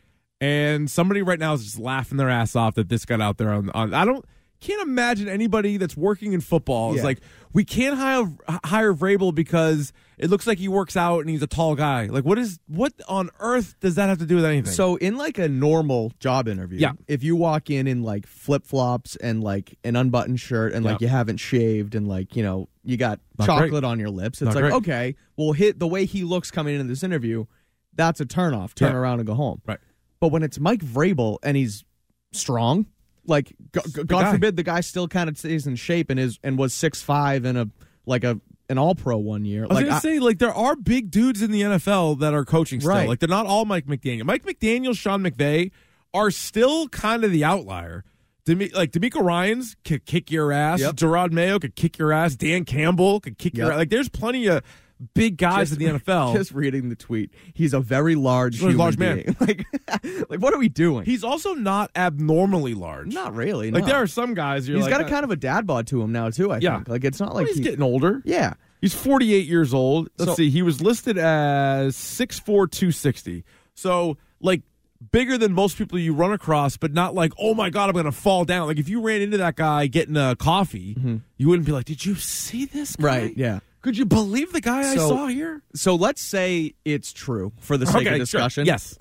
And 0.41 0.91
somebody 0.91 1.21
right 1.23 1.39
now 1.39 1.53
is 1.55 1.65
just 1.65 1.79
laughing 1.79 2.17
their 2.19 2.31
ass 2.31 2.55
off 2.57 2.75
that 2.77 2.89
this 2.89 3.05
got 3.05 3.21
out 3.21 3.39
there 3.39 3.51
on. 3.53 3.71
on 3.71 3.93
I 3.93 4.05
don't 4.05 4.25
can't 4.61 4.83
imagine 4.83 5.29
anybody 5.29 5.77
that's 5.77 5.97
working 5.97 6.33
in 6.33 6.41
football 6.41 6.93
is 6.93 6.99
Yeah. 6.99 7.05
like, 7.05 7.21
we 7.53 7.65
can't 7.65 7.97
hire 7.97 8.25
hire 8.65 8.93
Vrabel 8.95 9.35
because 9.35 9.93
it 10.19 10.29
looks 10.31 10.47
like 10.47 10.59
he 10.59 10.69
works 10.69 10.97
out 10.97 11.21
and 11.21 11.31
he's 11.31 11.43
a 11.43 11.47
tall 11.47 11.75
guy. 11.75 12.07
Like, 12.07 12.25
what 12.25 12.39
is 12.39 12.59
what 12.67 12.93
on 13.09 13.31
earth 13.41 13.77
does 13.81 13.95
that 13.97 14.09
have 14.09 14.19
to 14.19 14.27
do 14.27 14.37
with 14.37 14.45
anything? 14.45 14.73
So 14.73 14.97
in 14.97 15.17
like 15.17 15.39
a 15.39 15.49
normal 15.49 16.13
job 16.21 16.49
interview, 16.49 16.79
Yeah. 16.81 16.93
if 17.09 17.23
you 17.23 17.37
walk 17.37 17.71
in 17.71 17.87
in 17.87 18.03
like 18.03 18.27
flip 18.27 18.65
flops 18.67 19.17
and 19.17 19.43
like 19.43 19.79
an 19.85 19.97
unbuttoned 19.97 20.41
shirt 20.41 20.73
and 20.75 20.85
like 20.85 21.01
Yeah. 21.01 21.07
you 21.07 21.09
haven't 21.11 21.39
shaved 21.39 21.95
and 21.95 22.07
like 22.09 22.37
you 22.37 22.43
know 22.43 22.69
you 22.85 22.97
got 22.97 23.21
Not 23.39 23.47
chocolate 23.47 23.71
great. 23.71 23.85
on 23.85 23.99
your 23.99 24.11
lips, 24.11 24.41
Not 24.43 24.49
it's 24.49 24.55
like 24.55 24.63
great. 24.63 24.75
okay, 24.75 25.17
well 25.37 25.53
hit 25.53 25.79
the 25.79 25.89
way 25.89 26.05
he 26.05 26.25
looks 26.25 26.51
coming 26.51 26.75
into 26.75 26.87
this 26.89 27.03
interview, 27.03 27.47
that's 27.95 28.21
a 28.21 28.27
turnoff. 28.27 28.75
Turn 28.75 28.93
Yeah. 28.93 28.99
around 28.99 29.21
and 29.21 29.27
go 29.27 29.35
home. 29.35 29.61
Right. 29.67 29.79
But 30.21 30.29
when 30.29 30.43
it's 30.43 30.59
Mike 30.61 30.81
Vrabel 30.85 31.39
and 31.43 31.57
he's 31.57 31.85
strong, 32.33 32.87
like 33.29 33.55
go- 33.73 33.83
go- 33.93 34.05
God 34.05 34.23
guy. 34.23 34.33
forbid 34.33 34.57
the 34.57 34.63
guy 34.63 34.81
still 34.81 35.09
kind 35.09 35.29
of 35.29 35.37
stays 35.39 35.67
in 35.67 35.77
shape 35.77 36.11
and 36.11 36.19
is 36.21 36.39
and 36.43 36.59
was 36.59 36.73
six 36.75 37.03
five 37.03 37.45
and 37.45 37.59
a 37.59 37.69
like 38.07 38.25
a 38.25 38.41
an 38.69 38.79
all 38.79 38.95
pro 38.95 39.17
one 39.17 39.45
year. 39.45 39.65
I 39.65 39.67
was 39.69 39.75
like 39.77 39.85
gonna 39.87 39.97
I- 39.97 40.01
say, 40.01 40.19
like 40.19 40.39
there 40.39 40.53
are 40.55 40.75
big 40.77 41.11
dudes 41.11 41.43
in 41.43 41.51
the 41.53 41.63
NFL 41.63 42.19
that 42.21 42.35
are 42.35 42.45
coaching 42.45 42.81
still. 42.81 42.93
Right. 42.93 43.09
Like 43.09 43.21
they're 43.21 43.29
not 43.29 43.47
all 43.47 43.65
Mike 43.65 43.87
McDaniel. 43.87 44.25
Mike 44.25 44.45
McDaniel, 44.45 44.97
Sean 44.97 45.23
McVay 45.23 45.71
are 46.15 46.31
still 46.31 46.89
kind 46.89 47.25
of 47.25 47.31
the 47.33 47.45
outlier. 47.45 48.05
Demi- 48.45 48.71
like 48.71 48.93
DeMeco 48.93 49.23
Ryans 49.25 49.77
could 49.85 50.05
kick 50.07 50.31
your 50.31 50.53
ass. 50.53 50.81
Yep. 50.81 50.95
Jerod 50.97 51.33
Mayo 51.33 51.59
could 51.59 51.75
kick 51.75 51.99
your 51.99 52.13
ass. 52.13 52.37
Dan 52.37 52.65
Campbell 52.65 53.21
could 53.21 53.39
kick 53.39 53.57
your 53.57 53.73
ass. 53.73 53.77
Like 53.79 53.91
there's 53.91 54.09
plenty 54.09 54.47
of 54.47 54.63
big 55.15 55.37
guys 55.37 55.73
in 55.73 55.79
the 55.79 55.85
NFL. 55.87 56.35
Just 56.35 56.53
reading 56.53 56.89
the 56.89 56.97
tweet, 56.97 57.31
he's 57.55 57.75
a 57.75 57.81
very 57.81 58.15
large, 58.15 58.59
human 58.59 58.77
large 58.79 58.99
man. 58.99 59.17
being. 59.17 59.37
Like, 59.41 59.67
like 60.31 60.41
what 60.41 60.53
are 60.55 60.59
we 60.59 60.69
doing? 60.69 61.05
He's 61.05 61.23
also 61.25 61.55
not 61.55 61.91
abnormally 61.95 62.75
large. 62.75 63.13
not 63.15 63.35
really. 63.35 63.71
Like 63.71 63.83
no. 63.83 63.89
there 63.89 63.97
are 63.97 64.07
some 64.07 64.35
guys. 64.35 64.69
You're 64.69 64.79
He's 64.79 64.85
like, 64.87 64.91
got 64.93 65.01
a 65.03 65.05
uh, 65.07 65.09
kind 65.09 65.25
of 65.25 65.31
a 65.31 65.37
dad 65.37 65.67
bod 65.67 65.87
to 65.89 66.03
him 66.03 66.13
now 66.13 66.31
too. 66.31 66.51
I 66.53 66.59
Yeah. 66.59 66.77
think. 66.77 66.89
Like 66.89 67.05
it's 67.05 67.21
not 67.21 67.29
well, 67.31 67.37
like 67.39 67.47
he's 67.49 67.57
he- 67.59 67.63
getting 67.63 67.83
older. 67.83 68.23
Yeah, 68.25 68.55
He's 68.81 68.95
48 68.95 69.47
years 69.47 69.73
old. 69.73 70.09
Let's 70.19 70.33
So- 70.33 70.37
see. 70.37 70.51
He 70.51 70.63
was 70.63 70.81
listed 70.81 71.17
as 71.19 71.97
6'4", 71.97 72.71
260. 72.71 73.45
So, 73.75 74.17
like, 74.41 74.63
bigger 75.13 75.37
than 75.39 75.53
most 75.53 75.77
people 75.79 75.99
you 75.99 76.13
run 76.15 76.33
across, 76.33 76.77
but 76.77 76.93
not 76.93 77.15
like, 77.15 77.33
oh 77.39 77.55
my 77.55 77.71
God, 77.71 77.89
I'm 77.89 77.93
going 77.95 78.05
to 78.07 78.13
fall 78.13 78.45
down. 78.45 78.67
Like, 78.67 78.79
if 78.79 78.89
you 78.89 79.01
ran 79.01 79.21
into 79.23 79.39
that 79.39 79.57
guy 79.57 79.87
getting 79.87 80.17
a 80.17 80.37
coffee, 80.37 80.97
you 81.37 81.49
wouldn't 81.49 81.67
be 81.67 81.73
like, 81.73 81.85
did 81.87 82.05
you 82.05 82.15
see 82.17 82.65
this 82.65 82.97
guy? 82.97 83.03
Mm-hmm. 83.03 83.25
Right, 83.27 83.37
yeah. 83.37 83.59
Could 83.87 83.97
you 83.97 84.05
believe 84.05 84.53
the 84.53 84.61
guy 84.61 84.81
I 84.81 84.97
So- 84.97 85.09
saw 85.11 85.27
here? 85.29 85.63
So 85.77 85.95
let's 85.95 86.21
say 86.21 86.75
it's 86.85 87.13
true 87.13 87.53
for 87.61 87.77
the 87.77 87.87
sake 87.87 88.05
Okay, 88.09 88.15
of 88.15 88.19
discussion. 88.19 88.67
Yes. 88.67 88.99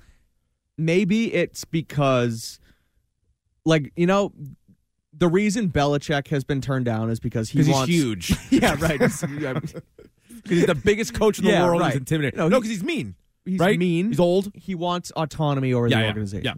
maybe 0.78 1.34
it's 1.34 1.66
because, 1.66 2.60
like 3.66 3.92
you 3.96 4.06
know, 4.06 4.32
the 5.18 5.28
reason 5.28 5.70
Belichick 5.72 6.28
has 6.28 6.44
been 6.44 6.62
turned 6.62 6.86
down 6.86 7.10
is 7.10 7.20
because 7.20 7.50
he 7.50 7.58
Because 7.60 7.74
wants 7.74 7.90
he's 7.92 8.04
huge. 8.04 8.34
yeah, 8.52 8.76
right. 8.80 9.02
He's, 9.02 9.22
Because 9.22 9.80
he's 10.48 10.66
the 10.68 10.76
biggest 10.76 11.16
coach 11.16 11.40
in 11.40 11.46
the 11.46 11.52
Yeah, 11.52 11.66
world. 11.66 11.82
right. 11.82 11.94
He's 11.94 12.00
intimidating. 12.02 12.38
No, 12.38 12.48
No, 12.48 12.60
because 12.60 12.70
he's 12.70 12.84
mean. 12.84 13.16
he's 13.44 13.60
right? 13.60 13.80
mean. 13.80 14.10
He's 14.10 14.20
old. 14.20 14.52
He 14.54 14.76
wants 14.76 15.12
autonomy 15.16 15.74
over 15.74 15.90
the 15.90 16.06
organization. 16.06 16.46
yeah. 16.46 16.54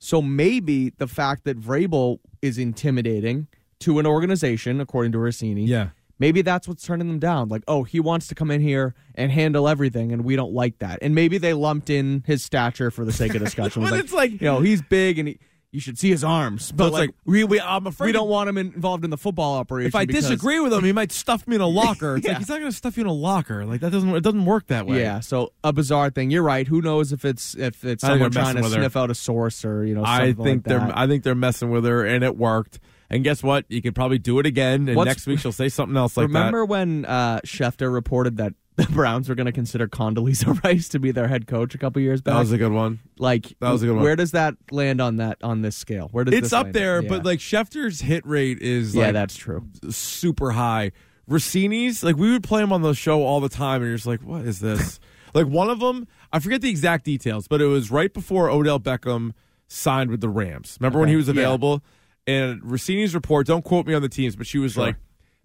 So 0.00 0.20
maybe 0.20 0.90
the 0.90 1.06
fact 1.06 1.44
that 1.44 1.60
Vrabel 1.60 2.18
is 2.40 2.58
intimidating 2.58 3.46
to 3.80 4.00
an 4.00 4.06
organization, 4.06 4.80
according 4.80 5.12
to 5.12 5.18
Russini, 5.18 5.68
Yeah. 5.68 5.90
Maybe 6.22 6.40
that's 6.40 6.68
what's 6.68 6.84
turning 6.84 7.08
them 7.08 7.18
down. 7.18 7.48
Like, 7.48 7.64
oh, 7.66 7.82
he 7.82 7.98
wants 7.98 8.28
to 8.28 8.36
come 8.36 8.52
in 8.52 8.60
here 8.60 8.94
and 9.16 9.32
handle 9.32 9.68
everything, 9.68 10.12
and 10.12 10.24
we 10.24 10.36
don't 10.36 10.52
like 10.52 10.78
that. 10.78 11.00
And 11.02 11.16
maybe 11.16 11.36
they 11.36 11.52
lumped 11.52 11.90
in 11.90 12.22
his 12.26 12.44
stature 12.44 12.92
for 12.92 13.04
the 13.04 13.12
sake 13.12 13.34
of 13.34 13.42
discussion. 13.44 13.82
But 13.82 13.90
like, 13.92 14.00
it's 14.04 14.12
like- 14.12 14.30
you 14.30 14.38
know, 14.46 14.60
he's 14.60 14.80
big 14.82 15.18
and 15.18 15.26
he, 15.28 15.38
you 15.72 15.80
should 15.80 15.98
see 15.98 16.10
his 16.10 16.22
arms. 16.22 16.70
But 16.70 16.88
it's 16.88 16.92
like, 16.92 17.00
like, 17.08 17.14
we, 17.24 17.44
we, 17.44 17.58
I'm 17.60 17.86
afraid 17.86 18.06
we 18.08 18.12
don't 18.12 18.28
want 18.28 18.48
him 18.48 18.58
in, 18.58 18.66
involved 18.74 19.04
in 19.04 19.10
the 19.10 19.16
football 19.16 19.54
operation. 19.56 19.88
if 19.88 19.94
I 19.94 20.04
because- 20.04 20.24
disagree 20.24 20.60
with 20.60 20.72
him, 20.72 20.84
he 20.84 20.92
might 20.92 21.10
stuff 21.12 21.48
me 21.48 21.56
in 21.56 21.62
a 21.62 21.66
locker. 21.66 22.16
It's 22.16 22.24
Yeah. 22.26 22.32
like 22.32 22.38
he's 22.40 22.48
not 22.50 22.58
going 22.60 22.70
to 22.70 22.76
stuff 22.76 22.96
you 22.98 23.02
in 23.04 23.06
a 23.08 23.12
locker. 23.12 23.64
Like 23.64 23.80
that 23.80 23.90
doesn't 23.90 24.14
it 24.14 24.20
doesn't 24.22 24.44
work 24.44 24.66
that 24.66 24.86
way. 24.86 25.00
Yeah, 25.00 25.20
so 25.20 25.52
a 25.64 25.72
bizarre 25.72 26.10
thing. 26.10 26.30
You're 26.30 26.42
right. 26.42 26.68
Who 26.68 26.82
knows 26.82 27.10
if 27.12 27.24
it's 27.24 27.54
if 27.54 27.84
it's 27.84 28.02
someone 28.02 28.30
trying 28.30 28.56
to 28.56 28.62
with 28.62 28.72
her. 28.74 28.78
sniff 28.80 28.96
out 28.96 29.10
a 29.10 29.14
source 29.14 29.64
or 29.64 29.84
you 29.84 29.94
know 29.94 30.04
something 30.04 30.22
I 30.22 30.32
think 30.34 30.38
like 30.38 30.62
they're 30.64 30.78
that. 30.80 30.98
I 30.98 31.06
think 31.06 31.24
they're 31.24 31.34
messing 31.34 31.70
with 31.70 31.84
her, 31.86 32.04
and 32.04 32.22
it 32.22 32.36
worked. 32.36 32.78
And 33.08 33.22
guess 33.24 33.42
what? 33.42 33.66
You 33.68 33.82
could 33.82 33.94
probably 33.94 34.18
do 34.18 34.38
it 34.38 34.46
again, 34.46 34.88
and 34.88 34.96
What's- 34.96 35.06
next 35.06 35.26
week 35.26 35.38
she'll 35.38 35.52
say 35.52 35.68
something 35.68 35.96
else 35.96 36.16
like 36.16 36.28
that. 36.28 36.38
Remember 36.38 36.64
when 36.64 37.04
uh, 37.04 37.40
Schefter 37.44 37.92
reported 37.92 38.38
that 38.38 38.54
the 38.76 38.84
Browns 38.86 39.28
were 39.28 39.34
going 39.34 39.46
to 39.46 39.52
consider 39.52 39.86
Condoleezza 39.86 40.62
Rice 40.64 40.88
to 40.90 40.98
be 40.98 41.10
their 41.10 41.28
head 41.28 41.46
coach 41.46 41.74
a 41.74 41.78
couple 41.78 42.00
years 42.02 42.20
back? 42.22 42.34
That 42.34 42.40
was 42.40 42.52
a 42.52 42.58
good 42.58 42.72
one. 42.72 43.00
like 43.18 43.54
that 43.60 43.70
was 43.70 43.82
a 43.82 43.86
good 43.86 43.94
one. 43.96 44.02
Where 44.04 44.16
does 44.16 44.30
that 44.32 44.54
land 44.70 45.00
on 45.00 45.16
that 45.16 45.38
on 45.42 45.62
this 45.62 45.76
scale? 45.76 46.08
Where 46.12 46.24
does 46.24 46.34
It's 46.34 46.52
up 46.52 46.72
there, 46.72 47.02
Yeah. 47.02 47.08
but 47.08 47.24
like 47.24 47.38
Schefter's 47.38 48.00
hit 48.00 48.24
rate 48.26 48.58
is 48.60 48.94
yeah, 48.94 49.04
like 49.06 49.12
that's 49.14 49.36
true. 49.36 49.66
super 49.90 50.52
high. 50.52 50.92
Russini's 51.28 52.02
like 52.02 52.16
we 52.16 52.30
would 52.32 52.42
play 52.42 52.62
him 52.62 52.72
on 52.72 52.82
the 52.82 52.94
show 52.94 53.22
all 53.22 53.40
the 53.40 53.48
time, 53.48 53.82
and 53.82 53.88
you're 53.88 53.96
just 53.96 54.06
like, 54.06 54.20
what 54.22 54.42
is 54.44 54.60
this? 54.60 54.98
like 55.34 55.46
one 55.46 55.70
of 55.70 55.78
them, 55.80 56.06
I 56.32 56.38
forget 56.40 56.60
the 56.60 56.68
exact 56.70 57.04
details, 57.04 57.48
but 57.48 57.60
it 57.62 57.66
was 57.66 57.90
right 57.90 58.12
before 58.12 58.50
Odell 58.50 58.80
Beckham 58.80 59.32
signed 59.68 60.10
with 60.10 60.20
the 60.20 60.28
Rams. 60.28 60.76
Remember 60.80 60.98
when 60.98 61.08
he 61.08 61.16
was 61.16 61.26
Yeah. 61.28 61.32
available? 61.32 61.82
And 62.26 62.60
Russini's 62.62 63.14
report, 63.14 63.46
don't 63.46 63.64
quote 63.64 63.86
me 63.86 63.94
on 63.94 64.02
the 64.02 64.08
teams, 64.08 64.36
but 64.36 64.46
she 64.46 64.58
was 64.58 64.76
like, 64.76 64.96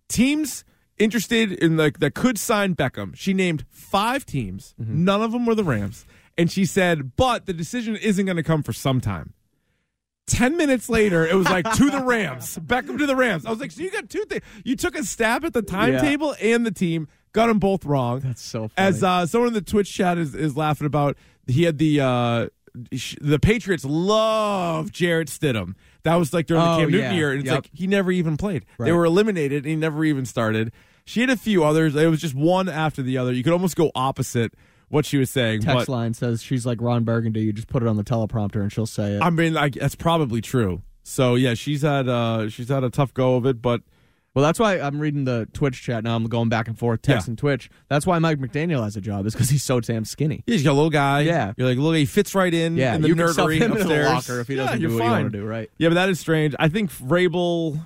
teams 0.10 0.64
interested 0.98 1.52
in 1.52 1.78
like 1.78 2.00
that 2.00 2.14
could 2.16 2.38
sign 2.40 2.76
Beckham. 2.76 3.16
She 3.16 3.34
named 3.34 3.66
five 3.70 4.26
teams. 4.26 4.74
Mm-hmm. 4.82 5.04
None 5.06 5.22
of 5.22 5.32
them 5.32 5.46
were 5.46 5.56
the 5.56 5.64
Rams, 5.64 6.06
and 6.38 6.52
she 6.52 6.66
said, 6.66 7.16
but 7.16 7.46
the 7.46 7.54
decision 7.54 7.96
isn't 7.96 8.26
going 8.26 8.38
to 8.38 8.44
come 8.44 8.64
for 8.64 8.74
some 8.74 9.00
time. 9.02 9.34
Ten 10.28 10.58
minutes 10.58 10.90
later, 10.90 11.26
it 11.26 11.36
was 11.36 11.48
like 11.48 11.72
to 11.76 11.90
the 11.90 12.04
Rams, 12.04 12.58
Beckham 12.62 12.98
to 12.98 13.06
the 13.06 13.16
Rams. 13.16 13.46
I 13.46 13.50
was 13.50 13.62
like, 13.62 13.72
so 13.72 13.82
you 13.82 13.90
got 13.90 14.10
two 14.10 14.26
things. 14.26 14.44
You 14.66 14.76
took 14.76 14.98
a 14.98 15.04
stab 15.04 15.46
at 15.46 15.54
the 15.54 15.62
timetable 15.62 16.36
and 16.42 16.66
the 16.66 16.72
team, 16.72 17.08
got 17.32 17.48
them 17.48 17.60
both 17.60 17.86
wrong. 17.86 18.20
That's 18.20 18.42
so 18.42 18.68
funny. 18.68 18.74
As 18.90 19.04
uh, 19.04 19.26
someone 19.26 19.48
in 19.50 19.54
the 19.54 19.62
Twitch 19.62 19.94
chat 19.94 20.18
is, 20.18 20.36
is 20.36 20.58
laughing 20.58 20.86
about, 20.86 21.16
he 21.48 21.64
had 21.64 21.78
the 21.78 22.02
uh, 22.02 22.48
the 23.22 23.40
Patriots 23.42 23.86
love 23.86 24.92
Jarrett 24.92 25.30
Stidham. 25.30 25.76
That 26.04 26.16
was 26.16 26.34
like 26.34 26.46
during 26.48 26.62
the 26.64 26.72
Oh, 26.74 26.78
Cam 26.80 26.92
Newton 26.92 27.12
yeah. 27.12 27.18
year, 27.18 27.32
and 27.32 27.40
it's 27.40 27.48
Yep. 27.50 27.56
like 27.56 27.70
he 27.74 27.88
never 27.88 28.12
even 28.12 28.36
played. 28.36 28.66
They 28.80 28.92
were 28.92 29.06
eliminated, 29.06 29.64
and 29.64 29.70
he 29.70 29.76
never 29.78 30.04
even 30.04 30.26
started. 30.26 30.74
She 31.08 31.22
had 31.22 31.30
a 31.30 31.38
few 31.38 31.64
others. 31.64 31.96
It 31.96 32.08
was 32.10 32.20
just 32.22 32.36
one 32.36 32.68
after 32.70 33.02
the 33.02 33.18
other. 33.18 33.32
You 33.32 33.42
could 33.44 33.54
almost 33.54 33.76
go 33.78 33.92
opposite 33.96 34.54
what 34.90 35.06
she 35.06 35.18
was 35.18 35.30
saying. 35.30 35.62
Text 35.62 35.88
but 35.88 35.90
line 35.90 36.14
says 36.14 36.44
she's 36.44 36.66
like 36.66 36.82
Ron 36.82 37.04
Burgundy. 37.06 37.42
You 37.42 37.54
just 37.54 37.68
put 37.70 37.82
it 37.82 37.88
on 37.88 37.96
the 37.96 38.04
teleprompter 38.04 38.62
and 38.62 38.72
she'll 38.72 38.86
say 38.86 39.14
it. 39.14 39.22
I 39.22 39.30
mean, 39.30 39.54
like 39.54 39.74
that's 39.76 39.96
probably 39.96 40.42
true. 40.42 40.82
So 41.04 41.36
yeah, 41.36 41.54
she's 41.54 41.82
had 41.82 42.10
uh, 42.10 42.50
she's 42.50 42.68
had 42.70 42.84
a 42.84 42.90
tough 42.90 43.14
go 43.14 43.36
of 43.38 43.46
it, 43.46 43.62
but 43.62 43.82
well, 44.34 44.44
that's 44.44 44.60
why 44.60 44.80
I'm 44.80 45.00
reading 45.00 45.24
the 45.24 45.48
Twitch 45.54 45.82
chat 45.82 46.04
now. 46.04 46.16
I'm 46.16 46.26
going 46.26 46.50
back 46.50 46.68
and 46.68 46.78
forth, 46.78 47.02
text 47.02 47.28
Yeah. 47.28 47.32
and 47.32 47.38
Twitch. 47.38 47.70
That's 47.90 48.06
why 48.06 48.20
Mike 48.20 48.38
McDaniel 48.40 48.84
has 48.84 48.96
a 48.98 49.02
job 49.02 49.26
is 49.26 49.34
because 49.34 49.50
he's 49.50 49.64
so 49.64 49.80
damn 49.80 50.06
skinny. 50.06 50.44
yeah, 50.46 50.54
he's 50.54 50.64
got 50.64 50.74
a 50.74 50.74
little 50.74 50.90
guy. 50.92 51.22
Yeah. 51.22 51.54
you're 51.58 51.68
like, 51.68 51.78
look, 51.78 51.96
he 51.96 52.06
fits 52.06 52.36
right 52.36 52.54
in. 52.54 52.76
Yeah, 52.78 52.96
in 52.96 53.02
the 53.02 53.08
you 53.08 53.16
can 53.16 53.30
stuff 53.30 53.48
nerdery 53.48 53.58
him 53.60 53.72
the 53.72 53.78
upstairs. 53.80 54.10
locker 54.10 54.40
if 54.42 54.48
he 54.50 54.56
Yeah, 54.56 54.66
doesn't 54.66 54.82
you're 54.82 54.90
do 54.92 54.96
what 54.98 55.04
you 55.06 55.10
fine. 55.10 55.22
want 55.24 55.32
to 55.34 55.40
do, 55.40 55.46
right? 55.46 55.72
Yeah, 55.78 55.88
but 55.88 55.96
that 55.96 56.10
is 56.10 56.20
strange. 56.20 56.54
I 56.60 56.68
think 56.68 56.92
Vrabel, 56.92 57.84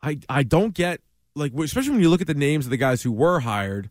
I 0.00 0.18
I 0.28 0.44
don't 0.44 0.72
get 0.72 1.00
like 1.34 1.52
especially 1.54 1.92
when 1.92 2.00
you 2.00 2.10
look 2.10 2.20
at 2.20 2.26
the 2.26 2.34
names 2.34 2.66
of 2.66 2.70
the 2.70 2.76
guys 2.76 3.02
who 3.02 3.12
were 3.12 3.40
hired. 3.40 3.90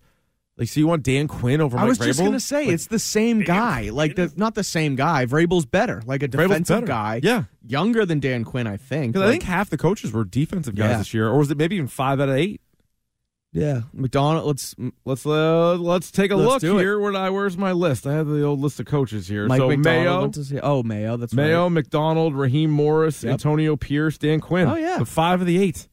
Like, 0.57 0.67
so 0.67 0.79
you 0.79 0.85
want 0.87 1.01
Dan 1.03 1.27
Quinn 1.27 1.59
over 1.61 1.75
I 1.77 1.81
Mike 1.81 1.89
was 1.89 1.97
just 1.97 2.19
gonna 2.19 2.39
say 2.39 2.65
Like, 2.65 2.73
it's 2.75 2.87
the 2.87 2.99
same 2.99 3.39
guy. 3.41 3.89
Like 3.89 4.15
the 4.15 4.31
not 4.35 4.53
the 4.53 4.63
same 4.63 4.95
guy. 4.95 5.25
Vrabel's 5.25 5.65
better. 5.65 6.03
Like 6.05 6.21
a 6.23 6.27
defensive 6.27 6.85
guy. 6.85 7.19
Yeah. 7.23 7.43
younger 7.65 8.05
than 8.05 8.19
Dan 8.19 8.43
Quinn, 8.43 8.67
I 8.67 8.77
think. 8.77 9.13
Because 9.13 9.27
I 9.27 9.31
think 9.31 9.43
half 9.43 9.69
the 9.71 9.77
coaches 9.77 10.11
were 10.11 10.23
defensive 10.25 10.75
guys 10.75 10.89
Yeah. 10.91 10.97
this 10.97 11.13
year, 11.13 11.27
or 11.29 11.37
was 11.39 11.49
it 11.49 11.57
maybe 11.57 11.77
even 11.77 11.87
five 11.87 12.19
out 12.19 12.29
of 12.29 12.35
eight? 12.35 12.61
yeah, 13.53 13.81
Macdonald. 13.93 14.45
Let's 14.45 14.75
Let's 15.03 15.25
uh, 15.25 15.75
let's 15.75 16.11
take 16.11 16.31
a 16.31 16.35
Let's 16.35 16.63
look 16.63 16.79
here. 16.79 16.99
Where 16.99 17.13
I 17.15 17.29
where's 17.29 17.57
my 17.57 17.71
list? 17.73 18.05
I 18.07 18.13
have 18.13 18.27
the 18.27 18.43
old 18.43 18.59
list 18.61 18.79
of 18.79 18.85
coaches 18.85 19.27
here. 19.27 19.47
Mike 19.47 19.57
so 19.59 19.67
Macdonald. 19.67 19.83
Mayo, 19.83 20.27
to 20.31 20.43
see- 20.45 20.59
oh, 20.61 20.83
Mayo. 20.83 21.17
That's 21.17 21.33
Mayo, 21.33 21.63
right. 21.63 21.69
Macdonald, 21.71 22.33
Raheem 22.35 22.69
Morris, 22.69 23.23
Yep. 23.23 23.31
Antonio 23.33 23.75
Pierce, 23.75 24.17
Dan 24.17 24.39
Quinn. 24.41 24.67
Oh, 24.67 24.75
yeah. 24.75 24.99
the 24.99 25.05
five 25.05 25.41
of 25.41 25.47
the 25.47 25.61
eight, 25.61 25.87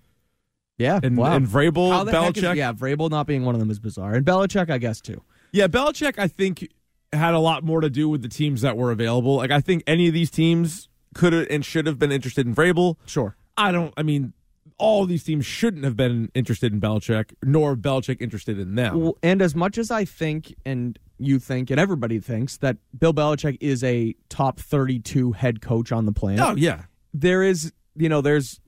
Yeah, 0.79 1.01
and 1.03 1.17
wow. 1.17 1.35
and 1.35 1.47
Vrabel, 1.47 1.91
How 1.91 2.05
the 2.05 2.13
heck 2.13 2.37
is- 2.37 2.43
Belichick. 2.43 2.57
yeah, 2.57 2.73
Vrabel 2.73 3.11
not 3.11 3.27
being 3.27 3.45
one 3.45 3.55
of 3.55 3.59
them 3.61 3.71
is 3.71 3.81
bizarre, 3.81 4.15
and 4.15 4.25
Belichick, 4.25 4.71
I 4.71 4.79
guess 4.79 5.01
too. 5.01 5.23
Yeah, 5.53 5.67
Belichick, 5.67 6.19
I 6.19 6.29
think, 6.29 6.69
had 7.13 7.35
a 7.35 7.39
lot 7.41 7.65
more 7.65 7.81
to 7.81 7.91
do 7.91 8.09
with 8.09 8.23
the 8.23 8.29
teams 8.29 8.61
that 8.63 8.77
were 8.77 8.93
available. 8.93 9.37
Like, 9.37 9.51
I 9.51 9.61
think 9.61 9.83
any 9.87 10.07
of 10.09 10.15
these 10.15 10.31
teams 10.31 10.89
could 11.15 11.33
have 11.33 11.47
and 11.51 11.65
should 11.65 11.87
have 11.87 11.99
been 11.99 12.13
interested 12.13 12.47
in 12.47 12.55
Vrabel. 12.55 12.97
Sure. 13.07 13.37
I 13.57 13.73
don't, 13.73 13.93
I 13.97 14.03
mean, 14.03 14.35
all 14.77 15.05
these 15.07 15.25
teams 15.25 15.45
shouldn't 15.45 15.83
have 15.85 15.97
been 15.97 16.31
interested 16.35 16.73
in 16.73 16.81
Belichick, 16.81 17.33
nor 17.43 17.75
Belichick 17.75 18.21
interested 18.21 18.59
in 18.61 18.77
them. 18.77 19.01
Well, 19.01 19.19
and 19.23 19.43
as 19.43 19.57
much 19.57 19.79
as 19.79 19.91
I 19.91 20.05
think, 20.05 20.55
and 20.65 20.97
you 21.19 21.41
think, 21.41 21.71
and 21.71 21.81
everybody 21.81 22.21
thinks 22.21 22.59
that 22.59 22.77
Bill 22.97 23.13
Belichick 23.15 23.57
is 23.61 23.83
a 23.83 24.15
top 24.29 24.61
thirty-two 24.61 25.33
head 25.33 25.61
coach 25.61 25.91
on 25.91 26.07
the 26.07 26.13
planet, 26.13 26.41
oh, 26.41 26.55
yeah. 26.55 26.83
there 27.13 27.43
is, 27.43 27.73
you 27.97 28.09
know, 28.09 28.21
there's, 28.21 28.61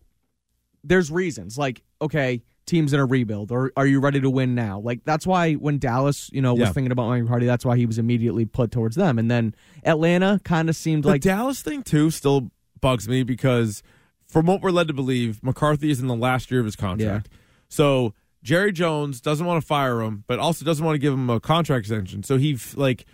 there's 0.83 1.13
reasons. 1.13 1.57
Like, 1.57 1.83
okay, 2.01 2.43
teams 2.67 2.93
in 2.93 3.01
a 3.01 3.05
rebuild, 3.07 3.51
or 3.51 3.73
are 3.77 3.87
you 3.87 3.99
ready 4.01 4.21
to 4.21 4.31
win 4.31 4.55
now? 4.55 4.79
Like 4.79 5.05
that's 5.05 5.27
why 5.27 5.55
when 5.55 5.79
Dallas, 5.79 6.31
you 6.33 6.41
know, 6.41 6.53
was 6.55 6.61
Yeah. 6.69 6.73
thinking 6.73 6.93
about 6.93 7.09
Mike 7.09 7.27
Party, 7.27 7.47
that's 7.47 7.65
why 7.65 7.77
he 7.77 7.85
was 7.87 7.99
immediately 7.99 8.45
put 8.45 8.71
towards 8.71 8.97
them. 8.97 9.19
And 9.19 9.31
then 9.31 9.55
Atlanta 9.85 10.41
kind 10.45 10.69
of 10.69 10.77
seemed 10.77 11.05
The 11.05 11.09
like 11.09 11.23
Dallas 11.23 11.63
thing, 11.63 11.83
too, 11.83 12.11
still 12.11 12.51
bugs 12.81 13.09
me 13.09 13.23
because 13.25 13.83
from 14.27 14.47
what 14.47 14.61
we're 14.63 14.71
led 14.71 14.87
to 14.89 14.95
believe, 14.95 15.43
McCarthy 15.43 15.91
is 15.91 16.01
in 16.01 16.07
the 16.07 16.15
last 16.15 16.51
year 16.51 16.61
of 16.61 16.67
his 16.67 16.77
contract. 16.77 17.29
So 17.69 18.15
Jerry 18.43 18.71
Jones 18.73 19.21
doesn't 19.21 19.45
want 19.45 19.61
to 19.61 19.67
fire 19.67 20.01
him, 20.01 20.25
but 20.29 20.39
also 20.39 20.65
doesn't 20.65 20.85
want 20.85 20.95
to 20.95 20.99
give 21.01 21.13
him 21.13 21.29
a 21.29 21.41
contract 21.41 21.81
extension. 21.81 22.23
So 22.23 22.37
he, 22.39 22.57
like, 22.77 23.05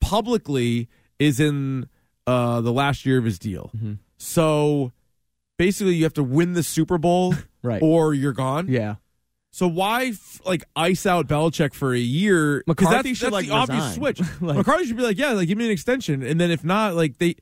publicly 0.00 0.88
is 1.18 1.40
in 1.40 1.88
uh, 2.26 2.60
the 2.60 2.72
last 2.72 3.04
year 3.06 3.18
of 3.18 3.24
his 3.24 3.38
deal. 3.38 3.70
Mm-hmm. 3.76 3.94
So 4.18 4.92
basically, 5.58 5.94
you 5.94 6.04
have 6.04 6.14
to 6.14 6.22
win 6.22 6.52
the 6.52 6.62
Super 6.62 6.98
Bowl 6.98 7.34
Right. 7.66 7.82
or 7.82 8.14
you're 8.14 8.32
gone. 8.32 8.68
yeah. 8.68 8.96
So 9.52 9.66
why 9.66 10.06
f- 10.08 10.42
like 10.44 10.64
ice 10.76 11.06
out 11.06 11.28
Belichick 11.28 11.72
for 11.72 11.94
a 11.94 11.98
year? 11.98 12.58
'Cause 12.58 12.64
McCarthy 12.66 13.08
that's, 13.10 13.18
should, 13.18 13.24
that's 13.26 13.32
like, 13.32 13.46
the 13.46 13.52
obvious 13.52 13.94
switch. 13.94 14.20
Like- 14.42 14.58
McCarthy 14.58 14.84
should 14.86 14.98
be 14.98 15.02
like, 15.02 15.16
yeah, 15.18 15.32
like 15.32 15.48
give 15.48 15.56
me 15.56 15.64
an 15.64 15.70
extension, 15.70 16.22
and 16.22 16.38
then 16.40 16.50
if 16.50 16.62
not, 16.64 16.94
like 16.94 17.16
they. 17.18 17.36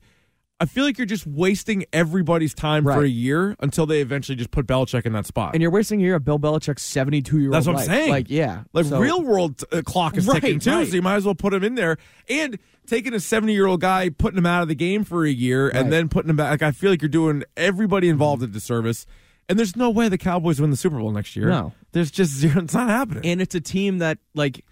I 0.57 0.63
feel 0.67 0.85
like 0.85 0.97
you're 0.97 1.05
just 1.05 1.27
wasting 1.27 1.83
everybody's 1.91 2.53
time 2.53 2.85
for 2.85 3.03
a 3.03 3.07
year 3.09 3.57
until 3.59 3.85
they 3.85 3.99
eventually 3.99 4.37
just 4.37 4.51
put 4.51 4.65
Belichick 4.65 5.05
in 5.05 5.11
that 5.11 5.25
spot. 5.25 5.53
And 5.53 5.61
you're 5.61 5.69
wasting 5.69 5.99
a 5.99 6.03
year 6.05 6.15
of 6.15 6.23
Bill 6.23 6.39
Belichick's 6.39 6.81
72 6.81 7.37
year 7.39 7.47
old. 7.49 7.55
That's 7.55 7.67
what 7.67 7.75
I'm 7.75 7.83
saying. 7.85 8.09
Like, 8.09 8.29
yeah, 8.29 8.63
like 8.71 8.85
So- 8.85 8.97
real 9.01 9.21
world 9.21 9.61
uh, 9.73 9.81
clock 9.85 10.15
is 10.15 10.25
Right, 10.25 10.41
ticking 10.41 10.59
too, 10.61 10.71
right. 10.71 10.87
so 10.87 10.95
you 10.95 11.01
might 11.01 11.15
as 11.17 11.25
well 11.25 11.35
put 11.35 11.53
him 11.53 11.61
in 11.65 11.75
there. 11.75 11.97
And 12.29 12.57
taking 12.87 13.13
a 13.13 13.19
70 13.19 13.51
year 13.51 13.65
old 13.65 13.81
guy, 13.81 14.07
putting 14.07 14.37
him 14.37 14.45
out 14.45 14.61
of 14.61 14.69
the 14.69 14.75
game 14.75 15.03
for 15.03 15.25
a 15.25 15.29
year, 15.29 15.65
Right. 15.67 15.75
and 15.75 15.91
then 15.91 16.07
putting 16.07 16.29
him 16.29 16.37
back. 16.37 16.51
Like 16.51 16.63
I 16.63 16.71
feel 16.71 16.89
like 16.89 17.01
you're 17.01 17.09
doing 17.09 17.43
everybody 17.57 18.07
involved 18.07 18.41
a 18.41 18.47
disservice. 18.47 19.05
And 19.47 19.59
there's 19.59 19.75
no 19.75 19.89
way 19.91 20.09
the 20.09 20.17
Cowboys 20.17 20.59
win 20.59 20.71
the 20.71 20.77
Super 20.77 20.97
Bowl 20.97 21.11
next 21.11 21.35
year. 21.35 21.47
No. 21.49 21.71
there's 21.91 22.09
just 22.11 22.31
zero. 22.33 22.61
It's 22.63 22.73
not 22.73 22.89
happening. 22.89 23.25
and 23.25 23.41
it's 23.41 23.53
a 23.55 23.61
team 23.61 23.99
that 23.99 24.17
like 24.33 24.65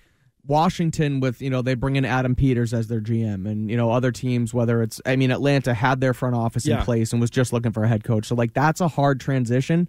Washington 0.45 1.19
with 1.21 1.41
you 1.41 1.49
know 1.49 1.61
they 1.61 1.73
bring 1.73 1.95
in 1.95 2.03
Adam 2.05 2.35
Peters 2.35 2.73
as 2.73 2.87
their 2.87 2.99
GM 2.99 3.47
and 3.49 3.69
you 3.71 3.77
know 3.77 3.91
other 3.91 4.11
teams 4.11 4.53
whether 4.53 4.81
it's 4.81 4.99
I 5.05 5.15
mean 5.15 5.31
Atlanta 5.31 5.73
had 5.73 6.01
their 6.01 6.13
front 6.13 6.35
office 6.35 6.65
Yeah. 6.65 6.79
in 6.79 6.83
place 6.85 7.13
and 7.13 7.21
was 7.21 7.29
just 7.29 7.53
looking 7.53 7.71
for 7.71 7.83
a 7.83 7.87
head 7.87 8.03
coach 8.03 8.25
so 8.25 8.35
like 8.35 8.53
that's 8.53 8.81
a 8.81 8.89
hard 8.89 9.19
transition 9.21 9.87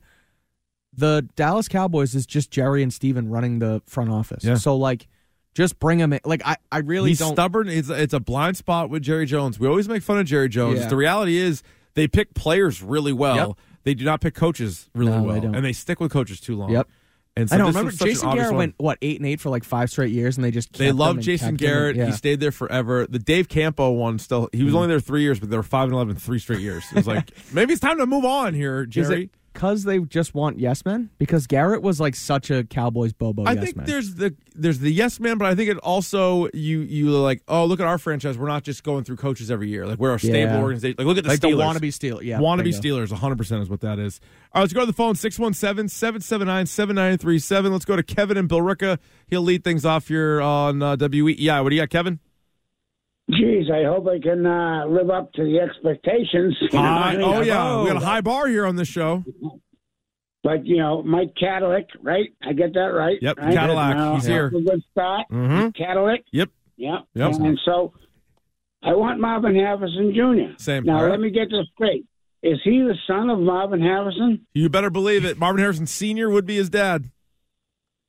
the 0.96 1.28
Dallas 1.34 1.66
Cowboys 1.66 2.14
is 2.14 2.24
just 2.24 2.52
Jerry 2.52 2.80
and 2.82 2.92
Steven 2.92 3.28
running 3.28 3.58
the 3.58 3.82
front 3.84 4.10
office. 4.10 4.44
Yeah. 4.44 4.54
So 4.54 4.76
like, 4.76 5.08
just 5.52 5.80
bring 5.80 5.98
them 5.98 6.12
in. 6.12 6.20
Like 6.24 6.40
I, 6.44 6.54
I 6.70 6.78
really 6.78 7.10
He's 7.10 7.18
don't. 7.18 7.32
stubborn. 7.34 7.68
It's, 7.68 7.88
it's 7.90 8.14
a 8.14 8.20
blind 8.20 8.56
spot 8.56 8.90
with 8.90 9.02
Jerry 9.02 9.26
Jones. 9.26 9.58
We 9.58 9.66
always 9.66 9.88
make 9.88 10.04
fun 10.04 10.18
of 10.20 10.26
Jerry 10.26 10.48
Jones. 10.48 10.78
Yeah. 10.78 10.86
The 10.88 10.94
reality 10.94 11.36
is 11.36 11.64
they 11.94 12.06
pick 12.06 12.32
players 12.34 12.80
really 12.80 13.12
well. 13.12 13.36
Yep. 13.48 13.56
They 13.84 13.94
do 13.94 14.04
not 14.04 14.20
pick 14.20 14.34
coaches 14.34 14.88
really 14.94 15.10
No, 15.12 15.20
they 15.20 15.26
well, 15.26 15.40
don't. 15.40 15.54
and 15.54 15.64
they 15.64 15.72
stick 15.72 16.00
with 16.00 16.10
coaches 16.12 16.40
too 16.40 16.56
long. 16.56 16.70
Yep. 16.70 16.88
And 17.36 17.48
so 17.48 17.54
I 17.56 17.58
don't 17.58 17.66
this 17.68 17.74
remember. 17.74 17.86
was 17.90 17.98
such 17.98 18.06
an 18.08 18.14
Jason 18.14 18.28
obvious 18.28 18.42
Garrett 18.44 18.52
one. 18.54 18.58
went 18.58 18.74
what 18.78 18.98
eight 19.02 19.16
and 19.20 19.26
eight 19.26 19.40
for 19.40 19.50
like 19.50 19.64
five 19.64 19.90
straight 19.90 20.12
years, 20.12 20.36
and 20.36 20.44
they 20.44 20.52
just 20.52 20.72
They 20.72 20.86
kept 20.86 20.98
love 20.98 21.10
him 21.12 21.16
and 21.16 21.24
Jason 21.24 21.48
kept 21.48 21.62
him 21.62 21.66
Garrett. 21.68 21.96
yeah. 21.96 22.06
He 22.06 22.12
stayed 22.12 22.38
there 22.40 22.52
forever. 22.52 23.06
The 23.08 23.18
Dave 23.18 23.48
Campo 23.48 23.90
one 23.90 24.18
still. 24.20 24.48
He 24.52 24.62
was 24.62 24.68
Mm-hmm. 24.70 24.76
only 24.76 24.88
there 24.88 25.00
three 25.00 25.22
years, 25.22 25.40
but 25.40 25.50
they 25.50 25.56
were 25.56 25.62
five 25.64 25.84
and 25.84 25.94
11 25.94 26.14
three 26.16 26.38
straight 26.38 26.60
years. 26.60 26.84
It 26.92 26.94
was 26.96 27.06
like 27.08 27.30
maybe 27.52 27.72
it's 27.72 27.80
time 27.80 27.98
to 27.98 28.06
move 28.06 28.24
on 28.24 28.54
here, 28.54 28.86
Jerry. 28.86 29.24
it 29.24 29.30
because 29.54 29.84
they 29.84 29.98
just 30.00 30.34
want 30.34 30.58
yes 30.58 30.84
men? 30.84 31.08
Because 31.16 31.46
Garrett 31.46 31.80
was 31.80 32.00
like 32.00 32.14
such 32.14 32.50
a 32.50 32.64
Cowboys 32.64 33.12
bobo. 33.12 33.44
I 33.44 33.52
yes 33.52 33.64
think 33.64 33.76
man. 33.76 33.86
there's 33.86 34.14
the 34.16 34.36
there's 34.54 34.80
the 34.80 34.90
yes 34.92 35.18
man, 35.20 35.38
but 35.38 35.46
I 35.46 35.54
think 35.54 35.70
it 35.70 35.78
also 35.78 36.48
you 36.52 36.80
you 36.80 37.10
like 37.10 37.42
oh 37.48 37.64
look 37.64 37.80
at 37.80 37.86
our 37.86 37.96
franchise. 37.98 38.36
We're 38.36 38.48
not 38.48 38.64
just 38.64 38.82
going 38.82 39.04
through 39.04 39.16
coaches 39.16 39.50
every 39.50 39.68
year. 39.68 39.86
Like 39.86 39.98
we're 39.98 40.14
a 40.14 40.18
stable 40.18 40.52
Yeah. 40.54 40.60
organization. 40.60 40.96
Like 40.98 41.06
look 41.06 41.16
at 41.18 41.24
the 41.24 41.30
like 41.30 41.40
Steelers. 41.40 41.78
wannabe 41.78 41.92
Steel. 41.92 42.22
Yeah, 42.22 42.38
Wannabe. 42.38 42.68
Steelers, 42.78 43.08
100% 43.16 43.62
is 43.62 43.70
what 43.70 43.80
that 43.80 43.98
is. 43.98 44.20
All 44.52 44.58
right, 44.60 44.62
let's 44.62 44.72
go 44.72 44.80
to 44.80 44.86
the 44.86 44.92
phone, 44.92 45.14
617 45.14 45.88
779 45.88 46.66
7937. 46.66 47.72
Let's 47.72 47.84
go 47.84 47.96
to 47.96 48.02
Kevin 48.02 48.36
and 48.36 48.48
Bill 48.48 48.60
Billerica. 48.60 48.98
He'll 49.28 49.42
lead 49.42 49.64
things 49.64 49.84
off 49.84 50.08
here 50.08 50.40
on 50.40 50.82
uh, 50.82 50.96
WEI. 50.96 51.60
What 51.60 51.70
do 51.70 51.76
you 51.76 51.82
got, 51.82 51.90
Kevin? 51.90 52.18
Geez, 53.30 53.70
I 53.72 53.84
hope 53.84 54.06
I 54.06 54.18
can 54.20 54.44
uh, 54.44 54.84
live 54.86 55.08
up 55.08 55.32
to 55.32 55.44
the 55.44 55.58
expectations. 55.58 56.56
You 56.60 56.68
know 56.72 56.80
what 56.82 56.88
I 56.90 57.00
Hi- 57.12 57.16
mean? 57.16 57.22
oh, 57.22 57.40
yeah. 57.40 57.82
We 57.82 57.88
got 57.88 58.02
a 58.02 58.04
high 58.04 58.20
bar 58.20 58.46
here 58.48 58.66
on 58.66 58.76
this 58.76 58.88
show. 58.88 59.24
But, 60.42 60.66
you 60.66 60.76
know, 60.76 61.02
Mike 61.02 61.32
Cadillac, 61.40 61.84
right? 62.02 62.28
I 62.42 62.52
get 62.52 62.74
that 62.74 62.80
right. 62.92 63.16
Yep, 63.22 63.38
right? 63.38 63.54
Cadillac. 63.54 63.96
Uh, 63.96 64.14
He's 64.16 64.26
here. 64.26 64.48
A 64.48 64.50
good 64.50 64.82
start. 64.92 65.26
Mhm. 65.32 65.74
Cadillac. 65.74 66.20
Yep. 66.32 66.50
Yep. 66.76 67.00
Yep. 67.14 67.32
And 67.40 67.58
so 67.64 67.94
I 68.82 68.94
want 68.94 69.20
Marvin 69.20 69.54
Harrison 69.54 70.12
Jr. 70.14 70.58
Same. 70.62 70.84
Now, 70.84 70.96
All 70.98 71.02
right. 71.04 71.10
let 71.12 71.20
me 71.20 71.30
get 71.30 71.48
this 71.50 71.66
straight. 71.74 72.04
Is 72.42 72.58
he 72.62 72.80
the 72.82 72.94
son 73.06 73.30
of 73.30 73.38
Marvin 73.38 73.80
Harrison? 73.80 74.46
You 74.52 74.68
better 74.68 74.90
believe 74.90 75.24
it. 75.24 75.38
Marvin 75.38 75.60
Harrison 75.62 75.86
Sr. 75.86 76.28
would 76.28 76.44
be 76.44 76.56
his 76.56 76.68
dad. 76.68 77.10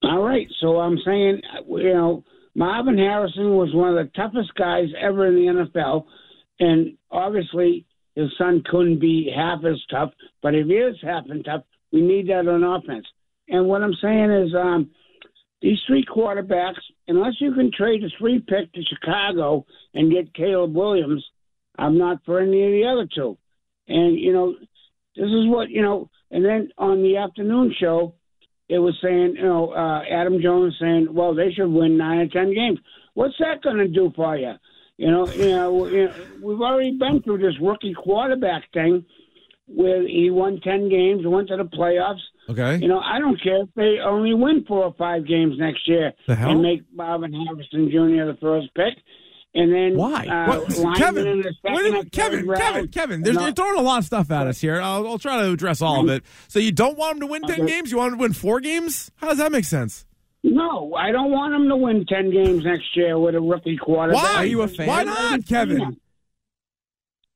All 0.03 0.21
right. 0.21 0.47
So 0.59 0.81
I'm 0.81 0.97
saying, 1.05 1.41
uh, 1.57 1.61
you 1.77 1.93
know, 1.93 2.23
Marvin 2.55 2.97
Harrison 2.97 3.55
was 3.57 3.73
one 3.73 3.95
of 3.95 3.95
the 3.95 4.11
toughest 4.15 4.55
guys 4.55 4.87
ever 4.99 5.27
in 5.27 5.35
the 5.35 5.67
NFL. 5.75 6.05
And 6.59 6.97
obviously, 7.11 7.85
his 8.15 8.29
son 8.37 8.63
couldn't 8.69 8.99
be 8.99 9.29
half 9.35 9.59
as 9.65 9.81
tough. 9.91 10.11
But 10.41 10.55
if 10.55 10.67
he 10.67 10.73
is 10.73 10.95
half 11.01 11.25
as 11.25 11.43
tough, 11.43 11.63
we 11.91 12.01
need 12.01 12.29
that 12.29 12.47
on 12.47 12.63
offense. 12.63 13.05
And 13.49 13.67
what 13.67 13.83
I'm 13.83 13.95
saying 14.01 14.31
is, 14.31 14.55
um, 14.55 14.89
these 15.61 15.79
three 15.87 16.05
quarterbacks, 16.05 16.81
unless 17.07 17.33
you 17.39 17.53
can 17.53 17.71
trade 17.71 18.03
a 18.03 18.07
three 18.17 18.39
pick 18.39 18.71
to 18.73 18.81
Chicago 18.83 19.65
and 19.93 20.11
get 20.11 20.33
Caleb 20.33 20.73
Williams, 20.73 21.25
I'm 21.77 21.97
not 21.97 22.23
for 22.25 22.39
any 22.39 22.63
of 22.63 22.71
the 22.71 22.87
other 22.87 23.07
two. 23.13 23.37
And, 23.87 24.17
you 24.17 24.31
know, 24.31 24.55
this 25.15 25.25
is 25.25 25.47
what, 25.47 25.69
you 25.69 25.81
know, 25.81 26.09
and 26.31 26.43
then 26.43 26.69
on 26.77 27.01
the 27.03 27.17
afternoon 27.17 27.73
show, 27.79 28.15
it 28.67 28.79
was 28.79 28.97
saying, 29.01 29.35
you 29.37 29.43
know, 29.43 29.71
uh, 29.71 30.01
Adam 30.09 30.41
Jones 30.41 30.75
saying, 30.79 31.07
well, 31.11 31.35
they 31.35 31.51
should 31.51 31.71
win 31.71 31.97
nine 31.97 32.19
or 32.19 32.27
ten 32.27 32.53
games. 32.53 32.79
What's 33.13 33.35
that 33.39 33.61
going 33.61 33.77
to 33.77 33.87
do 33.87 34.11
for 34.15 34.37
you? 34.37 34.53
You 34.97 35.11
know, 35.11 35.27
you 35.27 35.49
know, 35.49 35.87
you 35.87 36.05
know, 36.05 36.13
we've 36.41 36.61
already 36.61 36.97
been 36.97 37.21
through 37.21 37.39
this 37.39 37.59
rookie 37.61 37.93
quarterback 37.93 38.63
thing 38.73 39.05
where 39.67 40.07
he 40.07 40.29
won 40.29 40.61
ten 40.61 40.89
games, 40.89 41.25
went 41.25 41.49
to 41.49 41.57
the 41.57 41.63
playoffs. 41.63 42.21
Okay. 42.49 42.77
You 42.77 42.87
know, 42.87 42.99
I 42.99 43.19
don't 43.19 43.41
care 43.41 43.63
if 43.63 43.69
they 43.75 43.97
only 44.05 44.33
win 44.33 44.63
four 44.67 44.83
or 44.83 44.95
five 44.97 45.27
games 45.27 45.55
next 45.57 45.87
year 45.87 46.13
and 46.27 46.61
make 46.61 46.81
Marvin 46.93 47.33
Harrison 47.33 47.89
Jr. 47.89 48.31
the 48.31 48.37
first 48.39 48.73
pick. 48.75 48.93
And 49.57 49.73
then 49.73 49.95
Why? 49.95 50.25
Uh, 50.27 50.65
Well, 50.67 50.95
Kevin, 50.97 51.25
in 51.27 51.41
the 51.41 51.53
second 51.61 51.75
wait 51.75 51.85
a 51.85 51.87
or 51.87 51.91
minute, 51.93 52.11
Kevin, 52.11 52.45
round. 52.45 52.61
Kevin, 52.61 52.87
Kevin, 52.89 53.21
there's, 53.23 53.37
you're 53.37 53.53
throwing 53.53 53.79
a 53.79 53.81
lot 53.81 53.99
of 53.99 54.05
stuff 54.05 54.29
at 54.29 54.47
us 54.47 54.59
here. 54.59 54.81
I'll, 54.81 55.07
I'll 55.07 55.17
try 55.17 55.41
to 55.43 55.51
address 55.51 55.81
all 55.81 56.01
of 56.01 56.09
it. 56.09 56.23
So 56.49 56.59
you 56.59 56.73
don't 56.73 56.97
want 56.97 57.13
him 57.15 57.19
to 57.21 57.27
win 57.27 57.41
10 57.43 57.51
Okay. 57.61 57.65
games? 57.65 57.89
You 57.89 57.97
want 57.97 58.11
him 58.13 58.19
to 58.19 58.21
win 58.23 58.33
four 58.33 58.59
games? 58.59 59.11
How 59.15 59.29
does 59.29 59.37
that 59.37 59.53
make 59.53 59.63
sense? 59.63 60.05
No, 60.43 60.93
I 60.93 61.11
don't 61.11 61.31
want 61.31 61.55
him 61.55 61.69
to 61.69 61.75
win 61.75 62.05
ten 62.05 62.29
games 62.31 62.63
next 62.65 62.95
year 62.95 63.17
with 63.17 63.33
a 63.33 63.41
rookie 63.41 63.77
quarterback. 63.77 64.21
Why? 64.21 64.33
Are 64.35 64.45
you 64.45 64.61
a 64.61 64.67
fan? 64.67 64.85
Why 64.87 65.03
not, 65.03 65.43
Kevin? 65.47 65.97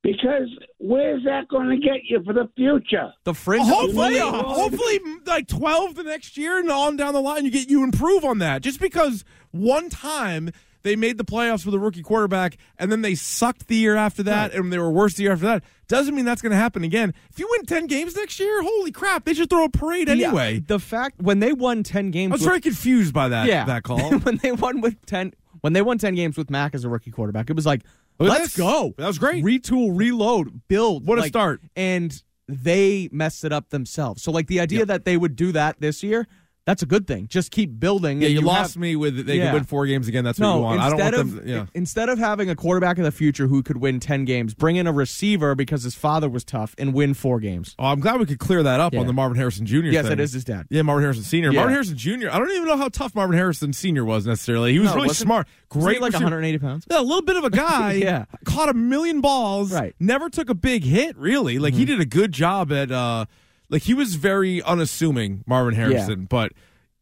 Because 0.03 0.47
where's 0.77 1.23
that 1.25 1.47
going 1.49 1.69
to 1.69 1.77
get 1.77 2.01
you 2.07 2.23
for 2.23 2.33
the 2.33 2.47
future? 2.55 3.11
the 3.23 3.33
fringe. 3.33 3.67
Hopefully, 3.67 4.15
Well, 4.15 4.43
hopefully, 4.43 4.99
like 5.25 5.47
twelve 5.47 5.95
the 5.95 6.03
next 6.03 6.37
year, 6.37 6.59
and 6.59 6.69
on 6.69 6.97
down 6.97 7.13
the 7.15 7.19
line, 7.21 7.45
you 7.45 7.51
get 7.51 7.67
you 7.69 7.83
improve 7.83 8.23
on 8.23 8.37
that. 8.39 8.61
Just 8.61 8.79
because 8.79 9.25
one 9.51 9.89
time 9.89 10.51
they 10.83 10.95
made 10.95 11.17
the 11.17 11.25
playoffs 11.25 11.65
with 11.65 11.73
a 11.75 11.79
rookie 11.79 12.01
quarterback, 12.01 12.57
and 12.77 12.91
then 12.91 13.01
they 13.01 13.15
sucked 13.15 13.67
the 13.67 13.75
year 13.75 13.95
after 13.95 14.23
that, 14.23 14.53
and 14.53 14.71
they 14.71 14.77
were 14.79 14.91
worse 14.91 15.15
the 15.15 15.23
year 15.23 15.33
after 15.33 15.45
that, 15.45 15.63
doesn't 15.87 16.15
mean 16.15 16.25
that's 16.25 16.41
going 16.41 16.51
to 16.51 16.57
happen 16.57 16.83
again. 16.83 17.13
If 17.29 17.39
you 17.39 17.47
win 17.51 17.65
ten 17.65 17.87
games 17.87 18.15
next 18.15 18.39
year, 18.39 18.61
holy 18.61 18.91
crap, 18.91 19.25
they 19.25 19.33
should 19.33 19.49
throw 19.49 19.65
a 19.65 19.69
parade 19.69 20.07
Yeah, 20.07 20.27
anyway. 20.27 20.59
the 20.59 20.79
fact 20.79 21.21
when 21.21 21.39
they 21.39 21.51
won 21.53 21.83
ten 21.83 22.11
games 22.11 22.31
I 22.31 22.33
was 22.33 22.41
with- 22.41 22.47
very 22.49 22.61
confused 22.61 23.13
by 23.13 23.29
that 23.29 23.47
yeah, 23.47 23.65
that 23.65 23.83
call. 23.83 23.99
when 24.19 24.37
they 24.37 24.51
won 24.51 24.81
with 24.81 25.05
ten, 25.05 25.33
when 25.61 25.73
they 25.73 25.81
won 25.81 25.97
ten 25.97 26.15
games 26.15 26.37
with 26.37 26.49
Mac 26.49 26.73
as 26.75 26.83
a 26.85 26.89
rookie 26.89 27.11
quarterback, 27.11 27.49
it 27.49 27.55
was 27.55 27.65
like, 27.65 27.81
let's 28.19 28.39
this. 28.53 28.57
go. 28.57 28.93
That 28.97 29.07
was 29.07 29.17
great. 29.19 29.43
Retool, 29.43 29.97
reload, 29.97 30.61
build. 30.67 31.05
What 31.07 31.17
a 31.17 31.21
like- 31.21 31.29
start. 31.29 31.61
And 31.75 32.21
they 32.47 33.09
messed 33.11 33.43
it 33.43 33.51
up 33.53 33.69
themselves. 33.69 34.23
So 34.23 34.31
like 34.31 34.47
the 34.47 34.59
idea 34.59 34.85
that 34.85 35.05
they 35.05 35.17
would 35.17 35.35
do 35.35 35.51
that 35.51 35.79
this 35.79 36.01
year, 36.03 36.27
that's 36.69 36.83
a 36.83 36.85
good 36.85 37.07
thing. 37.07 37.27
Just 37.27 37.51
keep 37.51 37.79
building. 37.79 38.21
yeah, 38.21 38.27
and 38.27 38.35
you, 38.35 38.41
lost 38.41 38.75
have- 38.75 38.81
me 38.81 38.95
with 38.95 39.25
they 39.25 39.37
Yeah. 39.37 39.45
could 39.47 39.53
win 39.55 39.63
four 39.63 39.85
games 39.87 40.07
again. 40.07 40.23
That's 40.23 40.39
what 40.39 40.55
you 40.55 40.61
want. 40.61 40.79
I 40.79 40.89
don't 40.89 40.99
instead 40.99 41.13
want 41.15 41.27
of 41.29 41.35
them. 41.37 41.47
Yeah. 41.47 41.65
instead 41.73 42.09
of 42.09 42.19
having 42.19 42.49
a 42.49 42.55
quarterback 42.55 42.97
in 42.97 43.03
the 43.03 43.11
future 43.11 43.47
who 43.47 43.63
could 43.63 43.77
win 43.77 43.99
ten 43.99 44.23
games, 44.25 44.53
bring 44.53 44.75
in 44.75 44.85
a 44.87 44.91
receiver 44.93 45.55
because 45.55 45.83
his 45.83 45.95
father 45.95 46.29
was 46.29 46.43
tough 46.43 46.75
and 46.77 46.93
win 46.93 47.13
four 47.13 47.39
games. 47.39 47.75
Oh, 47.79 47.85
I'm 47.85 47.99
glad 47.99 48.19
we 48.19 48.25
could 48.27 48.39
clear 48.39 48.61
that 48.63 48.79
up 48.79 48.93
Yeah. 48.93 48.99
on 48.99 49.07
the 49.07 49.13
Marvin 49.13 49.37
Harrison 49.37 49.65
Jr. 49.65 49.77
Yes, 49.87 50.03
thing. 50.03 50.13
it 50.13 50.19
is 50.19 50.33
his 50.33 50.43
dad. 50.43 50.67
Yeah, 50.69 50.83
Marvin 50.83 51.03
Harrison 51.03 51.23
Sr. 51.23 51.51
Marvin 51.51 51.73
Harrison 51.73 51.97
Jr. 51.97 52.29
I 52.31 52.37
don't 52.37 52.51
even 52.51 52.65
know 52.67 52.77
how 52.77 52.89
tough 52.89 53.15
Marvin 53.15 53.35
Harrison 53.35 53.73
Sr. 53.73 54.05
was 54.05 54.27
necessarily. 54.27 54.71
He 54.73 54.79
was 54.79 54.89
No, 54.91 54.95
really 54.97 55.09
smart. 55.13 55.47
Great, 55.69 56.01
like 56.01 56.09
receiver. 56.13 56.25
180 56.25 56.57
pounds. 56.59 56.85
Yeah, 56.89 56.99
a 56.99 57.01
little 57.01 57.21
bit 57.23 57.35
of 57.37 57.43
a 57.43 57.49
guy. 57.65 57.93
Yeah. 57.93 58.25
caught 58.45 58.69
a 58.69 58.73
million 58.73 59.21
balls. 59.21 59.71
Right. 59.71 59.95
Never 59.99 60.29
took 60.29 60.49
a 60.49 60.55
big 60.55 60.83
hit. 60.83 61.17
Really, 61.17 61.57
like 61.59 61.73
Mm-hmm. 61.73 61.79
he 61.79 61.85
did 61.85 61.99
a 61.99 62.05
good 62.05 62.31
job 62.31 62.71
at. 62.71 62.91
uh 62.91 63.25
Like 63.69 63.83
he 63.83 63.93
was 63.93 64.15
very 64.15 64.61
unassuming, 64.63 65.43
Marvin 65.47 65.73
Harrison. 65.75 66.25
But 66.25 66.53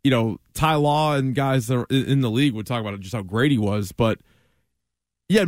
you 0.03 0.11
know, 0.11 0.39
Ty 0.53 0.75
Law 0.75 1.15
and 1.15 1.33
guys 1.35 1.67
that 1.67 1.77
are 1.77 1.85
in 1.89 2.21
the 2.21 2.29
league 2.29 2.53
would 2.53 2.65
talk 2.67 2.81
about 2.81 2.99
just 2.99 3.15
how 3.15 3.21
great 3.21 3.51
he 3.51 3.57
was. 3.57 3.91
But 3.91 4.19
yeah, 5.29 5.43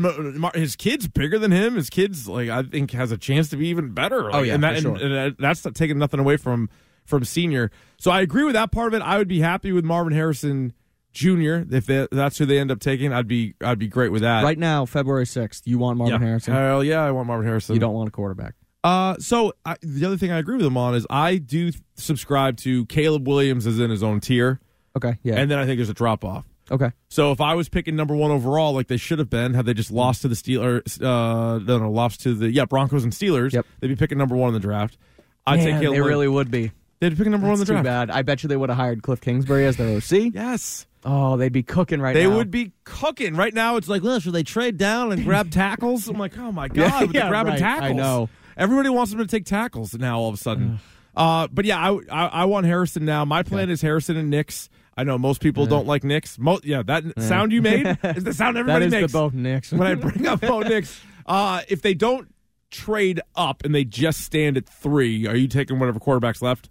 his 0.55 0.75
kid's 0.75 1.07
bigger 1.07 1.39
than 1.39 1.51
him. 1.51 1.75
His 1.75 1.89
kid's 1.89 2.27
like 2.27 2.49
I 2.49 2.63
think 2.63 2.91
has 2.91 3.11
a 3.11 3.17
chance 3.17 3.49
to 3.49 3.57
be 3.57 3.67
even 3.67 3.93
better. 3.93 4.23
Oh, 4.23 4.25
like, 4.25 4.35
Oh, 4.35 4.41
yeah, 4.41 4.53
and, 4.55 4.63
that, 4.63 4.79
sure. 4.81 4.95
and, 4.95 5.13
and 5.13 5.35
that's 5.39 5.63
not 5.63 5.75
taking 5.75 5.97
nothing 5.97 6.19
away 6.19 6.35
from 6.37 6.69
from 7.05 7.23
senior. 7.23 7.71
So 7.97 8.11
I 8.11 8.21
agree 8.21 8.43
with 8.43 8.53
that 8.53 8.71
part 8.71 8.93
of 8.93 8.93
it. 9.01 9.03
I 9.03 9.17
would 9.17 9.27
be 9.29 9.39
happy 9.39 9.71
with 9.71 9.85
Marvin 9.85 10.13
Harrison 10.13 10.73
Jr. 11.11 11.63
If 11.71 11.85
they, 11.87 12.07
that's 12.11 12.37
who 12.37 12.45
they 12.45 12.59
end 12.59 12.71
up 12.71 12.79
taking. 12.79 13.13
I'd 13.13 13.27
be 13.27 13.55
I'd 13.61 13.79
be 13.79 13.87
great 13.87 14.11
with 14.11 14.21
that. 14.21 14.43
Right 14.43 14.59
now, 14.59 14.85
February 14.85 15.25
6th, 15.25 15.61
you 15.65 15.79
want 15.79 15.97
Marvin 15.97 16.21
Yeah. 16.21 16.27
Harrison. 16.27 16.53
Hell 16.53 16.83
yeah, 16.83 17.01
I 17.03 17.11
want 17.11 17.27
Marvin 17.27 17.47
Harrison. 17.47 17.73
you 17.75 17.79
don't 17.79 17.93
want 17.93 18.09
a 18.09 18.11
quarterback. 18.11 18.55
Uh, 18.83 19.15
so 19.19 19.53
I, 19.65 19.75
the 19.81 20.05
other 20.05 20.17
thing 20.17 20.31
I 20.31 20.37
agree 20.37 20.55
with 20.57 20.65
him 20.65 20.77
on 20.77 20.95
is 20.95 21.05
I 21.09 21.35
do 21.37 21.71
subscribe 21.95 22.57
to 22.57 22.85
Caleb 22.85 23.27
Williams 23.27 23.67
as 23.67 23.79
in 23.79 23.89
his 23.89 24.01
own 24.03 24.19
tier, 24.21 24.59
Okay, 24.95 25.17
yeah. 25.23 25.35
and 25.35 25.51
then 25.51 25.59
I 25.59 25.65
think 25.65 25.77
there's 25.77 25.89
a 25.89 25.93
drop 25.93 26.23
off. 26.23 26.45
okay. 26.71 26.91
So 27.09 27.31
if 27.33 27.41
I 27.41 27.55
was 27.55 27.67
picking 27.67 27.95
number 27.97 28.15
one 28.15 28.31
overall, 28.31 28.73
like 28.73 28.87
they 28.87 28.95
should 28.97 29.19
have 29.19 29.29
been, 29.29 29.53
had 29.53 29.65
they 29.65 29.73
just 29.73 29.91
lost 29.91 30.21
to 30.21 30.27
the 30.29 30.35
Steelers, 30.35 31.01
uh, 31.03 31.59
no, 31.59 31.77
no, 31.77 31.91
lost 31.91 32.21
to 32.21 32.33
the 32.33 32.51
yeah 32.51 32.65
Broncos 32.65 33.03
and 33.03 33.11
Steelers, 33.11 33.51
Yep. 33.53 33.65
they'd 33.81 33.87
be 33.87 33.95
picking 33.97 34.17
number 34.17 34.35
one 34.35 34.47
in 34.49 34.53
the 34.53 34.59
draft. 34.61 34.97
I'd 35.45 35.57
Man, 35.57 35.65
take 35.65 35.73
Caleb. 35.73 35.81
they 35.81 35.87
Williams. 36.01 36.07
really 36.07 36.27
would 36.27 36.51
be. 36.51 36.71
they'd 36.99 37.09
be 37.09 37.15
picking 37.15 37.31
number 37.31 37.47
one 37.47 37.55
in 37.55 37.59
That's 37.59 37.67
the 37.69 37.75
too 37.75 37.81
draft. 37.81 38.07
bad. 38.09 38.11
I 38.17 38.21
bet 38.21 38.43
you 38.43 38.49
they 38.49 38.55
would 38.57 38.69
have 38.69 38.77
hired 38.77 39.01
Cliff 39.03 39.19
Kingsbury 39.19 39.65
as 39.65 39.75
their 39.77 39.97
OC. 39.97 40.33
Yes, 40.33 40.85
Oh, 41.05 41.37
they'd 41.37 41.53
be 41.53 41.63
cooking 41.63 42.01
right 42.01 42.13
they 42.13 42.23
now. 42.25 42.29
They 42.31 42.35
would 42.35 42.51
be 42.51 42.73
cooking 42.83 43.35
right 43.35 43.53
now. 43.53 43.77
It's 43.77 43.87
like, 43.87 44.03
well, 44.03 44.19
should 44.19 44.33
they 44.33 44.43
trade 44.43 44.77
down 44.77 45.11
and 45.13 45.23
grab 45.23 45.49
tackles? 45.49 46.07
I'm 46.09 46.17
like, 46.17 46.37
oh 46.37 46.51
my 46.51 46.67
god, 46.69 46.75
Yeah, 47.13 47.21
yeah, 47.23 47.29
grabbing 47.29 47.51
right. 47.53 47.59
tackles. 47.59 47.91
I 47.91 47.93
know. 47.93 48.29
Everybody 48.59 48.89
wants 48.89 49.11
them 49.11 49.19
to 49.19 49.25
take 49.25 49.45
tackles 49.45 49.93
now. 49.95 50.19
All 50.19 50.27
of 50.29 50.35
a 50.35 50.37
sudden, 50.37 50.79
uh, 51.15 51.47
but 51.51 51.65
yeah, 51.65 51.79
I, 51.79 51.97
I 52.11 52.25
I 52.27 52.45
want 52.45 52.65
Harrison 52.67 53.05
now. 53.05 53.25
My 53.25 53.41
plan 53.41 53.69
is 53.71 53.81
Harrison 53.81 54.17
and 54.17 54.29
Nix. 54.29 54.69
I 54.97 55.03
know 55.05 55.17
most 55.17 55.41
people 55.41 55.65
don't 55.65 55.87
like 55.87 56.03
Nix. 56.03 56.37
Mo- 56.37 56.59
yeah, 56.63 56.83
that 56.83 57.03
sound 57.21 57.51
you 57.53 57.61
made 57.61 57.85
is 58.03 58.23
the 58.25 58.33
sound 58.33 58.57
everybody 58.57 58.85
is 58.87 58.91
makes 58.91 59.11
the 59.11 59.17
both 59.17 59.33
Nix. 59.33 59.71
when 59.71 59.87
I 59.87 59.95
bring 59.95 60.27
up 60.27 60.41
Bo 60.41 60.59
Nix. 60.59 60.99
Uh, 61.25 61.61
if 61.69 61.81
they 61.81 61.93
don't 61.93 62.27
trade 62.69 63.21
up 63.35 63.63
and 63.63 63.73
they 63.73 63.85
just 63.85 64.21
stand 64.21 64.57
at 64.57 64.67
three, 64.67 65.25
are 65.25 65.35
you 65.37 65.47
taking 65.47 65.79
whatever 65.79 65.99
quarterbacks 65.99 66.41
left? 66.41 66.69